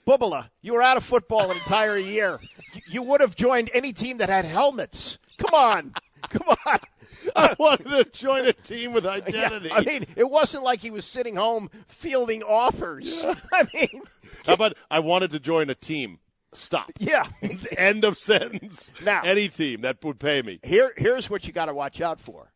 Bubala, 0.05 0.49
you 0.61 0.73
were 0.73 0.81
out 0.81 0.97
of 0.97 1.03
football 1.05 1.49
an 1.51 1.57
entire 1.57 1.97
year. 1.97 2.39
You 2.89 3.01
would 3.03 3.19
have 3.19 3.35
joined 3.35 3.69
any 3.73 3.91
team 3.91 4.17
that 4.19 4.29
had 4.29 4.45
helmets. 4.45 5.17
Come 5.37 5.53
on. 5.53 5.93
Come 6.29 6.55
on. 6.65 6.79
I 7.35 7.55
wanted 7.59 7.87
to 7.89 8.05
join 8.11 8.45
a 8.45 8.53
team 8.53 8.93
with 8.93 9.03
Yeah, 9.03 9.11
identity. 9.11 9.71
I 9.71 9.81
mean, 9.81 10.05
it 10.15 10.29
wasn't 10.29 10.63
like 10.63 10.79
he 10.81 10.91
was 10.91 11.05
sitting 11.05 11.35
home 11.35 11.69
fielding 11.87 12.43
offers. 12.43 13.23
I 13.53 13.67
mean, 13.73 14.01
How 14.45 14.53
about 14.53 14.77
I 14.89 14.99
wanted 14.99 15.31
to 15.31 15.39
join 15.39 15.69
a 15.69 15.75
team? 15.75 16.19
Stop. 16.53 16.91
yeah. 16.99 17.27
End 17.77 18.03
of 18.03 18.17
sentence. 18.17 18.93
Now- 19.03 19.21
any 19.23 19.49
team 19.49 19.81
that 19.81 20.03
would 20.03 20.19
pay 20.19 20.41
me. 20.41 20.59
Here, 20.63 20.93
here's 20.97 21.29
what 21.29 21.45
you 21.45 21.53
got 21.53 21.65
to 21.65 21.73
watch 21.73 22.01
out 22.01 22.19
for. 22.19 22.51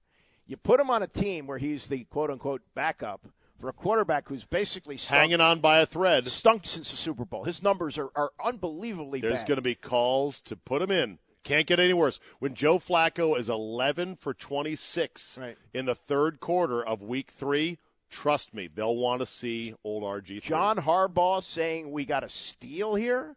You 0.47 0.57
put 0.57 0.79
him 0.79 0.89
on 0.89 1.01
a 1.03 1.07
team 1.07 1.47
where 1.47 1.57
he's 1.57 1.87
the 1.87 2.03
quote 2.05 2.29
unquote 2.29 2.61
backup 2.75 3.21
for 3.59 3.69
a 3.69 3.73
quarterback 3.73 4.27
who's 4.27 4.43
basically 4.43 4.97
stunk, 4.97 5.19
Hanging 5.19 5.39
on 5.41 5.59
by 5.59 5.79
a 5.79 5.85
thread. 5.85 6.25
stunk 6.27 6.63
since 6.65 6.91
the 6.91 6.97
Super 6.97 7.25
Bowl. 7.25 7.43
His 7.43 7.61
numbers 7.61 7.97
are, 7.97 8.09
are 8.15 8.31
unbelievably 8.43 9.21
There's 9.21 9.43
going 9.43 9.57
to 9.57 9.61
be 9.61 9.75
calls 9.75 10.41
to 10.43 10.55
put 10.55 10.81
him 10.81 10.91
in. 10.91 11.19
Can't 11.43 11.65
get 11.67 11.79
any 11.79 11.93
worse. 11.93 12.19
When 12.39 12.53
Joe 12.53 12.77
Flacco 12.77 13.37
is 13.37 13.49
11 13.49 14.15
for 14.15 14.33
26 14.33 15.37
Right. 15.39 15.57
in 15.73 15.85
the 15.85 15.95
third 15.95 16.39
quarter 16.39 16.83
of 16.85 17.01
week 17.01 17.31
three, 17.31 17.79
trust 18.09 18.53
me, 18.53 18.67
they'll 18.67 18.95
want 18.95 19.21
to 19.21 19.25
see 19.25 19.73
old 19.83 20.03
RG3. 20.03 20.41
John 20.43 20.77
Harbaugh 20.77 21.41
saying 21.41 21.91
we 21.91 22.05
got 22.05 22.23
a 22.23 22.29
steal 22.29 22.95
here. 22.95 23.35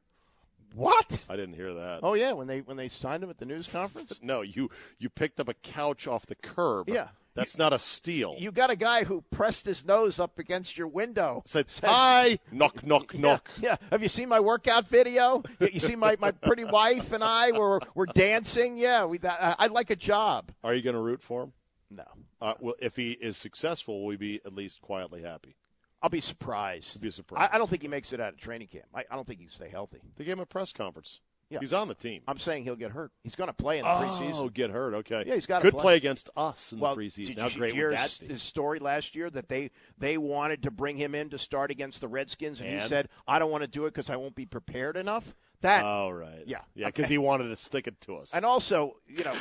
What? 0.75 1.25
I 1.31 1.37
didn't 1.37 1.55
hear 1.55 1.73
that. 1.73 2.01
Oh 2.03 2.15
yeah, 2.15 2.33
when 2.33 2.49
they 2.49 2.61
when 2.61 2.77
they 2.77 2.89
signed 2.89 3.23
him 3.23 3.31
at 3.31 3.39
the 3.39 3.47
news 3.47 3.69
conference. 3.69 4.19
No, 4.23 4.43
you 4.43 4.71
you 4.99 5.09
picked 5.09 5.39
up 5.39 5.49
a 5.49 5.55
couch 5.55 6.09
off 6.09 6.27
the 6.27 6.35
curb. 6.35 6.89
Yeah. 6.89 7.09
That's 7.35 7.59
not 7.59 7.73
a 7.73 7.79
steal. 7.79 8.37
You 8.39 8.53
got 8.53 8.71
a 8.71 8.77
guy 8.77 9.05
who 9.05 9.23
pressed 9.31 9.67
his 9.67 9.85
nose 9.85 10.21
up 10.21 10.39
against 10.39 10.79
your 10.79 10.87
window. 10.87 11.43
said, 11.47 11.67
hi, 11.83 12.39
knock, 12.53 12.87
knock, 12.87 13.13
knock. 13.19 13.51
Yeah, 13.61 13.71
yeah. 13.71 13.89
Have 13.91 14.03
you 14.03 14.09
seen 14.09 14.29
my 14.29 14.39
workout 14.41 14.87
video? 14.89 15.43
You 15.61 15.81
see 15.81 15.97
my, 15.97 16.17
my 16.21 16.31
pretty 16.31 16.65
wife 16.65 17.13
and 17.13 17.25
I 17.25 17.51
were 17.53 17.81
we're 17.95 18.07
dancing. 18.07 18.77
Yeah, 18.77 19.05
we. 19.07 19.19
I, 19.25 19.57
I'd 19.59 19.73
like 19.73 19.91
a 19.91 19.97
job. 19.97 20.53
Are 20.63 20.75
you 20.75 20.83
going 20.83 20.95
to 20.95 21.03
root 21.03 21.23
for 21.23 21.45
him? 21.45 21.53
No, 21.91 22.05
Uh, 22.41 22.55
well, 22.61 22.75
if 22.81 22.97
he 22.97 23.13
is 23.13 23.37
successful, 23.37 24.01
will 24.01 24.07
we 24.07 24.17
be 24.17 24.41
at 24.45 24.55
least 24.55 24.81
quietly 24.81 25.23
happy? 25.23 25.55
I'll 26.03 26.11
be 26.11 26.21
surprised. 26.21 27.01
Be 27.01 27.11
surprised. 27.11 27.51
I, 27.53 27.55
I 27.55 27.59
don't 27.59 27.69
think 27.71 27.83
he 27.83 27.89
makes 27.89 28.13
it 28.13 28.21
out 28.21 28.33
of 28.33 28.39
training 28.39 28.69
camp. 28.69 28.87
I, 28.95 29.05
I 29.11 29.15
don't 29.15 29.27
think 29.27 29.39
he 29.41 29.47
can 29.47 29.55
stay 29.55 29.69
healthy. 29.69 30.01
They 30.17 30.25
gave 30.25 30.35
him 30.35 30.41
a 30.41 30.47
press 30.47 30.73
conference. 30.73 31.21
Yeah. 31.51 31.59
He's 31.61 31.73
on 31.73 31.89
the 31.89 31.95
team. 31.95 32.23
I'm 32.27 32.39
saying 32.39 32.65
he'll 32.65 32.75
get 32.77 32.91
hurt. 32.91 33.13
He's 33.23 33.37
going 33.37 33.49
to 33.49 33.55
play 33.55 33.79
in 33.79 33.85
the 33.85 33.89
preseason. 33.91 34.33
Oh, 34.35 34.45
preseason. 34.49 34.55
get 34.55 34.71
hurt. 34.71 34.95
Okay. 34.95 35.25
Yeah, 35.27 35.35
he's 35.35 35.47
gotta 35.47 35.63
Could 35.63 35.75
play. 35.75 35.83
play. 35.83 35.97
against 35.97 36.31
us 36.37 36.73
in 36.73 36.81
Well, 36.81 36.97
the 36.97 37.03
preseason. 37.03 37.27
did 37.29 37.39
How 37.39 37.49
you 37.49 37.59
great 37.59 37.75
hear 37.75 37.91
that 37.93 38.11
his, 38.11 38.43
story 38.43 38.79
last 38.79 39.15
year 39.15 39.29
that 39.31 39.49
they 39.49 39.71
they 39.99 40.17
wanted 40.19 40.63
to 40.63 40.71
bring 40.71 40.97
him 40.97 41.15
in 41.15 41.31
to 41.31 41.39
start 41.39 41.71
against 41.71 42.01
the 42.01 42.09
Redskins, 42.09 42.61
and, 42.61 42.71
he 42.71 42.81
said, 42.81 43.09
"I 43.29 43.39
don't 43.39 43.51
want 43.51 43.63
to 43.63 43.69
do 43.69 43.87
it 43.87 43.95
because 43.95 44.11
I 44.11 44.17
won't 44.17 44.35
be 44.35 44.47
prepared 44.47 44.97
enough." 44.97 45.35
That 45.61 45.83
Oh, 45.85 46.11
right. 46.11 46.43
Yeah. 46.47 46.59
Yeah, 46.75 46.87
because 46.89 47.09
he 47.09 47.17
wanted 47.19 47.49
to 47.49 47.57
stick 47.57 47.87
it 47.87 48.01
to 48.03 48.17
us. 48.17 48.33
and 48.35 48.45
also, 48.45 48.97
you 49.07 49.25
know, 49.25 49.33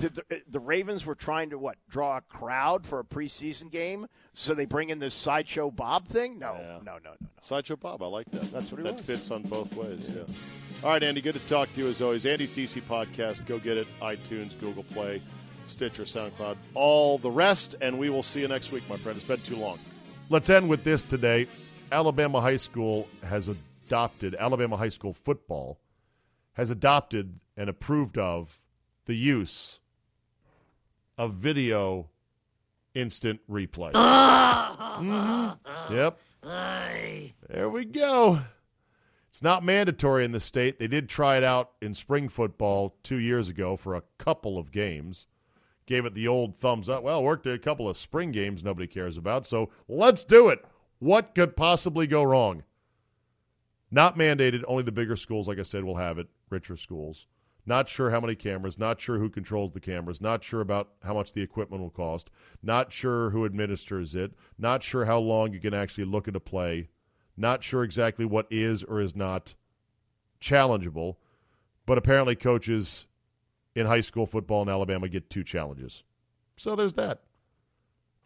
the, 0.00 0.08
the, 0.08 0.24
the 0.48 0.58
Ravens 0.60 1.06
were 1.06 1.14
trying 1.14 1.50
to 1.50 1.58
what 1.58 1.76
draw 1.88 2.16
a 2.16 2.20
crowd 2.22 2.86
for 2.86 2.98
a 2.98 3.04
preseason 3.04 3.70
game, 3.70 4.08
so 4.32 4.52
they 4.54 4.64
bring 4.64 4.90
in 4.90 4.98
this 4.98 5.14
sideshow 5.14 5.70
Bob 5.70 6.08
thing. 6.08 6.38
No, 6.40 6.54
Yeah. 6.54 6.66
no, 6.66 6.78
no, 6.78 6.98
no, 7.04 7.10
no. 7.20 7.26
Sideshow 7.40 7.76
Bob, 7.76 8.02
I 8.02 8.06
like 8.06 8.30
that. 8.32 8.50
That's 8.52 8.72
what 8.72 8.78
he 8.78 8.84
That 8.84 8.96
was. 8.96 9.04
fits 9.04 9.30
on 9.30 9.42
both 9.42 9.72
ways. 9.76 10.08
Yeah. 10.08 10.22
All 10.82 10.90
right, 10.90 11.02
Andy. 11.02 11.20
Good 11.20 11.34
to 11.34 11.46
talk 11.46 11.72
to 11.74 11.80
you 11.80 11.88
as 11.88 12.02
always. 12.02 12.26
Andy's 12.26 12.50
DC 12.50 12.82
podcast. 12.82 13.46
Go 13.46 13.58
get 13.58 13.76
it. 13.76 13.86
iTunes, 14.02 14.58
Google 14.58 14.82
Play, 14.82 15.22
Stitcher, 15.66 16.02
SoundCloud, 16.02 16.56
all 16.74 17.16
the 17.18 17.30
rest, 17.30 17.76
and 17.80 17.98
we 17.98 18.10
will 18.10 18.22
see 18.24 18.40
you 18.40 18.48
next 18.48 18.72
week, 18.72 18.82
my 18.88 18.96
friend. 18.96 19.16
It's 19.16 19.26
been 19.26 19.40
too 19.40 19.56
long. 19.56 19.78
Let's 20.30 20.50
end 20.50 20.68
with 20.68 20.82
this 20.84 21.04
today. 21.04 21.46
Alabama 21.92 22.40
High 22.40 22.56
School 22.56 23.06
has 23.22 23.48
adopted, 23.86 24.34
Alabama 24.38 24.76
High 24.76 24.88
School 24.88 25.12
football 25.12 25.78
has 26.54 26.70
adopted 26.70 27.38
and 27.56 27.68
approved 27.68 28.18
of 28.18 28.58
the 29.06 29.14
use 29.14 29.78
of 31.18 31.34
video 31.34 32.08
instant 32.94 33.40
replay. 33.50 33.92
Mhm. 34.94 35.58
Yep. 35.90 36.20
There 37.48 37.68
we 37.68 37.84
go. 37.84 38.40
It's 39.28 39.42
not 39.42 39.64
mandatory 39.64 40.24
in 40.24 40.30
the 40.30 40.38
state. 40.38 40.78
They 40.78 40.86
did 40.86 41.08
try 41.08 41.36
it 41.36 41.42
out 41.42 41.72
in 41.82 41.94
spring 41.94 42.28
football 42.28 42.94
two 43.02 43.16
years 43.18 43.48
ago 43.48 43.76
for 43.76 43.96
a 43.96 44.02
couple 44.18 44.56
of 44.56 44.70
games. 44.70 45.26
Gave 45.86 46.04
it 46.06 46.14
the 46.14 46.28
old 46.28 46.56
thumbs 46.56 46.88
up. 46.88 47.02
Well, 47.02 47.24
worked 47.24 47.46
a 47.48 47.58
couple 47.58 47.88
of 47.88 47.96
spring 47.96 48.30
games 48.30 48.62
nobody 48.62 48.86
cares 48.86 49.16
about, 49.16 49.46
so 49.46 49.70
let's 49.88 50.22
do 50.22 50.48
it. 50.48 50.64
What 51.00 51.34
could 51.34 51.56
possibly 51.56 52.06
go 52.06 52.22
wrong? 52.22 52.62
Not 53.90 54.16
mandated. 54.16 54.64
Only 54.66 54.82
the 54.82 54.92
bigger 54.92 55.16
schools, 55.16 55.48
like 55.48 55.58
I 55.58 55.62
said, 55.62 55.84
will 55.84 55.96
have 55.96 56.18
it. 56.18 56.28
Richer 56.50 56.76
schools. 56.76 57.26
Not 57.66 57.88
sure 57.88 58.10
how 58.10 58.20
many 58.20 58.34
cameras, 58.34 58.78
not 58.78 59.00
sure 59.00 59.18
who 59.18 59.30
controls 59.30 59.72
the 59.72 59.80
cameras, 59.80 60.20
not 60.20 60.44
sure 60.44 60.60
about 60.60 60.90
how 61.02 61.14
much 61.14 61.32
the 61.32 61.40
equipment 61.40 61.82
will 61.82 61.90
cost, 61.90 62.28
not 62.62 62.92
sure 62.92 63.30
who 63.30 63.46
administers 63.46 64.14
it, 64.14 64.32
not 64.58 64.82
sure 64.82 65.06
how 65.06 65.18
long 65.18 65.54
you 65.54 65.60
can 65.60 65.72
actually 65.72 66.04
look 66.04 66.28
at 66.28 66.36
a 66.36 66.40
play, 66.40 66.88
not 67.38 67.64
sure 67.64 67.82
exactly 67.82 68.26
what 68.26 68.46
is 68.50 68.82
or 68.82 69.00
is 69.00 69.16
not 69.16 69.54
challengeable, 70.42 71.16
but 71.86 71.96
apparently 71.96 72.36
coaches 72.36 73.06
in 73.74 73.86
high 73.86 74.00
school 74.00 74.26
football 74.26 74.62
in 74.62 74.68
Alabama 74.68 75.08
get 75.08 75.30
two 75.30 75.42
challenges. 75.42 76.02
So 76.56 76.76
there's 76.76 76.92
that. 76.94 77.22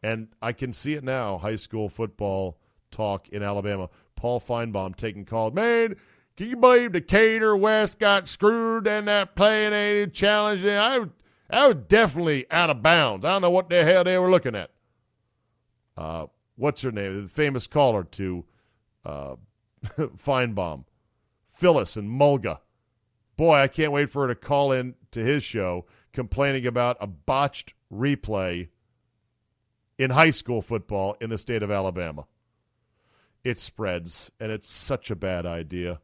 And 0.03 0.29
I 0.43 0.53
can 0.53 0.73
see 0.73 0.95
it 0.95 1.05
now, 1.05 1.39
high 1.39 1.57
school 1.57 1.89
football 1.89 2.59
talk 2.91 3.29
in 3.29 3.43
Alabama. 3.43 3.89
Paul 4.19 4.41
Finebaum 4.41 4.97
taking 4.97 5.25
calls. 5.25 5.55
Man, 5.55 5.95
can 6.37 6.49
you 6.49 6.57
believe 6.57 6.91
Decatur 6.91 7.57
West 7.57 8.01
got 8.01 8.27
screwed 8.27 8.89
in 8.89 9.05
that 9.05 9.37
playing 9.37 9.73
aid 9.73 10.12
challenge? 10.12 10.64
I, 10.66 11.05
I 11.49 11.69
was 11.69 11.77
definitely 11.87 12.45
out 12.51 12.69
of 12.69 12.83
bounds. 12.83 13.25
I 13.25 13.31
don't 13.31 13.43
know 13.43 13.51
what 13.51 13.69
the 13.69 13.85
hell 13.85 14.03
they 14.03 14.19
were 14.19 14.29
looking 14.29 14.57
at. 14.57 14.73
Uh, 15.97 16.27
what's 16.57 16.83
her 16.83 16.91
name? 16.91 17.23
The 17.23 17.29
famous 17.29 17.69
caller 17.69 18.03
to 18.03 18.45
uh, 19.05 19.37
Finebaum, 19.97 20.85
Phyllis 21.53 21.97
and 21.97 22.11
Mulga. 22.11 22.59
Boy, 23.37 23.55
I 23.55 23.69
can't 23.69 23.93
wait 23.93 24.11
for 24.11 24.23
her 24.23 24.35
to 24.35 24.35
call 24.35 24.73
in 24.73 24.97
to 25.12 25.21
his 25.21 25.45
show 25.45 25.87
complaining 26.12 26.66
about 26.66 26.97
a 27.01 27.07
botched 27.07 27.73
replay 27.95 28.66
in 29.97 30.11
high 30.11 30.33
school 30.33 30.61
football 30.61 31.16
in 31.21 31.31
the 31.31 31.39
state 31.39 31.62
of 31.62 31.71
Alabama. 31.71 32.27
It 33.45 33.59
spreads, 33.59 34.30
and 34.41 34.51
it's 34.53 34.68
such 34.70 35.11
a 35.11 35.16
bad 35.16 35.47
idea. 35.47 36.01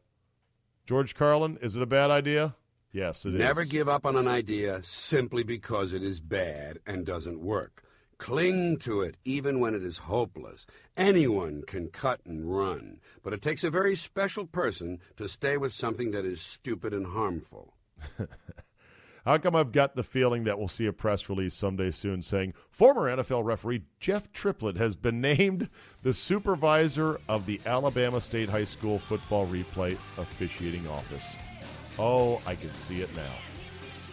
George 0.85 1.15
Carlin, 1.15 1.57
is 1.61 1.75
it 1.75 1.81
a 1.81 1.87
bad 1.87 2.11
idea? 2.11 2.55
Yes, 2.91 3.25
it 3.25 3.33
Never 3.33 3.63
is. 3.63 3.67
give 3.67 3.89
up 3.89 4.05
on 4.05 4.15
an 4.15 4.27
idea 4.27 4.81
simply 4.83 5.43
because 5.43 5.91
it 5.91 6.01
is 6.01 6.19
bad 6.19 6.79
and 6.85 7.05
doesn't 7.05 7.41
work. 7.41 7.83
Cling 8.17 8.77
to 8.77 9.01
it 9.01 9.17
even 9.25 9.59
when 9.59 9.75
it 9.75 9.83
is 9.83 9.97
hopeless. 9.97 10.65
Anyone 10.95 11.63
can 11.63 11.89
cut 11.89 12.21
and 12.25 12.49
run, 12.49 13.01
but 13.21 13.33
it 13.33 13.41
takes 13.41 13.63
a 13.65 13.69
very 13.69 13.95
special 13.95 14.45
person 14.45 14.99
to 15.17 15.27
stay 15.27 15.57
with 15.57 15.73
something 15.73 16.11
that 16.11 16.23
is 16.25 16.39
stupid 16.39 16.93
and 16.93 17.05
harmful. 17.07 17.73
How 19.25 19.39
come 19.39 19.55
I've 19.55 19.71
got 19.71 19.95
the 19.95 20.03
feeling 20.03 20.43
that 20.43 20.59
we'll 20.59 20.67
see 20.67 20.85
a 20.85 20.93
press 20.93 21.29
release 21.29 21.55
someday 21.55 21.89
soon 21.89 22.21
saying 22.21 22.53
former 22.69 23.15
NFL 23.15 23.43
referee 23.43 23.81
Jeff 23.99 24.31
Triplett 24.33 24.77
has 24.77 24.95
been 24.95 25.19
named 25.37 25.67
the 26.03 26.13
supervisor 26.13 27.19
of 27.27 27.47
the 27.47 27.59
Alabama 27.65 28.21
State 28.21 28.49
High 28.49 28.65
School 28.65 28.99
football 28.99 29.47
replay 29.47 29.93
officiating 30.19 30.87
office? 30.87 31.25
Oh, 31.97 32.39
I 32.45 32.53
can 32.53 32.71
see 32.75 33.01
it 33.01 33.09
now. 33.15 33.33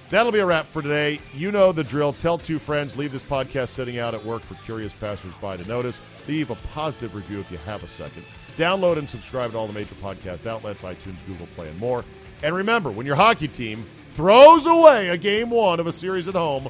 That'll 0.09 0.33
be 0.33 0.39
a 0.39 0.47
wrap 0.47 0.65
for 0.65 0.81
today. 0.81 1.21
You 1.35 1.53
know 1.53 1.73
the 1.73 1.85
drill. 1.85 2.15
Tell 2.15 2.39
two 2.39 2.59
friends. 2.59 2.97
Leave 2.97 3.13
this 3.13 3.23
podcast 3.23 3.69
sitting 3.69 3.99
out 3.99 4.15
at 4.15 4.25
work 4.25 4.41
for 4.43 4.55
curious 4.65 4.95
passersby 4.95 5.59
to 5.59 5.69
notice. 5.69 6.01
Leave 6.27 6.51
a 6.51 6.55
positive 6.73 7.15
review 7.15 7.41
if 7.41 7.51
you 7.51 7.59
have 7.59 7.83
a 7.83 7.89
second. 7.89 8.25
Download 8.57 8.97
and 8.97 9.09
subscribe 9.09 9.53
to 9.53 9.59
all 9.59 9.67
the 9.67 9.73
major 9.75 9.95
podcast 9.97 10.47
outlets, 10.47 10.83
iTunes, 10.83 11.17
Google 11.27 11.49
Play, 11.55 11.69
and 11.69 11.79
more. 11.79 12.03
And 12.43 12.55
remember, 12.55 12.91
when 12.91 13.07
your 13.07 13.17
hockey 13.17 13.49
team 13.49 13.85
throws 14.15 14.67
away 14.67 15.09
a 15.09 15.17
game 15.17 15.51
one 15.51 15.81
of 15.81 15.87
a 15.87 15.93
series 15.93 16.29
at 16.29 16.35
home, 16.35 16.69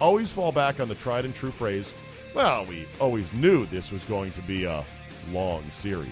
always 0.00 0.30
fall 0.30 0.52
back 0.52 0.80
on 0.80 0.88
the 0.88 0.94
tried 0.94 1.24
and 1.24 1.34
true 1.34 1.50
phrase, 1.50 1.92
well, 2.34 2.66
we 2.66 2.86
always 3.00 3.32
knew 3.32 3.64
this 3.66 3.90
was 3.90 4.02
going 4.04 4.32
to 4.32 4.42
be 4.42 4.64
a 4.64 4.84
long 5.32 5.62
series. 5.70 6.08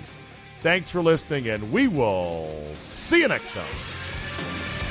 Thanks 0.62 0.88
for 0.88 1.02
listening, 1.02 1.48
and 1.48 1.72
we 1.72 1.88
will 1.88 2.64
see 2.74 3.20
you 3.20 3.28
next 3.28 3.50
time. 3.50 4.81